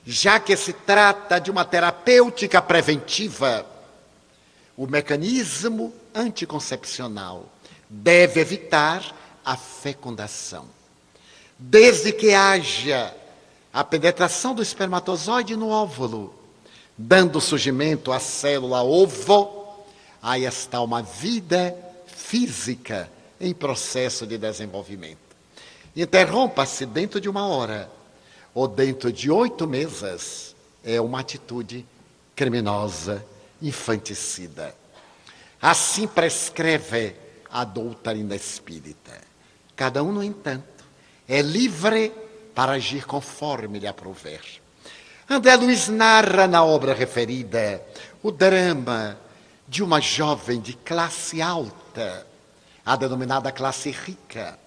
Já 0.06 0.40
que 0.40 0.56
se 0.56 0.72
trata 0.72 1.38
de 1.38 1.50
uma 1.50 1.66
terapêutica 1.66 2.62
preventiva, 2.62 3.66
o 4.74 4.86
mecanismo 4.86 5.92
anticoncepcional 6.14 7.44
deve 7.86 8.40
evitar 8.40 9.04
a 9.44 9.58
fecundação. 9.58 10.77
Desde 11.58 12.12
que 12.12 12.32
haja 12.32 13.12
a 13.72 13.82
penetração 13.82 14.54
do 14.54 14.62
espermatozoide 14.62 15.56
no 15.56 15.70
óvulo, 15.70 16.32
dando 16.96 17.40
surgimento 17.40 18.12
à 18.12 18.20
célula 18.20 18.82
ovo, 18.82 19.84
aí 20.22 20.44
está 20.44 20.80
uma 20.80 21.02
vida 21.02 21.76
física 22.06 23.10
em 23.40 23.52
processo 23.52 24.26
de 24.26 24.38
desenvolvimento. 24.38 25.18
Interrompa-se 25.96 26.86
dentro 26.86 27.20
de 27.20 27.28
uma 27.28 27.46
hora 27.48 27.90
ou 28.54 28.68
dentro 28.68 29.12
de 29.12 29.30
oito 29.30 29.66
meses, 29.66 30.54
é 30.84 31.00
uma 31.00 31.20
atitude 31.20 31.84
criminosa, 32.36 33.24
infanticida. 33.60 34.74
Assim 35.60 36.06
prescreve 36.06 37.16
a 37.50 37.64
doutrina 37.64 38.36
espírita. 38.36 39.20
Cada 39.74 40.02
um, 40.02 40.12
no 40.12 40.22
entanto, 40.22 40.77
é 41.28 41.42
livre 41.42 42.12
para 42.54 42.72
agir 42.72 43.04
conforme 43.04 43.78
lhe 43.78 43.86
aprouver. 43.86 44.40
André 45.28 45.54
Luiz 45.56 45.88
narra 45.88 46.46
na 46.48 46.64
obra 46.64 46.94
referida 46.94 47.82
o 48.22 48.30
drama 48.30 49.18
de 49.68 49.82
uma 49.82 50.00
jovem 50.00 50.58
de 50.58 50.72
classe 50.72 51.42
alta, 51.42 52.26
a 52.84 52.96
denominada 52.96 53.52
classe 53.52 53.90
rica, 53.90 54.58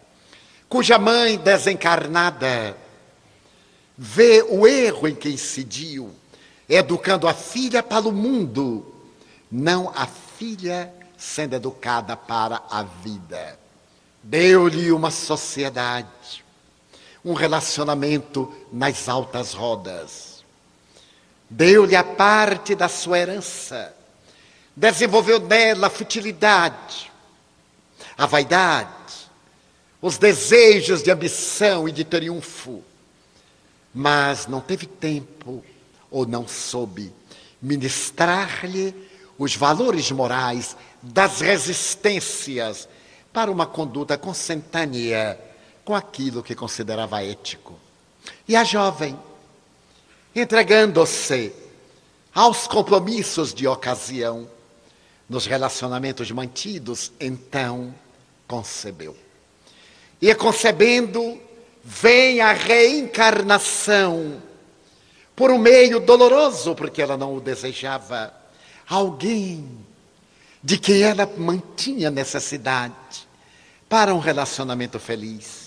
cuja 0.69 0.99
mãe 0.99 1.37
desencarnada 1.37 2.77
vê 3.97 4.43
o 4.43 4.67
erro 4.67 5.07
em 5.07 5.15
que 5.15 5.29
incidiu, 5.29 6.11
educando 6.69 7.27
a 7.27 7.33
filha 7.33 7.81
para 7.81 8.07
o 8.07 8.11
mundo, 8.11 8.85
não 9.51 9.91
a 9.95 10.05
filha 10.05 10.93
sendo 11.17 11.55
educada 11.55 12.15
para 12.15 12.61
a 12.69 12.83
vida. 12.83 13.59
Deu-lhe 14.23 14.91
uma 14.91 15.09
sociedade, 15.09 16.40
um 17.23 17.33
relacionamento 17.33 18.51
nas 18.71 19.07
altas 19.07 19.53
rodas. 19.53 20.43
Deu-lhe 21.49 21.95
a 21.95 22.03
parte 22.03 22.75
da 22.75 22.87
sua 22.87 23.19
herança. 23.19 23.95
Desenvolveu 24.75 25.39
nela 25.39 25.87
a 25.87 25.89
futilidade, 25.89 27.11
a 28.17 28.25
vaidade, 28.25 28.89
os 30.01 30.17
desejos 30.17 31.03
de 31.03 31.11
ambição 31.11 31.87
e 31.87 31.91
de 31.91 32.03
triunfo. 32.03 32.81
Mas 33.93 34.47
não 34.47 34.61
teve 34.61 34.85
tempo 34.85 35.63
ou 36.09 36.25
não 36.25 36.47
soube 36.47 37.13
ministrar-lhe 37.61 38.95
os 39.37 39.55
valores 39.55 40.09
morais 40.11 40.75
das 41.01 41.41
resistências 41.41 42.87
para 43.31 43.51
uma 43.51 43.65
conduta 43.65 44.17
consentânea 44.17 45.39
com 45.91 45.95
aquilo 45.95 46.41
que 46.41 46.55
considerava 46.55 47.21
ético. 47.21 47.77
E 48.47 48.55
a 48.55 48.63
jovem, 48.63 49.19
entregando-se 50.33 51.51
aos 52.33 52.65
compromissos 52.65 53.53
de 53.53 53.67
ocasião, 53.67 54.49
nos 55.27 55.45
relacionamentos 55.45 56.31
mantidos, 56.31 57.11
então 57.19 57.93
concebeu. 58.47 59.17
E 60.21 60.33
concebendo, 60.33 61.37
vem 61.83 62.39
a 62.39 62.53
reencarnação 62.53 64.41
por 65.35 65.51
um 65.51 65.57
meio 65.57 65.99
doloroso, 65.99 66.73
porque 66.73 67.01
ela 67.01 67.17
não 67.17 67.35
o 67.35 67.41
desejava. 67.41 68.33
Alguém 68.87 69.77
de 70.63 70.77
quem 70.77 71.01
ela 71.01 71.29
mantinha 71.37 72.09
necessidade 72.09 73.27
para 73.89 74.15
um 74.15 74.19
relacionamento 74.19 74.97
feliz. 74.97 75.60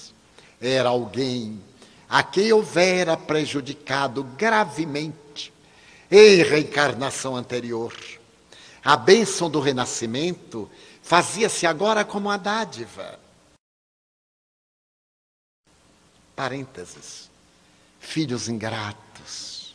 Era 0.67 0.89
alguém 0.89 1.63
a 2.09 2.23
quem 2.23 2.51
houvera 2.51 3.19
prejudicado 3.19 4.25
gravemente 4.25 5.53
em 6.11 6.43
reencarnação 6.43 7.37
anterior. 7.37 7.95
A 8.83 8.97
bênção 8.97 9.51
do 9.51 9.61
renascimento 9.61 10.71
fazia-se 11.03 11.67
agora 11.67 12.03
como 12.03 12.31
uma 12.31 12.39
dádiva. 12.39 13.21
Parênteses. 16.35 17.31
Filhos 18.01 18.49
ingratos, 18.49 19.75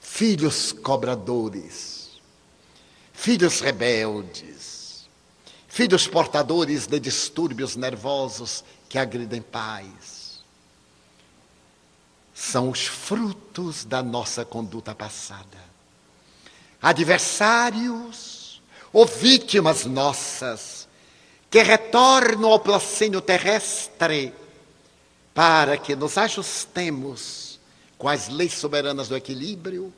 filhos 0.00 0.72
cobradores, 0.72 2.20
filhos 3.12 3.60
rebeldes, 3.60 5.08
filhos 5.66 6.06
portadores 6.06 6.86
de 6.86 7.00
distúrbios 7.00 7.74
nervosos 7.74 8.62
que 8.88 8.98
agridem 8.98 9.42
pais. 9.42 10.42
São 12.34 12.70
os 12.70 12.86
frutos 12.86 13.84
da 13.84 14.02
nossa 14.02 14.44
conduta 14.44 14.94
passada. 14.94 15.58
Adversários 16.80 18.62
ou 18.92 19.04
vítimas 19.04 19.84
nossas 19.84 20.88
que 21.50 21.62
retornam 21.62 22.50
ao 22.50 22.60
placínio 22.60 23.20
terrestre 23.20 24.32
para 25.34 25.76
que 25.76 25.96
nos 25.96 26.18
ajustemos 26.18 27.58
com 27.96 28.08
as 28.08 28.28
leis 28.28 28.54
soberanas 28.54 29.08
do 29.08 29.16
equilíbrio 29.16 29.92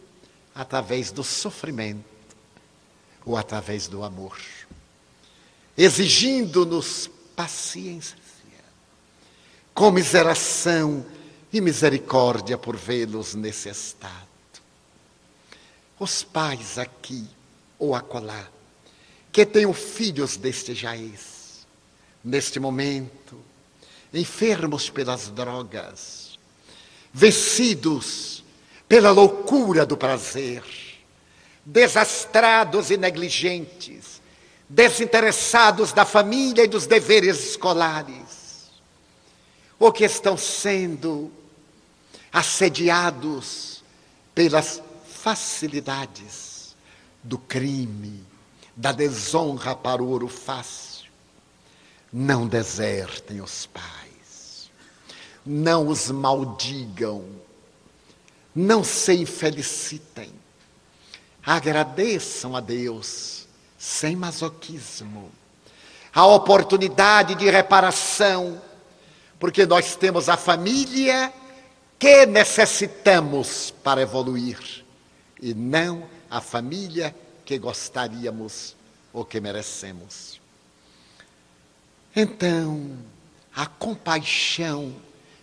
através 0.55 1.11
do 1.11 1.23
sofrimento 1.23 2.05
ou 3.25 3.37
através 3.37 3.87
do 3.87 4.03
amor, 4.03 4.39
exigindo-nos 5.77 7.11
paciência, 7.37 8.17
comiseração 9.75 11.05
e 11.53 11.61
misericórdia 11.61 12.57
por 12.57 12.77
vê-los 12.77 13.35
nesse 13.35 13.69
estado. 13.69 14.29
Os 15.99 16.23
pais 16.23 16.79
aqui 16.79 17.27
ou 17.79 17.95
acolá, 17.95 18.49
que 19.33 19.45
tenham 19.45 19.73
filhos 19.73 20.37
deste 20.37 20.75
jaez, 20.75 21.67
neste 22.23 22.59
momento, 22.61 23.39
enfermos 24.13 24.91
pelas 24.91 25.29
drogas, 25.29 26.39
vencidos 27.13 28.45
pela 28.89 29.11
loucura 29.11 29.87
do 29.87 29.97
prazer, 29.97 30.65
desastrados 31.65 32.91
e 32.91 32.97
negligentes, 32.97 34.21
desinteressados 34.69 35.93
da 35.93 36.05
família 36.05 36.65
e 36.65 36.69
dos 36.69 36.87
deveres 36.87 37.51
escolares, 37.51 38.40
ou 39.81 39.91
que 39.91 40.05
estão 40.05 40.37
sendo 40.37 41.33
assediados 42.31 43.83
pelas 44.35 44.83
facilidades 45.07 46.77
do 47.23 47.39
crime, 47.39 48.23
da 48.77 48.93
desonra 48.93 49.75
para 49.75 50.03
o 50.03 50.09
ouro 50.09 50.29
fácil. 50.29 51.11
Não 52.13 52.47
desertem 52.47 53.41
os 53.41 53.67
pais, 53.67 54.71
não 55.47 55.89
os 55.89 56.11
maldigam, 56.11 57.25
não 58.55 58.85
se 58.85 59.15
infelicitem, 59.15 60.33
agradeçam 61.43 62.55
a 62.55 62.61
Deus 62.61 63.47
sem 63.79 64.15
masoquismo, 64.15 65.31
a 66.13 66.27
oportunidade 66.27 67.35
de 67.37 67.49
reparação, 67.49 68.61
porque 69.41 69.65
nós 69.65 69.97
temos 69.97 70.29
a 70.29 70.37
família 70.37 71.33
que 71.99 72.27
necessitamos 72.27 73.75
para 73.83 74.03
evoluir 74.03 74.85
e 75.41 75.55
não 75.55 76.07
a 76.31 76.43
família 76.43 77.17
que 77.45 77.59
gostaríamos 77.59 78.77
ou 79.13 79.25
que 79.25 79.41
merecemos. 79.41 80.39
Então, 82.15 82.99
a 83.57 83.67
compaixão 83.67 84.95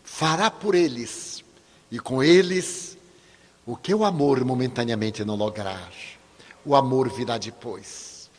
fará 0.03 0.51
por 0.51 0.75
eles, 0.75 1.43
e 1.91 1.99
com 1.99 2.23
eles 2.23 2.97
o 3.65 3.75
que 3.75 3.93
o 3.93 4.05
amor 4.05 4.45
momentaneamente 4.45 5.25
não 5.25 5.35
lograr, 5.35 5.91
o 6.63 6.75
amor 6.75 7.09
virá 7.09 7.37
depois. 7.37 8.29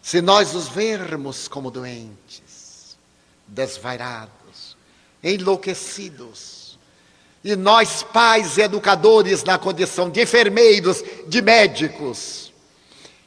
Se 0.00 0.22
nós 0.22 0.54
os 0.54 0.68
vermos 0.68 1.48
como 1.48 1.70
doentes, 1.70 2.96
desvairados, 3.46 4.39
enlouquecidos, 5.22 6.78
e 7.42 7.56
nós, 7.56 8.02
pais 8.02 8.58
e 8.58 8.62
educadores, 8.62 9.42
na 9.44 9.58
condição 9.58 10.10
de 10.10 10.22
enfermeiros, 10.22 11.02
de 11.26 11.40
médicos, 11.40 12.52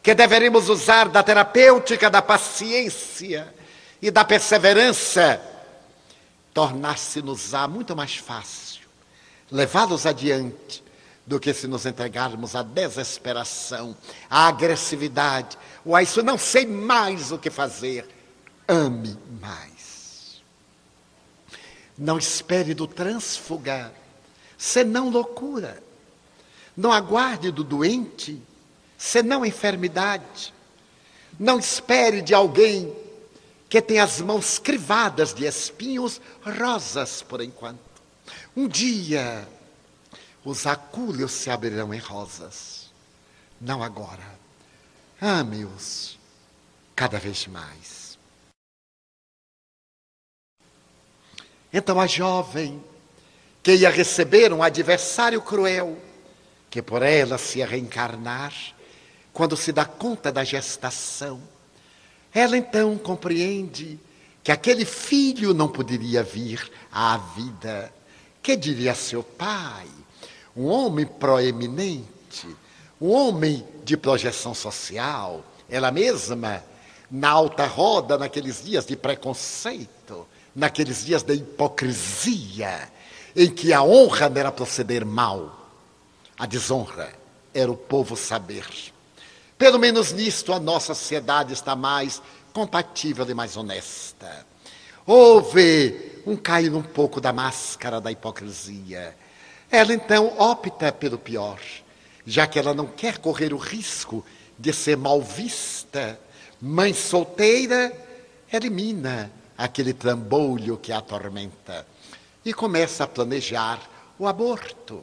que 0.02 0.14
deveríamos 0.14 0.70
usar 0.70 1.10
da 1.10 1.24
terapêutica, 1.24 2.10
da 2.10 2.22
paciência 2.22 3.54
e 4.02 4.12
da 4.12 4.24
perseverança, 4.24 5.42
tornar-se-nos-á 6.54 7.68
muito 7.68 7.96
mais 7.96 8.16
fácil 8.16 8.74
levá-los 9.54 10.06
adiante 10.08 10.84
do 11.26 11.40
que 11.40 11.54
se 11.54 11.68
nos 11.68 11.86
entregarmos 11.86 12.56
à 12.56 12.64
desesperação, 12.64 13.96
à 14.30 14.48
agressividade, 14.48 15.58
ou 15.86 15.96
a 15.96 16.02
isso 16.02 16.24
não 16.24 16.38
sei 16.38 16.66
mais 16.66 17.32
o 17.32 17.38
que 17.38 17.50
fazer. 17.50 18.08
Ame 18.68 19.18
mais. 19.40 19.73
Não 21.98 22.18
espere 22.18 22.74
do 22.74 22.88
transfugar, 22.88 23.92
senão 24.58 25.10
loucura. 25.10 25.82
Não 26.76 26.92
aguarde 26.92 27.52
do 27.52 27.64
doente, 27.64 28.42
senão 28.98 29.46
enfermidade. 29.46 30.54
Não 31.40 31.60
espere 31.60 32.22
de 32.22 32.34
alguém 32.34 32.96
que 33.70 33.82
tem 33.82 34.00
as 34.00 34.22
mãos 34.22 34.60
crivadas 34.60 35.34
de 35.34 35.46
espinhos 35.46 36.22
rosas 36.42 37.22
por 37.22 37.42
enquanto. 37.42 37.80
Um 38.56 38.68
dia 38.68 39.48
os 40.46 40.68
acúleos 40.68 41.32
se 41.32 41.50
abrirão 41.50 41.94
em 41.94 42.00
rosas. 42.00 42.92
Não 43.60 43.82
agora. 43.82 44.40
Ame-os 45.22 46.20
cada 46.96 47.18
vez 47.18 47.48
mais. 47.48 48.03
Então 51.74 52.00
a 52.00 52.06
jovem 52.06 52.84
que 53.64 53.74
ia 53.74 53.90
receber 53.90 54.54
um 54.54 54.62
adversário 54.62 55.42
cruel, 55.42 55.98
que 56.70 56.82
por 56.82 57.02
ela 57.02 57.38
se 57.38 57.60
ia 57.60 57.66
reencarnar, 57.66 58.54
quando 59.34 59.58
se 59.58 59.72
dá 59.72 59.84
conta 59.84 60.32
da 60.32 60.44
gestação, 60.44 61.42
ela 62.34 62.56
então 62.56 62.98
compreende 62.98 64.00
que 64.44 64.52
aquele 64.52 64.86
filho 64.86 65.54
não 65.54 65.68
poderia 65.68 66.22
vir 66.22 66.70
à 66.92 67.18
vida. 67.18 67.92
Que 68.42 68.58
diria 68.58 68.94
seu 68.94 69.24
pai? 69.24 69.88
Um 70.56 70.66
homem 70.66 71.06
proeminente, 71.06 72.48
um 73.00 73.10
homem 73.10 73.66
de 73.84 73.96
projeção 73.96 74.54
social, 74.54 75.44
ela 75.70 75.92
mesma, 75.92 76.64
na 77.10 77.30
alta 77.30 77.66
roda, 77.66 78.18
naqueles 78.18 78.64
dias 78.64 78.86
de 78.86 78.96
preconceito, 78.96 80.28
naqueles 80.56 81.06
dias 81.06 81.24
de 81.24 81.34
hipocrisia, 81.34 82.92
em 83.36 83.50
que 83.50 83.74
a 83.74 83.82
honra 83.82 84.30
não 84.30 84.38
era 84.38 84.52
proceder 84.52 85.06
mal, 85.06 85.70
a 86.38 86.46
desonra 86.46 87.14
era 87.54 87.72
o 87.72 87.78
povo 87.78 88.16
saber. 88.16 88.66
Pelo 89.58 89.80
menos 89.80 90.12
nisto 90.12 90.54
a 90.54 90.60
nossa 90.60 90.94
sociedade 90.94 91.54
está 91.54 91.76
mais 91.76 92.22
compatível 92.52 93.28
e 93.30 93.34
mais 93.34 93.56
honesta. 93.58 94.46
Houve 95.06 96.22
um 96.26 96.36
cair 96.36 96.74
um 96.74 96.82
pouco 96.82 97.20
da 97.20 97.34
máscara 97.34 98.00
da 98.00 98.12
hipocrisia. 98.12 99.16
Ela 99.70 99.94
então 99.94 100.38
opta 100.40 100.92
pelo 100.92 101.18
pior, 101.18 101.60
já 102.26 102.48
que 102.48 102.60
ela 102.60 102.74
não 102.74 102.88
quer 102.88 103.18
correr 103.18 103.54
o 103.54 103.58
risco 103.58 104.24
de 104.58 104.72
ser 104.72 104.96
mal 104.98 105.22
vista. 105.22 106.20
Mãe 106.62 106.94
solteira 106.94 107.92
elimina 108.52 109.32
aquele 109.64 109.94
trambolho 109.94 110.78
que 110.78 110.92
a 110.92 110.98
atormenta 110.98 111.88
e 112.44 112.54
começa 112.54 113.06
a 113.06 113.08
planejar 113.08 113.80
o 114.20 114.28
aborto. 114.28 115.02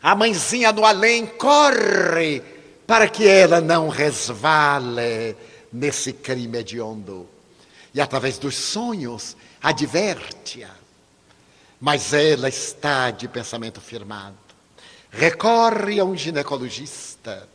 A 0.00 0.14
mãezinha 0.14 0.70
no 0.70 0.84
além 0.84 1.26
corre 1.26 2.40
para 2.86 3.08
que 3.08 3.26
ela 3.26 3.60
não 3.60 3.88
resvale 3.88 5.36
nesse 5.72 6.12
crime 6.12 6.58
hediondo. 6.58 7.28
E 7.92 8.00
através 8.00 8.38
dos 8.38 8.54
sonhos, 8.54 9.36
adverte-a. 9.60 10.70
Mas 11.80 12.12
ela 12.12 12.48
está 12.48 13.10
de 13.10 13.26
pensamento 13.26 13.80
firmado. 13.80 14.36
Recorre 15.10 15.98
a 15.98 16.04
um 16.04 16.16
ginecologista, 16.16 17.48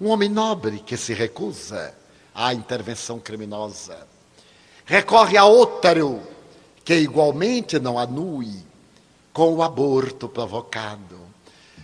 um 0.00 0.08
homem 0.08 0.30
nobre 0.30 0.78
que 0.78 0.96
se 0.96 1.12
recusa 1.12 1.94
à 2.34 2.54
intervenção 2.54 3.20
criminosa. 3.20 4.11
Recorre 4.84 5.36
a 5.36 5.44
outro 5.44 6.22
que 6.84 6.94
igualmente 6.94 7.78
não 7.78 7.98
anue 7.98 8.64
com 9.32 9.54
o 9.54 9.62
aborto 9.62 10.28
provocado. 10.28 11.20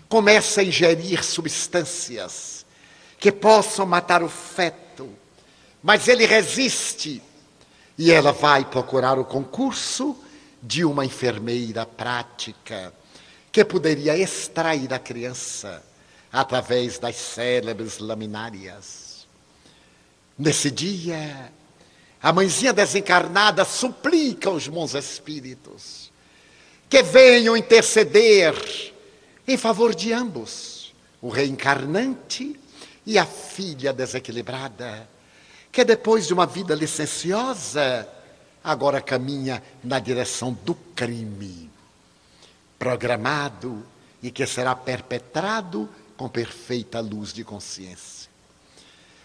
Começa 0.08 0.60
a 0.60 0.64
ingerir 0.64 1.22
substâncias 1.24 2.66
que 3.18 3.30
possam 3.30 3.86
matar 3.86 4.22
o 4.22 4.28
feto, 4.28 5.08
mas 5.82 6.08
ele 6.08 6.26
resiste 6.26 7.22
e 7.96 8.12
ela 8.12 8.32
vai 8.32 8.64
procurar 8.64 9.18
o 9.18 9.24
concurso 9.24 10.16
de 10.62 10.84
uma 10.84 11.04
enfermeira 11.04 11.84
prática 11.84 12.92
que 13.50 13.64
poderia 13.64 14.16
extrair 14.16 14.92
a 14.92 14.98
criança 14.98 15.82
através 16.32 16.98
das 16.98 17.16
célebres 17.16 17.98
laminárias. 17.98 19.26
Nesse 20.38 20.70
dia, 20.70 21.52
a 22.22 22.32
mãezinha 22.32 22.72
desencarnada 22.72 23.64
suplica 23.64 24.48
aos 24.48 24.66
bons 24.66 24.94
espíritos 24.94 26.10
que 26.88 27.02
venham 27.02 27.56
interceder 27.56 28.54
em 29.46 29.56
favor 29.56 29.94
de 29.94 30.12
ambos, 30.12 30.94
o 31.20 31.28
reencarnante 31.28 32.58
e 33.06 33.18
a 33.18 33.24
filha 33.24 33.92
desequilibrada, 33.92 35.08
que 35.70 35.84
depois 35.84 36.26
de 36.26 36.34
uma 36.34 36.46
vida 36.46 36.74
licenciosa, 36.74 38.08
agora 38.62 39.00
caminha 39.00 39.62
na 39.82 39.98
direção 39.98 40.52
do 40.64 40.74
crime, 40.74 41.70
programado 42.78 43.86
e 44.22 44.30
que 44.30 44.46
será 44.46 44.74
perpetrado 44.74 45.88
com 46.16 46.28
perfeita 46.28 47.00
luz 47.00 47.32
de 47.32 47.44
consciência. 47.44 48.28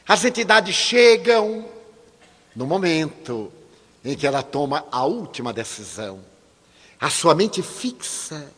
As 0.08 0.24
entidades 0.24 0.76
chegam 0.76 1.66
no 2.56 2.66
momento 2.66 3.51
em 4.04 4.16
que 4.16 4.28
ela 4.28 4.43
toma 4.43 4.86
a 4.91 5.06
última 5.06 5.54
decisão. 5.54 6.24
A 6.99 7.10
sua 7.10 7.34
mente 7.34 7.62
fixa 7.62 8.51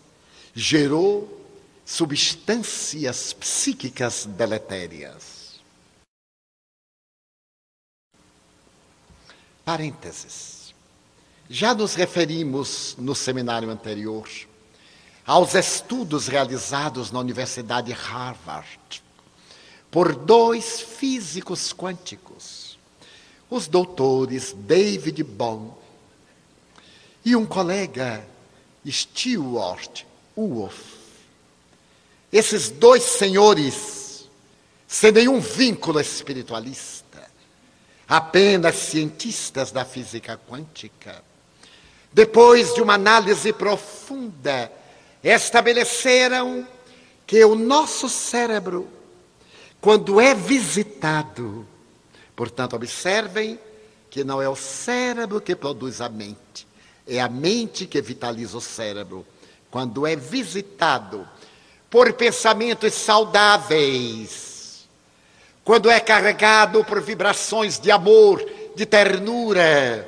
gerou 0.54 1.46
substâncias 1.86 3.34
psíquicas 3.34 4.26
deletérias. 4.26 5.60
Parênteses. 9.64 10.74
Já 11.50 11.74
nos 11.74 11.94
referimos 11.94 12.96
no 12.98 13.14
seminário 13.14 13.70
anterior 13.70 14.28
aos 15.26 15.56
estudos 15.56 16.28
realizados 16.28 17.12
na 17.12 17.20
Universidade 17.20 17.92
Harvard 17.92 19.04
por 19.90 20.16
dois 20.16 20.82
físicos 20.82 21.74
quânticos, 21.74 22.75
os 23.50 23.68
doutores 23.68 24.54
David 24.54 25.24
Bohm 25.24 25.72
e 27.24 27.36
um 27.36 27.46
colega 27.46 28.26
Stewart 28.88 30.04
Wolf. 30.36 30.76
Esses 32.32 32.70
dois 32.70 33.04
senhores, 33.04 34.30
sem 34.88 35.12
nenhum 35.12 35.40
vínculo 35.40 36.00
espiritualista, 36.00 37.30
apenas 38.08 38.76
cientistas 38.76 39.72
da 39.72 39.86
física 39.86 40.40
quântica, 40.50 41.24
depois 42.14 42.74
de 42.74 42.82
uma 42.82 42.94
análise 42.94 43.52
profunda, 43.52 44.72
estabeleceram 45.24 46.68
que 47.26 47.44
o 47.44 47.56
nosso 47.56 48.08
cérebro, 48.08 48.88
quando 49.82 50.22
é 50.22 50.36
visitado, 50.36 51.68
portanto, 52.36 52.76
observem 52.76 53.60
que 54.10 54.24
não 54.24 54.42
é 54.42 54.48
o 54.48 54.56
cérebro 54.56 55.42
que 55.42 55.56
produz 55.56 56.02
a 56.02 56.10
mente, 56.10 56.68
é 57.08 57.20
a 57.20 57.30
mente 57.30 57.86
que 57.86 58.02
vitaliza 58.02 58.58
o 58.58 58.62
cérebro. 58.62 59.26
Quando 59.70 60.08
é 60.08 60.16
visitado 60.16 61.28
por 61.90 62.14
pensamentos 62.14 62.94
saudáveis, 62.94 64.88
quando 65.64 65.90
é 65.90 66.00
carregado 66.00 66.84
por 66.84 67.02
vibrações 67.02 67.80
de 67.80 67.92
amor, 67.92 68.46
de 68.76 68.86
ternura, 68.86 70.08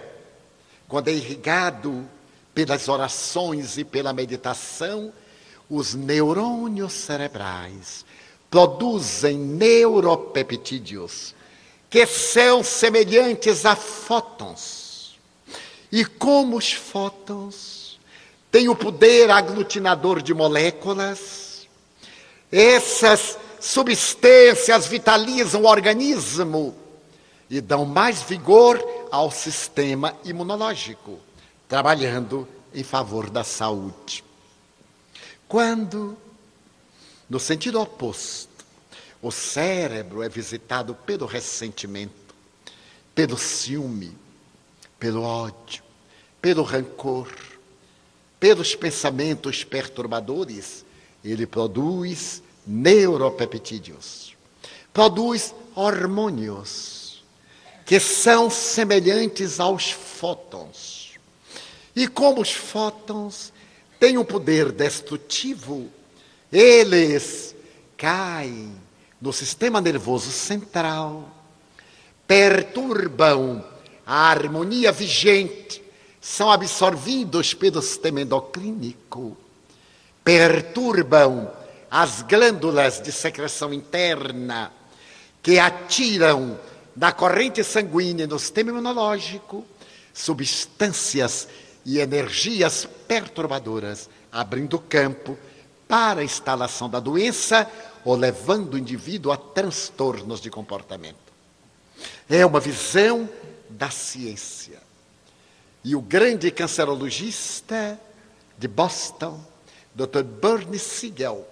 quando 0.88 1.09
é 1.09 1.13
irrigado 1.13 2.07
pelas 2.53 2.88
orações 2.88 3.78
e 3.78 3.84
pela 3.84 4.13
meditação, 4.13 5.11
os 5.69 5.93
neurônios 5.93 6.93
cerebrais 6.93 8.05
produzem 8.49 9.38
neuropeptídeos 9.38 11.36
que 11.97 12.05
são 12.05 12.63
semelhantes 12.63 13.65
a 13.65 13.75
fótons. 13.75 15.17
E 15.91 16.05
como 16.05 16.57
os 16.57 16.71
fótons 16.71 17.99
têm 18.51 18.69
o 18.69 18.75
poder 18.75 19.31
aglutinador 19.31 20.21
de 20.21 20.31
moléculas, 20.31 21.67
essas 22.51 23.39
substâncias 23.59 24.85
vitalizam 24.85 25.63
o 25.63 25.65
organismo 25.67 26.75
e 27.49 27.59
dão 27.59 27.83
mais 27.83 28.21
vigor 28.21 28.79
ao 29.09 29.31
sistema 29.31 30.15
imunológico, 30.23 31.17
trabalhando 31.67 32.47
em 32.75 32.83
favor 32.83 33.27
da 33.27 33.43
saúde. 33.43 34.23
Quando, 35.47 36.15
no 37.27 37.39
sentido 37.39 37.81
oposto, 37.81 38.46
o 39.22 39.32
cérebro 39.32 40.22
é 40.22 40.30
visitado 40.30 40.93
pelo 40.93 41.26
ressentimento, 41.26 42.36
pelo 43.15 43.38
ciúme, 43.38 44.15
pelo 44.99 45.24
ódio, 45.24 45.84
pelo 46.41 46.63
rancor, 46.63 47.34
pelos 48.39 48.76
pensamentos 48.76 49.63
perturbadores, 49.63 50.86
ele 51.24 51.47
produz 51.47 52.43
neuropeptídeos, 52.65 54.36
produz 54.93 55.53
hormônios 55.76 57.24
que 57.86 57.99
são 57.99 58.49
semelhantes 58.49 59.59
aos 59.59 59.91
fótons. 59.91 61.13
E 61.95 62.07
como 62.07 62.41
os 62.41 62.51
fótons 62.51 63.53
têm 63.99 64.18
um 64.18 64.26
poder 64.26 64.72
destrutivo, 64.72 65.89
eles 66.51 67.55
caem 67.95 68.76
no 69.22 69.34
sistema 69.34 69.82
nervoso 69.82 70.32
central, 70.32 71.30
perturbam 72.28 73.63
a 74.05 74.30
harmonia 74.30 74.91
vigente, 74.91 75.82
são 76.22 76.51
absorvidos 76.51 77.53
pelo 77.53 77.82
sistema 77.82 78.22
endocrínico, 78.22 79.38
perturbam 80.24 81.51
as 81.89 82.22
glândulas 82.22 83.01
de 83.01 83.11
secreção 83.11 83.74
interna 83.74 84.72
que 85.41 85.57
atiram 85.57 86.59
da 86.95 87.11
corrente 87.11 87.63
sanguínea 87.63 88.28
no 88.28 88.38
sistema 88.38 88.72
imunológico 88.72 89.65
substâncias 90.18 91.47
e 91.86 91.99
energias 91.99 92.88
perturbadoras, 93.07 94.09
abrindo 94.32 94.80
campo 94.80 95.38
para 95.88 96.22
a 96.22 96.24
instalação 96.24 96.89
da 96.89 96.99
doença 96.99 97.70
ou 98.07 98.15
levando 98.15 98.75
o 98.75 98.77
indivíduo 98.77 99.33
a 99.33 99.37
transtornos 99.37 100.39
de 100.39 100.49
comportamento. 100.49 101.33
É 102.29 102.45
uma 102.45 102.57
visão 102.57 103.29
da 103.69 103.89
ciência. 103.89 104.79
E 105.83 105.93
o 105.93 105.99
grande 105.99 106.49
cancerologista 106.49 107.99
de 108.57 108.65
Boston, 108.65 109.37
Dr. 109.93 110.23
Bernie 110.23 110.79
Siegel, 110.79 111.45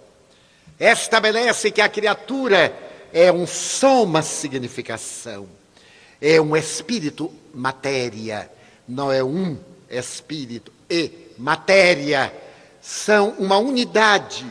estabelece 0.80 1.70
que 1.70 1.82
a 1.82 1.90
criatura 1.90 2.74
é 3.12 3.30
um 3.30 3.46
soma 3.46 4.22
significação, 4.22 5.46
é 6.18 6.40
um 6.40 6.56
espírito 6.56 7.30
matéria, 7.52 8.50
não 8.88 9.12
é 9.12 9.22
um 9.22 9.58
espírito 9.90 10.72
e 10.88 11.34
matéria, 11.36 12.34
são 12.80 13.32
uma 13.32 13.58
unidade 13.58 14.46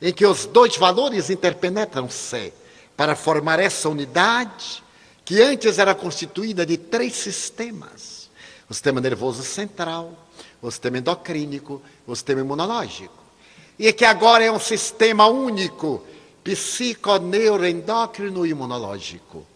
em 0.00 0.12
que 0.12 0.24
os 0.24 0.46
dois 0.46 0.76
valores 0.76 1.28
interpenetram-se 1.28 2.52
para 2.96 3.16
formar 3.16 3.58
essa 3.58 3.88
unidade 3.88 4.84
que 5.24 5.42
antes 5.42 5.76
era 5.78 5.92
constituída 5.94 6.64
de 6.64 6.78
três 6.78 7.14
sistemas: 7.14 8.30
o 8.68 8.74
sistema 8.74 9.00
nervoso 9.00 9.42
central, 9.42 10.12
o 10.62 10.70
sistema 10.70 10.98
endocrínico, 10.98 11.82
o 12.06 12.14
sistema 12.14 12.40
imunológico. 12.40 13.18
E 13.78 13.92
que 13.92 14.04
agora 14.04 14.44
é 14.44 14.50
um 14.50 14.58
sistema 14.58 15.26
único, 15.26 16.04
psiconeuroendócrino 16.42 18.46
e 18.46 18.50
imunológico, 18.50 19.46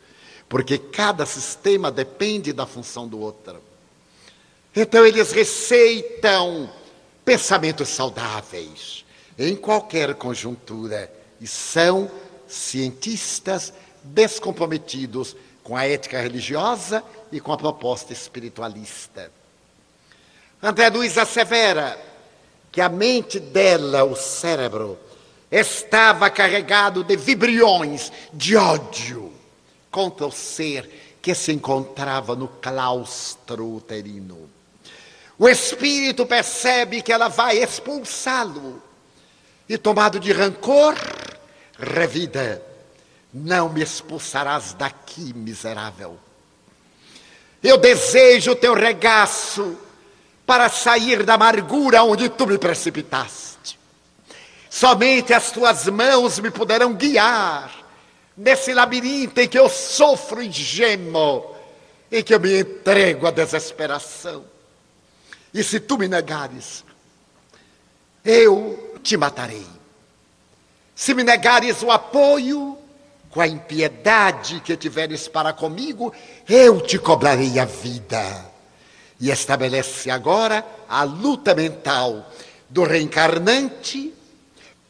porque 0.48 0.78
cada 0.78 1.26
sistema 1.26 1.90
depende 1.90 2.52
da 2.52 2.66
função 2.66 3.08
do 3.08 3.18
outro. 3.18 3.60
Então 4.74 5.04
eles 5.04 5.32
receitam 5.32 6.70
pensamentos 7.24 7.88
saudáveis 7.88 9.01
em 9.42 9.56
qualquer 9.56 10.14
conjuntura 10.14 11.12
e 11.40 11.46
são 11.48 12.08
cientistas 12.46 13.72
descomprometidos 14.04 15.36
com 15.64 15.76
a 15.76 15.84
ética 15.84 16.20
religiosa 16.20 17.02
e 17.30 17.40
com 17.40 17.52
a 17.52 17.56
proposta 17.56 18.12
espiritualista. 18.12 19.32
André 20.62 20.90
Luiz 20.90 21.18
assevera 21.18 21.98
que 22.70 22.80
a 22.80 22.88
mente 22.88 23.40
dela, 23.40 24.04
o 24.04 24.14
cérebro, 24.14 24.96
estava 25.50 26.30
carregado 26.30 27.02
de 27.02 27.16
vibriões 27.16 28.12
de 28.32 28.56
ódio 28.56 29.32
contra 29.90 30.26
o 30.26 30.32
ser 30.32 31.18
que 31.20 31.34
se 31.34 31.52
encontrava 31.52 32.36
no 32.36 32.46
claustro 32.46 33.74
uterino. 33.74 34.48
O 35.36 35.48
espírito 35.48 36.24
percebe 36.24 37.02
que 37.02 37.12
ela 37.12 37.28
vai 37.28 37.58
expulsá-lo 37.58 38.91
e, 39.72 39.78
tomado 39.78 40.20
de 40.20 40.30
rancor, 40.32 40.94
revida: 41.78 42.62
Não 43.32 43.70
me 43.70 43.82
expulsarás 43.82 44.74
daqui, 44.74 45.32
miserável. 45.32 46.18
Eu 47.62 47.78
desejo 47.78 48.50
o 48.50 48.56
teu 48.56 48.74
regaço 48.74 49.78
para 50.44 50.68
sair 50.68 51.22
da 51.22 51.34
amargura 51.34 52.02
onde 52.02 52.28
tu 52.28 52.46
me 52.46 52.58
precipitaste. 52.58 53.78
Somente 54.68 55.32
as 55.32 55.50
tuas 55.50 55.86
mãos 55.86 56.38
me 56.38 56.50
poderão 56.50 56.92
guiar 56.92 57.72
nesse 58.36 58.74
labirinto 58.74 59.40
em 59.40 59.48
que 59.48 59.58
eu 59.58 59.70
sofro 59.70 60.42
e 60.42 60.50
gemo, 60.50 61.56
em 62.10 62.22
que 62.22 62.34
eu 62.34 62.40
me 62.40 62.60
entrego 62.60 63.26
à 63.26 63.30
desesperação. 63.30 64.44
E 65.54 65.64
se 65.64 65.80
tu 65.80 65.96
me 65.96 66.08
negares, 66.08 66.84
eu 68.22 68.81
te 69.02 69.16
matarei. 69.16 69.66
Se 70.94 71.14
me 71.14 71.24
negares 71.24 71.82
o 71.82 71.90
apoio, 71.90 72.78
com 73.30 73.40
a 73.40 73.46
impiedade 73.46 74.60
que 74.60 74.76
tiveres 74.76 75.26
para 75.26 75.52
comigo, 75.52 76.12
eu 76.48 76.80
te 76.80 76.98
cobrarei 76.98 77.58
a 77.58 77.64
vida 77.64 78.50
e 79.18 79.30
estabelece 79.30 80.10
agora 80.10 80.64
a 80.88 81.02
luta 81.02 81.54
mental 81.54 82.30
do 82.68 82.84
reencarnante, 82.84 84.12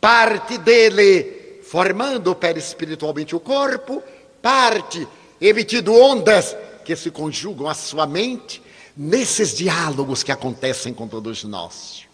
parte 0.00 0.58
dele 0.58 1.60
formando 1.62 2.34
perispiritualmente 2.34 3.36
o 3.36 3.40
corpo, 3.40 4.02
parte 4.42 5.06
emitindo 5.40 5.94
ondas 5.94 6.56
que 6.84 6.96
se 6.96 7.10
conjugam 7.10 7.68
à 7.68 7.74
sua 7.74 8.06
mente 8.06 8.62
nesses 8.96 9.54
diálogos 9.54 10.22
que 10.22 10.32
acontecem 10.32 10.92
com 10.92 11.06
todos 11.06 11.44
nós. 11.44 12.11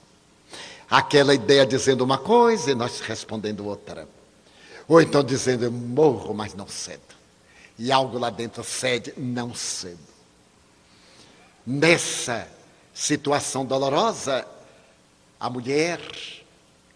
Aquela 0.91 1.35
ideia 1.35 1.67
dizendo 1.67 2.03
uma 2.03 2.17
coisa 2.17 2.71
e 2.71 2.75
nós 2.75 3.01
respondendo 3.01 3.67
outra. 3.67 4.09
Ou 4.87 5.03
então 5.03 5.23
dizendo, 5.23 5.65
eu 5.65 5.73
morro, 5.73 6.33
mas 6.33 6.55
não 6.55 6.67
cedo. 6.67 7.03
E 7.79 7.93
algo 7.93 8.19
lá 8.19 8.31
dentro 8.31 8.65
cede, 8.65 9.13
não 9.17 9.55
cedo. 9.55 9.99
Nessa 11.67 12.49
situação 12.95 13.67
dolorosa, 13.67 14.47
a 15.39 15.51
mulher, 15.51 16.01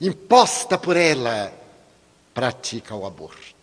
imposta 0.00 0.78
por 0.78 0.96
ela, 0.96 1.52
pratica 2.34 2.94
o 2.94 3.06
aborto. 3.06 3.54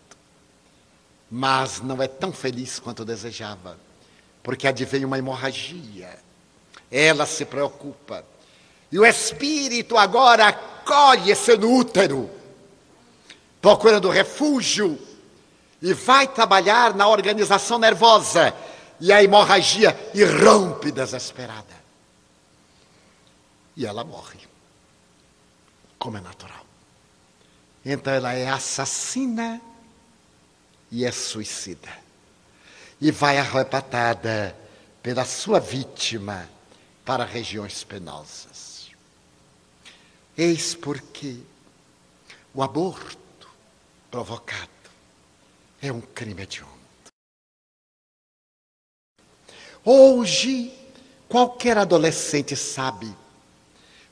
Mas 1.30 1.80
não 1.80 2.00
é 2.00 2.08
tão 2.08 2.32
feliz 2.32 2.78
quanto 2.78 3.04
desejava, 3.04 3.76
porque 4.42 4.66
advém 4.66 5.04
uma 5.04 5.18
hemorragia. 5.18 6.18
Ela 6.90 7.26
se 7.26 7.44
preocupa. 7.44 8.24
E 8.92 8.98
o 8.98 9.06
espírito 9.06 9.96
agora 9.96 10.48
acolhe 10.48 11.30
esse 11.30 11.52
útero, 11.52 12.28
procurando 13.60 14.10
refúgio, 14.10 14.98
e 15.80 15.94
vai 15.94 16.26
trabalhar 16.28 16.94
na 16.94 17.08
organização 17.08 17.78
nervosa 17.78 18.54
e 19.00 19.12
a 19.12 19.22
hemorragia 19.22 19.98
irrompe 20.12 20.92
desesperada. 20.92 21.80
E 23.76 23.86
ela 23.86 24.04
morre, 24.04 24.38
como 25.98 26.18
é 26.18 26.20
natural. 26.20 26.66
Então 27.84 28.12
ela 28.12 28.34
é 28.34 28.48
assassina 28.48 29.60
e 30.90 31.06
é 31.06 31.12
suicida. 31.12 31.88
E 33.00 33.10
vai 33.10 33.38
arrebatada 33.38 34.54
pela 35.02 35.24
sua 35.24 35.58
vítima 35.58 36.46
para 37.06 37.24
regiões 37.24 37.82
penosas. 37.82 38.69
Eis 40.42 40.74
porque 40.74 41.36
o 42.54 42.62
aborto 42.62 43.46
provocado 44.10 44.70
é 45.82 45.92
um 45.92 46.00
crime 46.00 46.44
hediondo. 46.44 46.72
Hoje, 49.84 50.72
qualquer 51.28 51.76
adolescente 51.76 52.56
sabe 52.56 53.14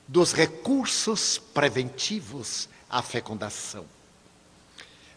dos 0.07 0.31
recursos 0.31 1.39
preventivos 1.39 2.69
à 2.87 3.01
fecundação. 3.01 3.87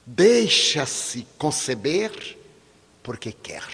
Deixa-se 0.07 1.27
conceber 1.37 2.39
porque 3.03 3.33
quer. 3.33 3.69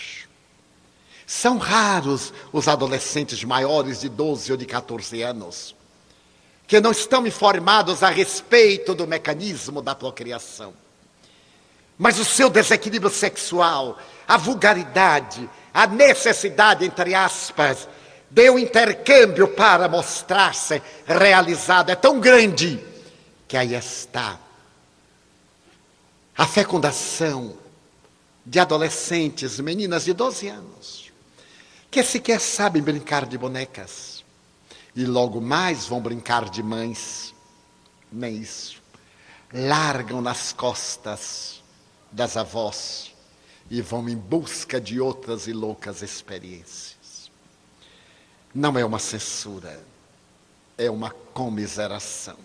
São 1.24 1.56
raros 1.56 2.32
os 2.52 2.66
adolescentes 2.66 3.44
maiores 3.44 4.00
de 4.00 4.08
12 4.08 4.50
ou 4.50 4.58
de 4.58 4.66
14 4.66 5.22
anos 5.22 5.77
que 6.68 6.80
não 6.82 6.90
estão 6.90 7.26
informados 7.26 8.02
a 8.02 8.10
respeito 8.10 8.94
do 8.94 9.06
mecanismo 9.06 9.80
da 9.80 9.94
procriação. 9.94 10.74
Mas 11.96 12.18
o 12.18 12.26
seu 12.26 12.50
desequilíbrio 12.50 13.10
sexual, 13.10 13.98
a 14.28 14.36
vulgaridade, 14.36 15.48
a 15.72 15.86
necessidade, 15.86 16.84
entre 16.84 17.14
aspas, 17.14 17.88
de 18.30 18.50
um 18.50 18.58
intercâmbio 18.58 19.48
para 19.48 19.88
mostrar-se 19.88 20.82
realizado 21.06 21.88
é 21.88 21.94
tão 21.94 22.20
grande 22.20 22.78
que 23.48 23.56
aí 23.56 23.74
está 23.74 24.38
a 26.36 26.46
fecundação 26.46 27.56
de 28.44 28.60
adolescentes, 28.60 29.58
meninas 29.58 30.04
de 30.04 30.12
12 30.12 30.48
anos, 30.48 31.12
que 31.90 32.02
sequer 32.02 32.40
sabem 32.40 32.82
brincar 32.82 33.24
de 33.24 33.38
bonecas 33.38 34.17
e 34.98 35.06
logo 35.06 35.40
mais 35.40 35.86
vão 35.86 36.00
brincar 36.00 36.50
de 36.50 36.60
mães, 36.60 37.32
nem 38.10 38.34
isso. 38.34 38.82
Largam 39.52 40.20
nas 40.20 40.52
costas 40.52 41.62
das 42.10 42.36
avós 42.36 43.14
e 43.70 43.80
vão 43.80 44.08
em 44.08 44.16
busca 44.16 44.80
de 44.80 45.00
outras 45.00 45.46
e 45.46 45.52
loucas 45.52 46.02
experiências. 46.02 47.30
Não 48.52 48.76
é 48.76 48.84
uma 48.84 48.98
censura, 48.98 49.80
é 50.76 50.90
uma 50.90 51.10
comiseração. 51.32 52.36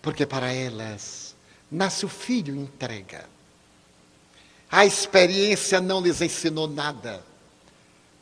Porque 0.00 0.24
para 0.24 0.52
elas 0.52 1.34
nasce 1.68 2.06
o 2.06 2.08
filho 2.08 2.54
entrega. 2.54 3.28
A 4.70 4.86
experiência 4.86 5.80
não 5.80 6.00
lhes 6.00 6.20
ensinou 6.20 6.68
nada. 6.68 7.24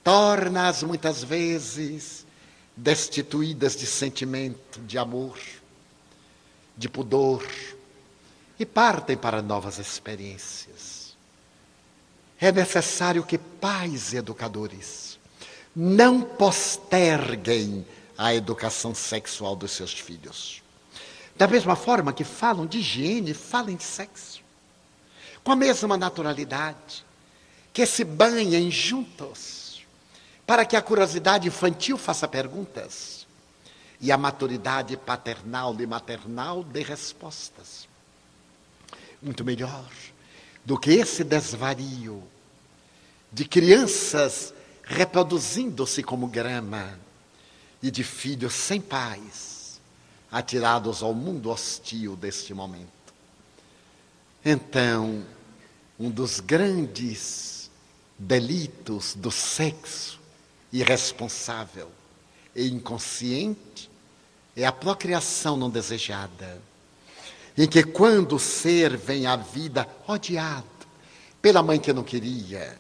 Torna-as 0.03 0.83
muitas 0.83 1.23
vezes 1.23 2.26
destituídas 2.77 3.75
de 3.75 3.87
sentimento, 3.87 4.81
de 4.81 4.99
amor, 4.99 5.39
de 6.77 6.89
pudor, 6.89 7.47
e 8.59 8.67
partem 8.67 9.17
para 9.17 9.41
novas 9.41 9.79
experiências. 9.79 11.17
É 12.39 12.53
necessário 12.53 13.25
que 13.25 13.39
pais 13.39 14.13
e 14.13 14.19
educadores 14.19 15.19
não 15.75 16.23
posterguem 16.23 17.87
a 18.17 18.35
educação 18.35 18.95
sexual 18.95 19.55
dos 19.55 19.73
seus 19.73 19.93
filhos. 19.93 20.63
Da 21.37 21.47
mesma 21.47 21.77
forma 21.77 22.15
que 22.15 22.25
falam 22.25 22.67
de 22.67 22.79
higiene, 22.79 23.35
falem 23.35 23.77
de 23.77 23.85
sexo. 23.85 24.41
Com 25.45 25.53
a 25.53 25.57
mesma 25.57 25.97
naturalidade. 25.97 27.05
Que 27.75 27.85
se 27.85 28.05
banhem 28.05 28.71
juntos. 28.71 29.66
Para 30.47 30.65
que 30.65 30.77
a 30.77 30.83
curiosidade 30.83 31.49
infantil 31.49 31.99
faça 31.99 32.29
perguntas. 32.29 33.27
E 34.01 34.13
a 34.13 34.17
maturidade 34.17 34.97
paternal 34.97 35.75
e 35.81 35.87
maternal 35.87 36.63
dê 36.63 36.83
respostas. 36.83 37.89
Muito 39.21 39.45
melhor 39.45 39.91
do 40.65 40.79
que 40.79 40.91
esse 40.91 41.25
desvario 41.25 42.23
de 43.33 43.45
crianças 43.45 44.53
reproduzindo-se 44.83 46.03
como 46.03 46.29
grama 46.29 46.99
e 47.83 47.91
de 47.91 48.05
filhos 48.05 48.55
sem 48.55 48.81
pais 48.81 49.81
atirados 50.31 51.03
ao 51.03 51.15
mundo 51.15 51.51
hostil 51.51 52.17
deste 52.17 52.53
momento. 52.53 52.87
Então, 54.45 55.25
um 55.99 56.11
dos 56.11 56.41
grandes 56.41 57.71
delitos 58.19 59.15
do 59.15 59.31
sexo 59.31 60.21
irresponsável 60.73 61.91
e 62.55 62.69
inconsciente 62.69 63.91
é 64.57 64.65
a 64.65 64.73
procriação 64.73 65.57
não 65.57 65.71
desejada. 65.71 66.61
Em 67.57 67.67
que 67.67 67.83
quando 67.83 68.37
o 68.37 68.39
ser 68.39 68.97
vem 68.97 69.27
à 69.27 69.37
vida 69.37 69.89
odiado 70.07 70.67
pela 71.41 71.63
mãe 71.63 71.79
que 71.79 71.93
não 71.93 72.03
queria, 72.03 72.79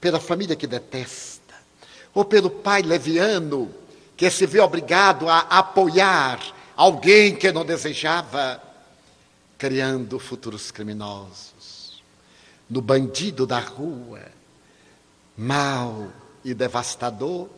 pela 0.00 0.20
família 0.20 0.56
que 0.56 0.66
detesta, 0.66 1.54
ou 2.12 2.24
pelo 2.24 2.50
pai 2.50 2.82
leviano 2.82 3.72
que 4.16 4.30
se 4.30 4.46
vê 4.46 4.60
obrigado 4.60 5.28
a 5.28 5.40
apoiar 5.40 6.40
alguém 6.76 7.34
que 7.34 7.50
não 7.50 7.64
desejava, 7.64 8.62
criando 9.58 10.18
futuros 10.18 10.70
criminosos. 10.70 12.02
No 12.68 12.80
bandido 12.80 13.46
da 13.46 13.58
rua, 13.58 14.22
mau 15.36 16.12
e 16.44 16.52
devastador, 16.52 17.48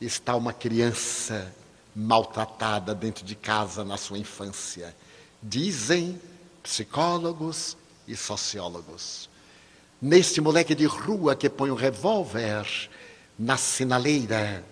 está 0.00 0.34
uma 0.34 0.52
criança 0.52 1.54
maltratada 1.94 2.94
dentro 2.94 3.24
de 3.24 3.34
casa 3.34 3.84
na 3.84 3.96
sua 3.96 4.18
infância. 4.18 4.94
Dizem 5.42 6.20
psicólogos 6.62 7.76
e 8.06 8.16
sociólogos. 8.16 9.28
Neste 10.00 10.40
moleque 10.40 10.74
de 10.74 10.86
rua 10.86 11.36
que 11.36 11.48
põe 11.48 11.70
um 11.70 11.76
revólver 11.76 12.66
na 13.38 13.56
sinaleira 13.56 14.64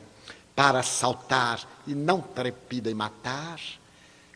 para 0.56 0.80
assaltar 0.80 1.66
e 1.86 1.94
não 1.94 2.20
trepida 2.20 2.90
e 2.90 2.94
matar, 2.94 3.60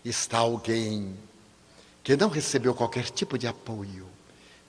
está 0.04 0.38
alguém 0.38 1.16
que 2.02 2.16
não 2.16 2.28
recebeu 2.28 2.74
qualquer 2.74 3.10
tipo 3.10 3.38
de 3.38 3.46
apoio 3.46 4.06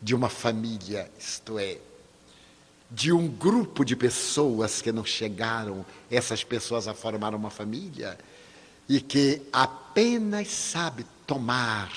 de 0.02 0.16
uma 0.16 0.30
família, 0.30 1.12
isto 1.20 1.60
é, 1.60 1.78
de 2.90 3.12
um 3.12 3.28
grupo 3.28 3.84
de 3.84 3.96
pessoas 3.96 4.82
que 4.82 4.92
não 4.92 5.04
chegaram, 5.04 5.86
essas 6.10 6.44
pessoas 6.44 6.88
a 6.88 6.94
formar 6.94 7.34
uma 7.34 7.50
família, 7.50 8.18
e 8.88 9.02
que 9.02 9.42
apenas 9.52 10.48
sabe 10.50 11.06
tomar, 11.26 11.92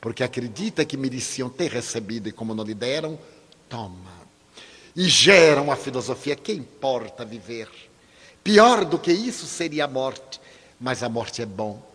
porque 0.00 0.24
acredita 0.24 0.84
que 0.84 0.96
mereciam 0.96 1.48
ter 1.48 1.70
recebido 1.70 2.28
e 2.28 2.32
como 2.32 2.54
não 2.54 2.64
lhe 2.64 2.74
deram, 2.74 3.18
toma. 3.68 4.24
E 4.96 5.08
geram 5.08 5.70
a 5.70 5.76
filosofia, 5.76 6.36
que 6.36 6.52
importa 6.52 7.24
viver? 7.24 7.68
Pior 8.42 8.84
do 8.84 8.98
que 8.98 9.12
isso 9.12 9.46
seria 9.46 9.84
a 9.84 9.88
morte, 9.88 10.40
mas 10.78 11.02
a 11.02 11.08
morte 11.08 11.40
é 11.40 11.46
bom 11.46 11.94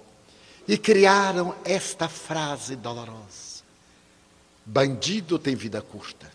e 0.70 0.78
criaram 0.78 1.56
esta 1.66 2.08
frase 2.08 2.76
dolorosa: 2.76 3.64
bandido 4.64 5.40
tem 5.40 5.56
vida 5.56 5.82
curta. 5.82 6.32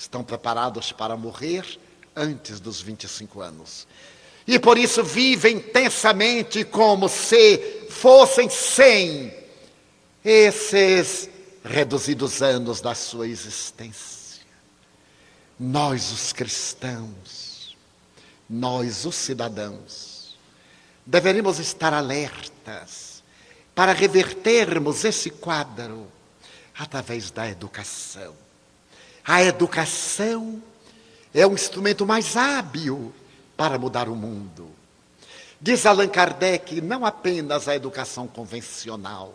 Estão 0.00 0.24
preparados 0.24 0.92
para 0.92 1.14
morrer 1.14 1.78
antes 2.16 2.58
dos 2.58 2.80
25 2.80 3.42
anos. 3.42 3.86
E 4.46 4.58
por 4.58 4.78
isso 4.78 5.04
vivem 5.04 5.58
intensamente 5.58 6.64
como 6.64 7.06
se 7.06 7.86
fossem 7.90 8.48
100 8.48 9.30
esses 10.24 11.28
reduzidos 11.62 12.40
anos 12.40 12.80
da 12.80 12.94
sua 12.94 13.28
existência. 13.28 14.42
Nós, 15.58 16.10
os 16.10 16.32
cristãos, 16.32 17.76
nós, 18.48 19.04
os 19.04 19.14
cidadãos, 19.14 20.38
deveríamos 21.04 21.58
estar 21.58 21.92
alertas 21.92 23.22
para 23.74 23.92
revertermos 23.92 25.04
esse 25.04 25.28
quadro 25.28 26.10
através 26.78 27.30
da 27.30 27.46
educação. 27.46 28.34
A 29.30 29.44
educação 29.44 30.60
é 31.32 31.46
o 31.46 31.52
instrumento 31.52 32.04
mais 32.04 32.36
hábil 32.36 33.14
para 33.56 33.78
mudar 33.78 34.08
o 34.08 34.16
mundo. 34.16 34.68
Diz 35.60 35.86
Allan 35.86 36.08
Kardec, 36.08 36.80
não 36.80 37.06
apenas 37.06 37.68
a 37.68 37.76
educação 37.76 38.26
convencional, 38.26 39.32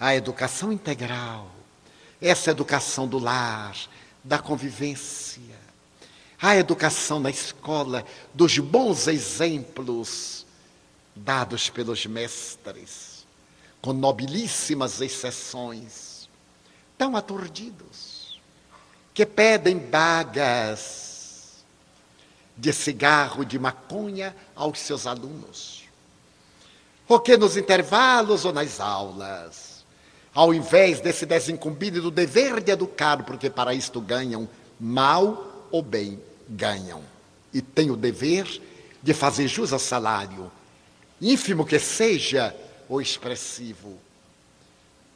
a 0.00 0.16
educação 0.16 0.72
integral, 0.72 1.50
essa 2.18 2.50
educação 2.50 3.06
do 3.06 3.18
lar, 3.18 3.76
da 4.24 4.38
convivência, 4.38 5.58
a 6.40 6.56
educação 6.56 7.20
na 7.20 7.28
escola, 7.28 8.06
dos 8.32 8.58
bons 8.58 9.06
exemplos 9.06 10.46
dados 11.14 11.68
pelos 11.68 12.06
mestres, 12.06 13.26
com 13.82 13.92
nobilíssimas 13.92 14.98
exceções, 15.02 16.26
tão 16.96 17.14
aturdidos, 17.14 18.09
que 19.12 19.26
pedem 19.26 19.78
bagas 19.78 21.00
de 22.56 22.72
cigarro, 22.72 23.44
de 23.44 23.58
maconha 23.58 24.34
aos 24.54 24.78
seus 24.78 25.06
alunos. 25.06 25.84
Porque 27.06 27.36
nos 27.36 27.56
intervalos 27.56 28.44
ou 28.44 28.52
nas 28.52 28.78
aulas, 28.78 29.84
ao 30.32 30.54
invés 30.54 31.00
desse 31.00 31.26
desincumbido 31.26 32.00
do 32.00 32.10
dever 32.10 32.60
de 32.60 32.70
educar, 32.70 33.24
porque 33.24 33.50
para 33.50 33.74
isto 33.74 34.00
ganham 34.00 34.48
mal 34.78 35.66
ou 35.70 35.82
bem, 35.82 36.20
ganham. 36.48 37.02
E 37.52 37.60
têm 37.60 37.90
o 37.90 37.96
dever 37.96 38.46
de 39.02 39.14
fazer 39.14 39.48
jus 39.48 39.72
ao 39.72 39.78
salário, 39.78 40.52
ínfimo 41.20 41.66
que 41.66 41.78
seja 41.78 42.54
ou 42.88 43.00
expressivo. 43.00 43.98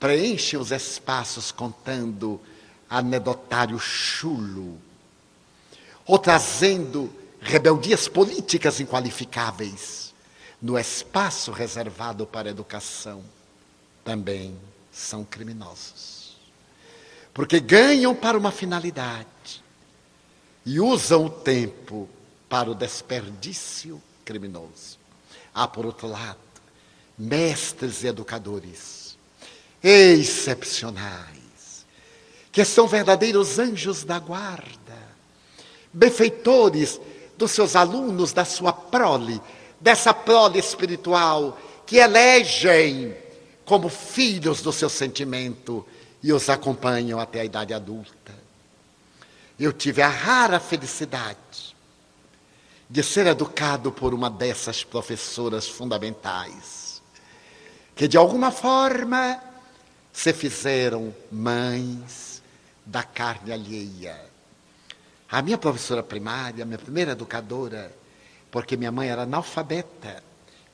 Preenchem 0.00 0.58
os 0.58 0.72
espaços 0.72 1.52
contando 1.52 2.40
anedotário 2.98 3.78
chulo, 3.78 4.78
ou 6.06 6.18
trazendo 6.18 7.12
rebeldias 7.40 8.06
políticas 8.06 8.78
inqualificáveis 8.80 10.14
no 10.62 10.78
espaço 10.78 11.50
reservado 11.50 12.26
para 12.26 12.48
a 12.48 12.52
educação, 12.52 13.22
também 14.04 14.56
são 14.92 15.24
criminosos. 15.24 16.36
Porque 17.32 17.58
ganham 17.58 18.14
para 18.14 18.38
uma 18.38 18.52
finalidade 18.52 19.62
e 20.64 20.78
usam 20.78 21.26
o 21.26 21.30
tempo 21.30 22.08
para 22.48 22.70
o 22.70 22.74
desperdício 22.74 24.00
criminoso. 24.24 24.98
Há, 25.52 25.66
por 25.66 25.84
outro 25.84 26.06
lado, 26.06 26.38
mestres 27.18 28.04
e 28.04 28.06
educadores 28.06 29.04
excepcionais, 29.82 31.33
que 32.54 32.64
são 32.64 32.86
verdadeiros 32.86 33.58
anjos 33.58 34.04
da 34.04 34.20
guarda, 34.20 34.96
benfeitores 35.92 37.00
dos 37.36 37.50
seus 37.50 37.74
alunos, 37.74 38.32
da 38.32 38.44
sua 38.44 38.72
prole, 38.72 39.42
dessa 39.80 40.14
prole 40.14 40.60
espiritual, 40.60 41.58
que 41.84 41.96
elegem 41.96 43.12
como 43.64 43.88
filhos 43.88 44.62
do 44.62 44.72
seu 44.72 44.88
sentimento 44.88 45.84
e 46.22 46.32
os 46.32 46.48
acompanham 46.48 47.18
até 47.18 47.40
a 47.40 47.44
idade 47.44 47.74
adulta. 47.74 48.32
Eu 49.58 49.72
tive 49.72 50.00
a 50.00 50.08
rara 50.08 50.60
felicidade 50.60 51.74
de 52.88 53.02
ser 53.02 53.26
educado 53.26 53.90
por 53.90 54.14
uma 54.14 54.30
dessas 54.30 54.84
professoras 54.84 55.66
fundamentais, 55.66 57.02
que 57.96 58.06
de 58.06 58.16
alguma 58.16 58.52
forma 58.52 59.42
se 60.12 60.32
fizeram 60.32 61.12
mães 61.32 62.33
da 62.86 63.02
carne 63.02 63.52
alheia 63.52 64.34
a 65.34 65.42
minha 65.42 65.58
professora 65.58 66.00
primária, 66.00 66.64
minha 66.64 66.78
primeira 66.78 67.10
educadora, 67.10 67.92
porque 68.52 68.76
minha 68.76 68.92
mãe 68.92 69.08
era 69.08 69.22
analfabeta 69.22 70.22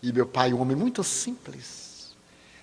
e 0.03 0.13
meu 0.13 0.27
pai 0.27 0.53
um 0.53 0.61
homem 0.61 0.77
muito 0.77 1.03
simples, 1.03 2.15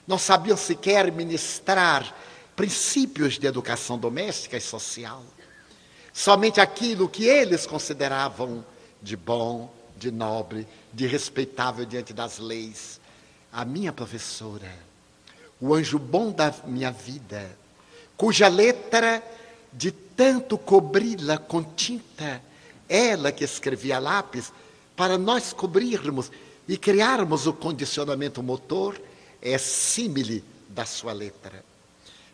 não 0.06 0.20
sabiam 0.20 0.56
sequer 0.56 1.12
ministrar 1.12 2.16
princípios 2.56 3.40
de 3.40 3.48
educação 3.48 3.98
doméstica 3.98 4.58
e 4.58 4.62
social. 4.62 5.24
Somente 6.14 6.62
aquilo 6.62 7.10
que 7.10 7.26
eles 7.26 7.66
consideravam 7.66 8.64
de 9.02 9.18
bom, 9.18 9.74
de 9.98 10.12
nobre, 10.12 10.68
de 10.94 11.08
respeitável 11.08 11.84
diante 11.84 12.14
das 12.14 12.38
leis. 12.38 13.02
A 13.52 13.66
minha 13.66 13.92
professora, 13.92 14.72
o 15.60 15.74
anjo 15.74 15.98
bom 15.98 16.32
da 16.32 16.54
minha 16.66 16.92
vida, 16.92 17.50
cuja 18.18 18.48
letra 18.48 19.24
de 19.72 19.92
tanto 19.92 20.58
cobri-la 20.58 21.38
com 21.38 21.64
tinta, 21.64 22.42
ela 22.90 23.32
que 23.32 23.44
escrevia 23.44 24.00
lápis, 24.00 24.52
para 24.96 25.18
nós 25.18 25.54
cobrirmos 25.54 26.32
e 26.68 26.76
criarmos 26.76 27.46
o 27.46 27.54
condicionamento 27.54 28.42
motor, 28.42 29.00
é 29.42 29.58
símile 29.60 30.44
da 30.68 30.86
sua 30.86 31.14
letra. 31.14 31.64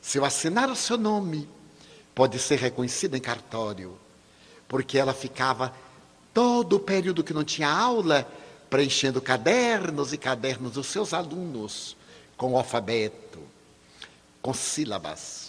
Se 0.02 0.18
eu 0.18 0.24
assinar 0.26 0.70
o 0.70 0.76
seu 0.76 0.98
nome, 0.98 1.48
pode 2.16 2.40
ser 2.40 2.60
reconhecida 2.60 3.18
em 3.18 3.22
cartório, 3.22 3.98
porque 4.68 4.98
ela 4.98 5.14
ficava 5.14 5.74
todo 6.34 6.78
o 6.78 6.80
período 6.80 7.24
que 7.24 7.34
não 7.34 7.44
tinha 7.44 7.70
aula 7.70 8.28
preenchendo 8.70 9.22
cadernos 9.22 10.14
e 10.14 10.18
cadernos 10.18 10.72
dos 10.74 10.88
seus 10.88 11.14
alunos 11.14 11.96
com 12.38 12.58
alfabeto, 12.58 13.40
com 14.42 14.54
sílabas, 14.54 15.43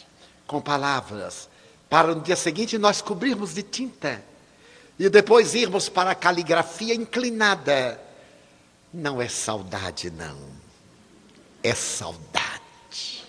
com 0.47 0.61
palavras, 0.61 1.49
para 1.89 2.15
no 2.15 2.21
dia 2.21 2.37
seguinte 2.37 2.79
nós 2.79 3.01
cobrirmos 3.01 3.55
de 3.55 3.63
tinta 3.63 4.23
e 4.99 5.09
depois 5.09 5.55
irmos 5.55 5.89
para 5.89 6.11
a 6.11 6.15
caligrafia 6.15 6.95
inclinada. 6.95 8.01
Não 8.93 9.21
é 9.21 9.29
saudade, 9.29 10.11
não. 10.11 10.39
É 11.63 11.75
saudade. 11.75 13.25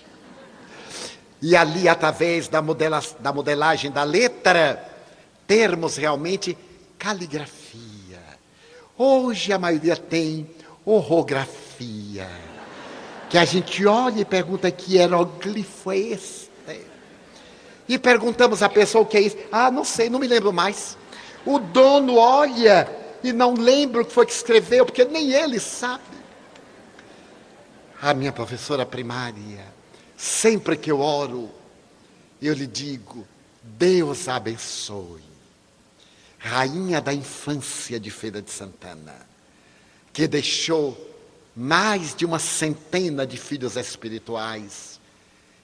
E 1.41 1.55
ali, 1.55 1.87
através 1.89 2.47
da, 2.47 2.61
modela 2.61 3.01
da 3.19 3.33
modelagem 3.33 3.91
da 3.91 4.03
letra, 4.03 4.91
termos 5.47 5.95
realmente 5.95 6.57
caligrafia. 6.99 8.21
Hoje 8.97 9.51
a 9.51 9.59
maioria 9.59 9.97
tem 9.97 10.49
orografia. 10.85 12.29
Que 13.29 13.37
a 13.37 13.45
gente 13.45 13.85
olha 13.85 14.21
e 14.21 14.25
pergunta 14.25 14.69
que 14.69 14.95
hieroglifo 14.95 15.91
é 15.91 15.97
esse? 15.97 16.44
E 17.87 17.97
perguntamos 17.97 18.63
à 18.63 18.69
pessoa 18.69 19.03
o 19.03 19.05
que 19.05 19.17
é 19.17 19.21
isso. 19.21 19.37
Ah, 19.51 19.69
não 19.69 19.83
sei, 19.83 20.09
não 20.09 20.19
me 20.19 20.27
lembro 20.27 20.51
mais. 20.51 20.97
O 21.45 21.59
dono 21.59 22.15
olha 22.15 22.89
e 23.23 23.31
não 23.31 23.53
lembra 23.53 24.01
o 24.01 24.05
que 24.05 24.11
foi 24.13 24.25
que 24.25 24.31
escreveu, 24.31 24.85
porque 24.85 25.05
nem 25.05 25.31
ele 25.31 25.59
sabe. 25.59 26.03
A 28.01 28.13
minha 28.13 28.31
professora 28.31 28.85
primária, 28.85 29.65
sempre 30.17 30.75
que 30.75 30.91
eu 30.91 30.99
oro, 30.99 31.49
eu 32.41 32.53
lhe 32.53 32.67
digo: 32.67 33.27
Deus 33.61 34.27
abençoe. 34.27 35.23
Rainha 36.37 37.01
da 37.01 37.11
infância 37.11 37.99
de 37.99 38.11
Feira 38.11 38.39
de 38.41 38.51
Santana, 38.51 39.15
que 40.13 40.27
deixou 40.27 40.95
mais 41.55 42.13
de 42.13 42.25
uma 42.25 42.37
centena 42.37 43.25
de 43.25 43.37
filhos 43.37 43.75
espirituais, 43.77 44.99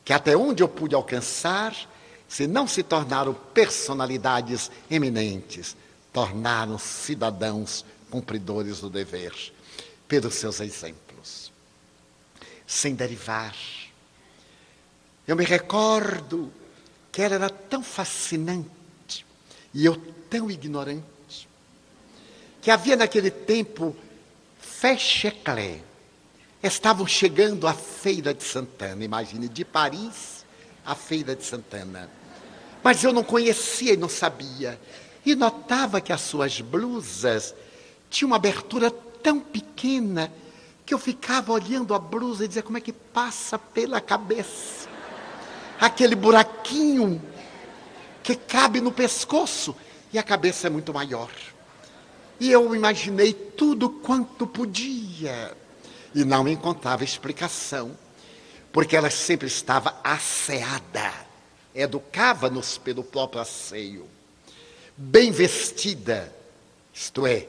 que 0.04 0.14
até 0.14 0.36
onde 0.36 0.64
eu 0.64 0.68
pude 0.68 0.96
alcançar, 0.96 1.76
se 2.32 2.48
não 2.48 2.66
se 2.66 2.82
tornaram 2.82 3.34
personalidades 3.34 4.72
eminentes, 4.90 5.76
tornaram 6.14 6.78
cidadãos 6.80 7.84
cumpridores 8.10 8.80
do 8.80 8.90
dever, 8.90 9.34
pelos 10.08 10.36
seus 10.36 10.62
exemplos. 10.62 11.52
Sem 12.66 12.96
derivar. 12.96 13.54
Eu 15.28 15.36
me 15.36 15.44
recordo 15.44 16.50
que 17.12 17.22
ela 17.22 17.36
era 17.36 17.50
tão 17.50 17.84
fascinante 17.84 19.26
e 19.74 19.86
eu 19.86 19.98
tão 20.30 20.50
ignorante, 20.50 21.50
que 22.62 22.72
havia 22.72 22.96
naquele 22.96 23.30
tempo 23.30 23.94
Fecheclé. 24.58 25.82
Estavam 26.64 27.06
chegando 27.06 27.68
à 27.68 27.74
Feira 27.74 28.34
de 28.34 28.44
Santana, 28.46 29.04
imagine, 29.04 29.50
de 29.50 29.66
Paris 29.66 30.46
à 30.86 30.96
Feira 30.96 31.36
de 31.36 31.44
Santana. 31.44 32.21
Mas 32.84 33.04
eu 33.04 33.14
não 33.14 33.24
conhecia 33.24 33.94
e 33.94 33.98
não 33.98 34.10
sabia. 34.10 34.80
E 35.26 35.36
notava 35.36 36.02
que 36.02 36.12
as 36.12 36.22
suas 36.22 36.62
blusas 36.62 37.54
tinham 38.10 38.30
uma 38.30 38.38
abertura 38.38 38.90
tão 38.90 39.40
pequena 39.40 40.32
que 40.86 40.94
eu 40.94 41.00
ficava 41.00 41.54
olhando 41.54 41.94
a 41.94 42.00
blusa 42.00 42.44
e 42.44 42.48
dizia 42.48 42.64
como 42.64 42.78
é 42.78 42.82
que 42.82 42.92
passa 42.92 43.58
pela 43.58 44.02
cabeça. 44.02 44.90
Aquele 45.80 46.16
buraquinho 46.16 47.22
que 48.24 48.36
cabe 48.36 48.82
no 48.82 48.92
pescoço 48.92 49.76
e 50.12 50.18
a 50.18 50.24
cabeça 50.24 50.68
é 50.68 50.70
muito 50.70 50.94
maior. 50.94 51.30
E 52.40 52.52
eu 52.52 52.76
imaginei 52.76 53.34
tudo 53.34 53.90
quanto 53.90 54.48
podia 54.48 55.56
e 56.14 56.26
não 56.26 56.48
encontrava 56.48 57.04
explicação, 57.04 57.96
porque 58.72 58.96
ela 58.96 59.12
sempre 59.12 59.48
estava 59.48 59.96
asseada 60.04 61.31
educava-nos 61.74 62.78
pelo 62.78 63.04
próprio 63.04 63.42
asseio. 63.42 64.08
Bem 64.96 65.32
vestida, 65.32 66.34
isto 66.94 67.26
é, 67.26 67.48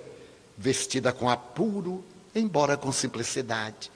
vestida 0.56 1.12
com 1.12 1.28
apuro, 1.28 2.04
embora 2.34 2.76
com 2.76 2.92
simplicidade. 2.92 3.90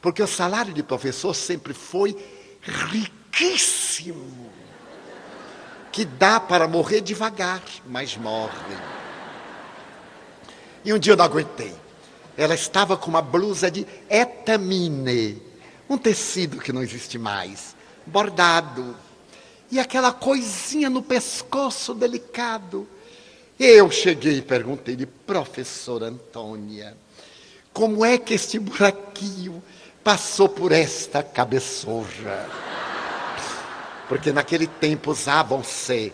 Porque 0.00 0.22
o 0.22 0.26
salário 0.26 0.72
de 0.72 0.82
professor 0.82 1.34
sempre 1.34 1.74
foi 1.74 2.16
riquíssimo. 2.62 4.50
Que 5.92 6.04
dá 6.04 6.38
para 6.38 6.68
morrer 6.68 7.00
devagar, 7.00 7.62
mas 7.86 8.16
morre. 8.16 8.76
E 10.84 10.92
um 10.92 10.98
dia 10.98 11.12
eu 11.12 11.16
não 11.16 11.24
aguentei. 11.24 11.74
Ela 12.36 12.54
estava 12.54 12.96
com 12.96 13.10
uma 13.10 13.20
blusa 13.20 13.70
de 13.70 13.86
etamine, 14.08 15.42
um 15.88 15.98
tecido 15.98 16.58
que 16.58 16.72
não 16.72 16.82
existe 16.82 17.18
mais, 17.18 17.74
bordado, 18.06 18.96
e 19.70 19.78
aquela 19.78 20.12
coisinha 20.12 20.90
no 20.90 21.02
pescoço 21.02 21.94
delicado. 21.94 22.86
Eu 23.58 23.90
cheguei 23.90 24.38
e 24.38 24.42
perguntei-lhe, 24.42 25.06
professora 25.06 26.06
Antônia, 26.06 26.96
como 27.72 28.04
é 28.04 28.18
que 28.18 28.34
este 28.34 28.58
buraquinho 28.58 29.62
passou 30.02 30.48
por 30.48 30.72
esta 30.72 31.22
cabeçorra? 31.22 32.48
Porque 34.08 34.32
naquele 34.32 34.66
tempo 34.66 35.12
usavam-se 35.12 36.12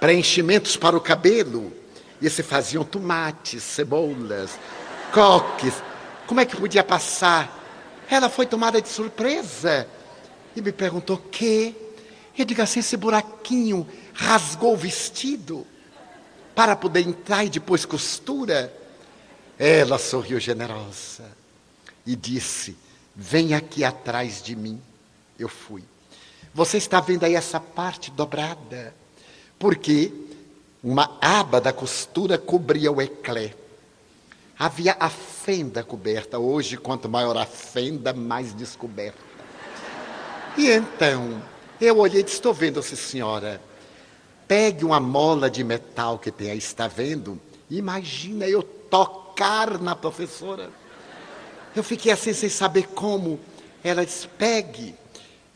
preenchimentos 0.00 0.76
para 0.76 0.96
o 0.96 1.00
cabelo 1.00 1.72
e 2.20 2.28
se 2.28 2.42
faziam 2.42 2.82
tomates, 2.82 3.62
cebolas, 3.62 4.58
coques. 5.12 5.74
Como 6.26 6.40
é 6.40 6.44
que 6.44 6.56
podia 6.56 6.82
passar? 6.82 7.60
Ela 8.10 8.28
foi 8.28 8.46
tomada 8.46 8.82
de 8.82 8.88
surpresa 8.88 9.86
e 10.56 10.60
me 10.60 10.72
perguntou: 10.72 11.16
que? 11.16 11.91
Eu 12.36 12.44
digo 12.44 12.62
assim: 12.62 12.80
esse 12.80 12.96
buraquinho 12.96 13.86
rasgou 14.14 14.74
o 14.74 14.76
vestido 14.76 15.66
para 16.54 16.76
poder 16.76 17.00
entrar 17.00 17.44
e 17.44 17.50
depois 17.50 17.84
costura. 17.84 18.72
Ela 19.58 19.98
sorriu 19.98 20.40
generosa 20.40 21.24
e 22.06 22.16
disse: 22.16 22.76
Vem 23.14 23.54
aqui 23.54 23.84
atrás 23.84 24.42
de 24.42 24.56
mim. 24.56 24.80
Eu 25.38 25.48
fui. 25.48 25.84
Você 26.54 26.76
está 26.76 27.00
vendo 27.00 27.24
aí 27.24 27.34
essa 27.34 27.58
parte 27.58 28.10
dobrada? 28.10 28.94
Porque 29.58 30.12
uma 30.82 31.16
aba 31.20 31.60
da 31.60 31.72
costura 31.72 32.36
cobria 32.36 32.90
o 32.90 33.00
eclé. 33.00 33.54
Havia 34.58 34.96
a 34.98 35.08
fenda 35.08 35.82
coberta. 35.82 36.38
Hoje, 36.38 36.76
quanto 36.76 37.08
maior 37.08 37.36
a 37.36 37.46
fenda, 37.46 38.12
mais 38.12 38.54
descoberta. 38.54 39.18
E 40.56 40.70
então, 40.70 41.42
eu 41.82 41.98
olhei 41.98 42.20
e 42.20 42.22
disse: 42.22 42.36
Estou 42.36 42.54
vendo, 42.54 42.82
sim, 42.82 42.96
senhora. 42.96 43.60
Pegue 44.46 44.84
uma 44.84 45.00
mola 45.00 45.50
de 45.50 45.64
metal 45.64 46.18
que 46.18 46.30
tem 46.30 46.50
aí, 46.50 46.58
está 46.58 46.86
vendo? 46.86 47.40
Imagina 47.70 48.46
eu 48.46 48.62
tocar 48.62 49.80
na 49.80 49.96
professora. 49.96 50.70
Eu 51.74 51.82
fiquei 51.82 52.12
assim 52.12 52.32
sem 52.32 52.48
saber 52.48 52.88
como. 52.88 53.40
Ela 53.82 54.04
disse: 54.04 54.28
pegue. 54.28 54.94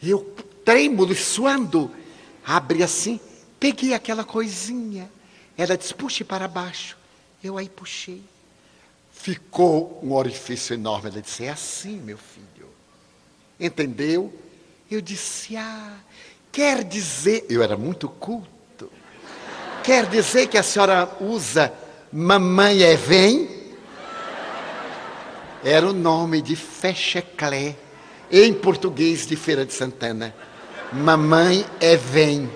Eu, 0.03 0.35
trêmulo, 0.65 1.15
suando, 1.15 1.91
abri 2.45 2.83
assim, 2.83 3.21
peguei 3.59 3.95
aquela 3.95 4.25
coisinha. 4.25 5.11
Ela 5.57 5.77
disse: 5.77 5.95
puxe 5.95 6.25
para 6.25 6.49
baixo. 6.49 6.97
Eu 7.43 7.57
aí 7.57 7.69
puxei. 7.69 8.23
Ficou 9.13 10.01
um 10.03 10.13
orifício 10.13 10.75
enorme. 10.75 11.11
Ela 11.11 11.23
disse: 11.23 11.45
é 11.45 11.51
assim, 11.51 11.99
meu 11.99 12.19
filho. 12.19 12.69
Entendeu? 13.61 14.33
Eu 14.91 15.01
disse: 15.01 15.57
ah, 15.57 15.93
quer 16.53 16.85
dizer. 16.85 17.47
Eu 17.49 17.63
era 17.63 17.77
muito 17.77 18.09
culto. 18.09 18.91
Quer 19.83 20.07
dizer 20.07 20.49
que 20.49 20.59
a 20.59 20.63
senhora 20.63 21.09
usa 21.21 21.73
mamãe 22.13 22.83
é 22.83 22.97
vem? 22.97 23.49
Era 25.65 25.89
o 25.89 25.93
nome 25.93 26.41
de 26.41 26.55
Fecheclé, 26.55 27.75
em 28.31 28.55
português 28.55 29.27
de 29.27 29.35
Feira 29.35 29.67
de 29.67 29.73
Santana. 29.73 30.35
Mamãe 30.93 31.67
é 31.81 31.97
vem. 31.97 32.49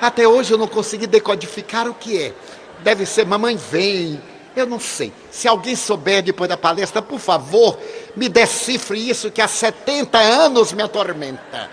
Até 0.00 0.28
hoje 0.28 0.52
eu 0.52 0.58
não 0.58 0.68
consegui 0.68 1.06
decodificar 1.06 1.88
o 1.88 1.94
que 1.94 2.22
é. 2.22 2.34
Deve 2.80 3.06
ser 3.06 3.26
mamãe 3.26 3.56
vem. 3.56 4.20
Eu 4.58 4.66
não 4.66 4.80
sei. 4.80 5.12
Se 5.30 5.46
alguém 5.46 5.76
souber 5.76 6.20
depois 6.20 6.48
da 6.48 6.56
palestra, 6.56 7.00
por 7.00 7.20
favor, 7.20 7.78
me 8.16 8.28
decifre 8.28 9.08
isso 9.08 9.30
que 9.30 9.40
há 9.40 9.46
70 9.46 10.18
anos 10.18 10.72
me 10.72 10.82
atormenta. 10.82 11.70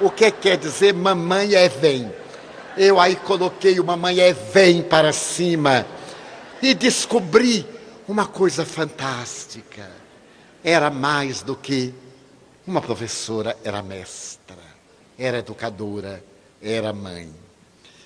O 0.00 0.10
que 0.10 0.32
quer 0.32 0.56
dizer 0.56 0.92
mamãe 0.92 1.54
é 1.54 1.68
vem? 1.68 2.12
Eu 2.76 2.98
aí 2.98 3.14
coloquei 3.14 3.78
uma 3.78 3.96
manhã 3.96 4.34
vem 4.52 4.82
para 4.82 5.12
cima 5.12 5.86
e 6.60 6.74
descobri 6.74 7.64
uma 8.08 8.26
coisa 8.26 8.66
fantástica. 8.66 9.88
Era 10.64 10.90
mais 10.90 11.42
do 11.42 11.54
que 11.54 11.94
uma 12.66 12.82
professora, 12.82 13.56
era 13.62 13.84
mestra, 13.84 14.58
era 15.16 15.38
educadora, 15.38 16.24
era 16.60 16.92
mãe. 16.92 17.32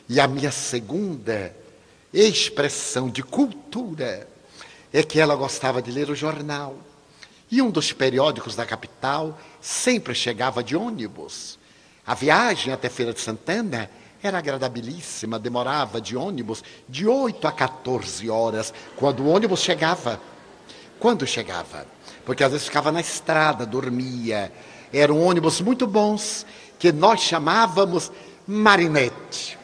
E 0.07 0.21
a 0.21 0.29
minha 0.29 0.53
segunda 0.53 1.57
expressão 2.13 3.09
de 3.09 3.23
cultura 3.23 4.29
é 4.93 5.03
que 5.03 5.21
ela 5.21 5.37
gostava 5.37 5.81
de 5.81 5.91
ler 5.91 6.11
o 6.11 6.15
jornal. 6.15 6.77
E 7.51 7.61
um 7.61 7.71
dos 7.71 7.93
periódicos 7.93 8.55
da 8.55 8.65
capital 8.65 9.39
sempre 9.61 10.15
chegava 10.15 10.63
de 10.63 10.77
ônibus. 10.77 11.59
A 12.07 12.15
viagem 12.15 12.73
até 12.73 12.89
Feira 12.89 13.13
de 13.13 13.21
Santana 13.21 13.91
era 14.23 14.39
agradabilíssima, 14.39 15.39
demorava 15.39 16.01
de 16.01 16.17
ônibus 16.17 16.63
de 16.89 17.07
8 17.07 17.47
a 17.47 17.53
14 17.53 18.29
horas, 18.29 18.75
quando 18.97 19.21
o 19.23 19.29
ônibus 19.29 19.61
chegava. 19.61 20.21
Quando 20.99 21.27
chegava? 21.27 21.87
Porque 22.25 22.45
às 22.45 22.53
vezes 22.53 22.67
ficava 22.67 22.93
na 22.93 23.01
estrada, 23.01 23.65
dormia. 23.65 24.53
Eram 24.93 25.23
ônibus 25.23 25.61
muito 25.61 25.87
bons, 25.87 26.45
que 26.79 26.93
nós 26.93 27.21
chamávamos 27.21 28.13
marinete. 28.47 29.60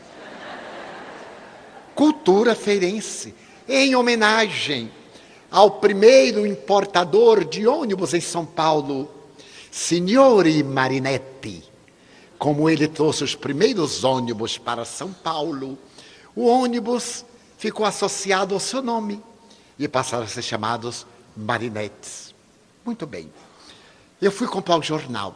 Cultura 1.97 2.55
feirense, 2.55 3.35
em 3.69 3.97
homenagem 3.97 4.93
ao 5.51 5.73
primeiro 5.73 6.47
importador 6.47 7.45
de 7.45 7.67
ônibus 7.67 8.15
em 8.15 8.21
São 8.21 8.47
Paulo, 8.47 9.11
Signore 9.73 10.63
Marinetti 10.63 11.77
como 12.39 12.69
ele 12.69 12.87
trouxe 12.87 13.25
os 13.25 13.35
primeiros 13.35 14.05
ônibus 14.05 14.59
para 14.59 14.85
São 14.85 15.13
Paulo, 15.13 15.79
o 16.35 16.47
ônibus 16.47 17.25
ficou 17.59 17.87
associado 17.87 18.55
ao 18.55 18.61
seu 18.61 18.83
nome 18.83 19.23
e 19.79 19.89
passaram 19.89 20.25
a 20.25 20.29
ser 20.29 20.43
chamados 20.43 21.07
marinetes. 21.37 22.35
Muito 22.85 23.07
bem. 23.07 23.33
Eu 24.21 24.31
fui 24.31 24.47
comprar 24.47 24.79
o 24.79 24.83
jornal 24.83 25.35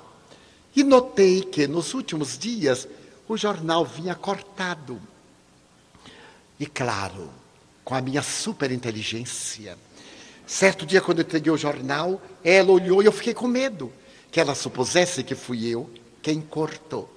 e 0.74 0.84
notei 0.84 1.42
que 1.42 1.66
nos 1.66 1.94
últimos 1.94 2.38
dias 2.38 2.86
o 3.28 3.36
jornal 3.36 3.84
vinha 3.84 4.14
cortado. 4.14 5.00
E 6.60 6.66
claro, 6.66 7.30
com 7.82 7.94
a 7.94 8.02
minha 8.02 8.20
superinteligência, 8.20 9.78
certo 10.46 10.84
dia 10.84 11.00
quando 11.00 11.20
eu 11.20 11.24
entreguei 11.24 11.50
o 11.50 11.56
jornal, 11.56 12.20
ela 12.44 12.70
olhou 12.70 13.02
e 13.02 13.06
eu 13.06 13.12
fiquei 13.12 13.32
com 13.32 13.48
medo 13.48 13.90
que 14.30 14.38
ela 14.38 14.54
supusesse 14.54 15.24
que 15.24 15.34
fui 15.34 15.66
eu 15.66 15.90
quem 16.20 16.38
cortou. 16.38 17.10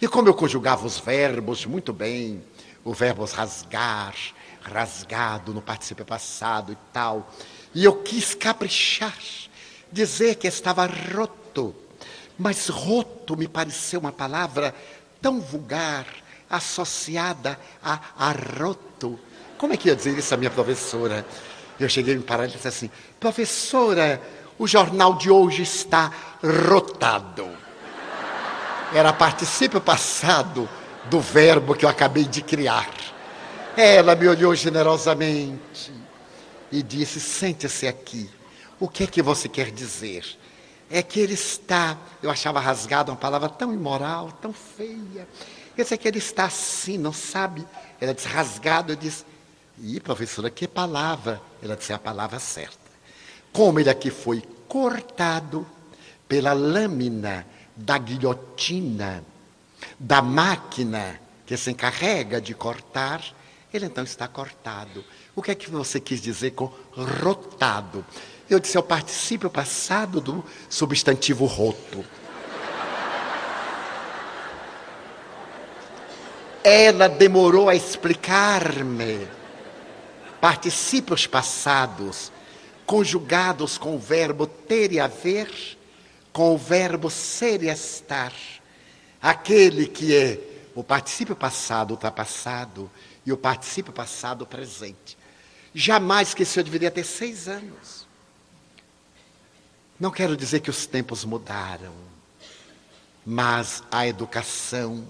E 0.00 0.08
como 0.08 0.28
eu 0.28 0.34
conjugava 0.34 0.86
os 0.86 0.98
verbos 0.98 1.66
muito 1.66 1.92
bem, 1.92 2.42
o 2.82 2.94
verbo 2.94 3.26
rasgar, 3.26 4.14
rasgado 4.62 5.52
no 5.52 5.60
participio 5.60 6.06
passado 6.06 6.72
e 6.72 6.78
tal, 6.90 7.30
e 7.74 7.84
eu 7.84 8.02
quis 8.02 8.34
caprichar, 8.34 9.18
dizer 9.92 10.36
que 10.36 10.46
estava 10.46 10.86
roto, 10.86 11.74
mas 12.38 12.68
roto 12.68 13.36
me 13.36 13.46
pareceu 13.46 14.00
uma 14.00 14.10
palavra 14.10 14.74
tão 15.20 15.38
vulgar, 15.38 16.06
associada 16.50 17.58
a 17.82 18.00
arroto. 18.18 19.18
Como 19.56 19.72
é 19.72 19.76
que 19.76 19.88
ia 19.88 19.96
dizer 19.96 20.18
isso 20.18 20.34
a 20.34 20.36
minha 20.36 20.50
professora? 20.50 21.24
Eu 21.78 21.88
cheguei 21.88 22.14
em 22.14 22.20
parar 22.20 22.46
e 22.46 22.50
disse 22.50 22.68
assim: 22.68 22.90
professora, 23.18 24.20
o 24.58 24.66
jornal 24.66 25.14
de 25.14 25.30
hoje 25.30 25.62
está 25.62 26.10
rotado 26.68 27.48
era 28.92 29.12
participio 29.12 29.80
passado 29.80 30.68
do 31.08 31.20
verbo 31.20 31.74
que 31.74 31.84
eu 31.84 31.88
acabei 31.88 32.24
de 32.24 32.42
criar. 32.42 32.90
Ela 33.76 34.14
me 34.14 34.26
olhou 34.26 34.54
generosamente 34.54 35.92
e 36.72 36.82
disse: 36.82 37.20
Sente-se 37.20 37.86
aqui. 37.86 38.28
O 38.78 38.88
que 38.88 39.04
é 39.04 39.06
que 39.06 39.22
você 39.22 39.48
quer 39.48 39.70
dizer? 39.70 40.24
É 40.90 41.02
que 41.02 41.20
ele 41.20 41.34
está. 41.34 41.96
Eu 42.22 42.30
achava 42.30 42.58
rasgado 42.58 43.12
uma 43.12 43.18
palavra 43.18 43.48
tão 43.48 43.72
imoral, 43.72 44.32
tão 44.42 44.52
feia. 44.52 45.28
É 45.76 45.96
que 45.96 46.06
ele 46.06 46.18
está 46.18 46.44
assim, 46.44 46.98
não 46.98 47.12
sabe? 47.12 47.66
Ela 48.00 48.12
disse: 48.14 48.28
rasgado. 48.28 48.92
Eu 48.92 48.96
disse: 48.96 49.24
Ih, 49.78 50.00
professora, 50.00 50.50
que 50.50 50.68
palavra? 50.68 51.40
Ela 51.62 51.76
disse: 51.76 51.92
é 51.92 51.94
a 51.94 51.98
palavra 51.98 52.38
certa. 52.38 52.78
Como 53.52 53.80
ele 53.80 53.90
aqui 53.90 54.10
foi 54.10 54.42
cortado 54.68 55.66
pela 56.28 56.52
lâmina 56.52 57.46
da 57.74 57.98
guilhotina, 57.98 59.24
da 59.98 60.22
máquina 60.22 61.20
que 61.46 61.56
se 61.56 61.70
encarrega 61.70 62.40
de 62.40 62.54
cortar, 62.54 63.24
ele 63.72 63.86
então 63.86 64.04
está 64.04 64.28
cortado. 64.28 65.04
O 65.34 65.42
que 65.42 65.50
é 65.50 65.54
que 65.54 65.70
você 65.70 65.98
quis 65.98 66.20
dizer 66.20 66.52
com 66.52 66.70
rotado? 66.92 68.04
Eu 68.48 68.58
disse, 68.58 68.76
é 68.76 68.80
o 68.80 68.82
particípio 68.84 69.48
passado 69.48 70.20
do 70.20 70.44
substantivo 70.68 71.46
roto. 71.46 72.04
Ela 76.62 77.08
demorou 77.08 77.68
a 77.68 77.74
explicar-me 77.74 79.26
particípios 80.40 81.26
passados, 81.26 82.30
conjugados 82.84 83.78
com 83.78 83.94
o 83.94 83.98
verbo 83.98 84.46
ter 84.46 84.92
e 84.92 85.00
haver, 85.00 85.50
com 86.32 86.54
o 86.54 86.58
verbo 86.58 87.10
ser 87.10 87.62
e 87.62 87.68
estar, 87.68 88.32
aquele 89.20 89.86
que 89.86 90.14
é 90.14 90.40
o 90.74 90.84
particípio 90.84 91.34
passado 91.34 91.92
ultrapassado 91.92 92.90
e 93.24 93.32
o 93.32 93.36
particípio 93.36 93.92
passado 93.92 94.46
presente. 94.46 95.16
Jamais 95.74 96.28
esqueceu, 96.28 96.64
deveria 96.64 96.90
ter 96.90 97.04
seis 97.04 97.48
anos. 97.48 98.06
Não 99.98 100.10
quero 100.10 100.36
dizer 100.36 100.60
que 100.60 100.70
os 100.70 100.86
tempos 100.86 101.24
mudaram, 101.24 101.94
mas 103.24 103.82
a 103.90 104.06
educação 104.06 105.06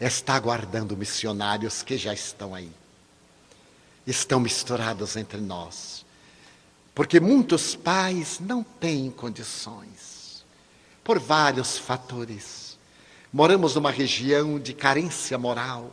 está 0.00 0.34
aguardando 0.34 0.96
missionários 0.96 1.82
que 1.82 1.96
já 1.96 2.12
estão 2.12 2.54
aí. 2.54 2.70
Estão 4.06 4.38
misturados 4.38 5.16
entre 5.16 5.40
nós. 5.40 6.04
Porque 6.94 7.20
muitos 7.20 7.74
pais 7.74 8.38
não 8.40 8.62
têm 8.62 9.10
condições, 9.10 10.44
por 11.04 11.18
vários 11.18 11.76
fatores. 11.76 12.78
Moramos 13.32 13.74
numa 13.74 13.90
região 13.90 14.58
de 14.58 14.72
carência 14.72 15.36
moral 15.36 15.92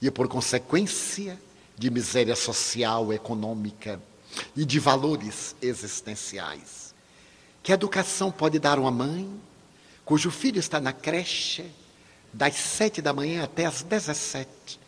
e, 0.00 0.10
por 0.10 0.28
consequência, 0.28 1.40
de 1.78 1.90
miséria 1.90 2.36
social, 2.36 3.12
econômica 3.12 4.00
e 4.54 4.64
de 4.64 4.78
valores 4.78 5.56
existenciais. 5.62 6.94
Que 7.62 7.72
educação 7.72 8.30
pode 8.30 8.58
dar 8.58 8.78
uma 8.78 8.90
mãe 8.90 9.30
cujo 10.04 10.30
filho 10.30 10.58
está 10.58 10.80
na 10.80 10.92
creche 10.92 11.70
das 12.32 12.54
sete 12.54 13.02
da 13.02 13.12
manhã 13.12 13.44
até 13.44 13.66
as 13.66 13.82
dezessete. 13.82 14.80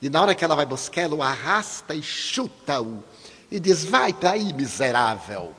E 0.00 0.08
na 0.08 0.22
hora 0.22 0.34
que 0.34 0.44
ela 0.44 0.54
vai 0.54 0.66
buscá-lo, 0.66 1.22
arrasta 1.22 1.94
e 1.94 2.02
chuta-o. 2.02 3.02
E 3.50 3.60
diz: 3.60 3.84
Vai 3.84 4.12
para 4.12 4.32
aí, 4.32 4.52
miserável. 4.52 5.54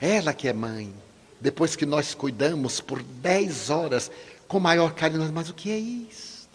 Ela 0.00 0.32
que 0.32 0.48
é 0.48 0.52
mãe, 0.52 0.94
depois 1.40 1.76
que 1.76 1.84
nós 1.84 2.14
cuidamos 2.14 2.80
por 2.80 3.02
dez 3.02 3.68
horas 3.68 4.10
com 4.48 4.58
maior 4.58 4.94
carinho, 4.94 5.30
mas 5.32 5.50
o 5.50 5.54
que 5.54 5.70
é 5.70 5.78
isso? 5.78 6.48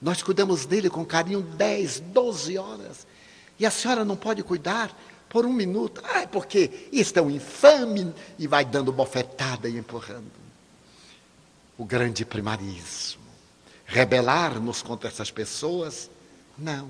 Nós 0.00 0.22
cuidamos 0.22 0.66
dele 0.66 0.90
com 0.90 1.04
carinho 1.04 1.40
dez, 1.40 1.98
doze 1.98 2.58
horas. 2.58 3.06
E 3.58 3.64
a 3.64 3.70
senhora 3.70 4.04
não 4.04 4.16
pode 4.16 4.42
cuidar 4.42 4.94
por 5.28 5.46
um 5.46 5.52
minuto. 5.52 6.02
Ah, 6.04 6.26
porque 6.26 6.88
isto 6.92 7.18
é 7.18 7.22
um 7.22 7.30
infame. 7.30 8.12
E 8.38 8.46
vai 8.46 8.64
dando 8.64 8.92
bofetada 8.92 9.68
e 9.68 9.78
empurrando 9.78 10.43
o 11.76 11.84
grande 11.84 12.24
primarismo. 12.24 13.22
Rebelar-nos 13.86 14.82
contra 14.82 15.08
essas 15.08 15.30
pessoas? 15.30 16.10
Não. 16.56 16.88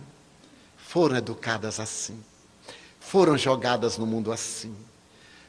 Foram 0.77 1.17
educadas 1.17 1.81
assim. 1.81 2.23
Foram 3.01 3.37
jogadas 3.37 3.99
no 3.99 4.07
mundo 4.07 4.33
assim. 4.33 4.75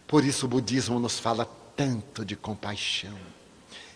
Por 0.08 0.24
isso 0.24 0.46
o 0.46 0.50
budismo 0.50 1.00
nos 1.00 1.20
fala 1.20 1.50
tanto 1.76 2.26
de 2.26 2.36
compaixão. 2.36 3.18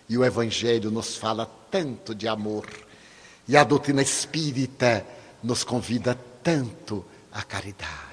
E 0.07 0.17
o 0.17 0.25
evangelho 0.25 0.91
nos 0.91 1.15
fala 1.15 1.45
tanto 1.69 2.13
de 2.15 2.27
amor. 2.27 2.67
E 3.47 3.55
a 3.55 3.63
doutrina 3.63 4.01
espírita 4.01 5.05
nos 5.41 5.63
convida 5.63 6.17
tanto 6.43 7.05
à 7.31 7.43
caridade. 7.43 8.09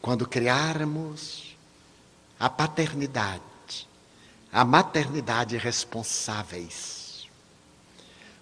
Quando 0.00 0.28
criarmos 0.28 1.56
a 2.38 2.48
paternidade, 2.48 3.42
a 4.52 4.64
maternidade 4.64 5.56
responsáveis. 5.56 7.28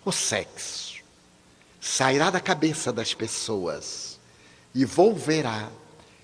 O 0.04 0.12
sexo 0.12 1.02
sairá 1.80 2.30
da 2.30 2.40
cabeça 2.40 2.92
das 2.92 3.14
pessoas 3.14 4.18
e 4.74 4.84
volverá 4.84 5.70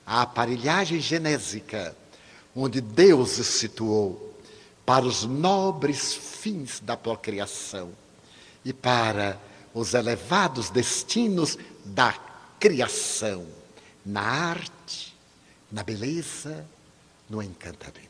à 0.06 0.22
aparelhagem 0.22 1.00
genésica 1.00 1.96
onde 2.54 2.80
Deus 2.80 3.30
se 3.30 3.44
situou 3.44 4.38
para 4.84 5.04
os 5.04 5.24
nobres 5.24 6.14
fins 6.14 6.80
da 6.80 6.96
procriação 6.96 7.92
e 8.64 8.72
para 8.72 9.40
os 9.72 9.94
elevados 9.94 10.68
destinos 10.68 11.56
da 11.84 12.12
criação, 12.58 13.46
na 14.04 14.20
arte, 14.20 15.16
na 15.70 15.82
beleza, 15.82 16.66
no 17.28 17.40
encantamento. 17.42 18.09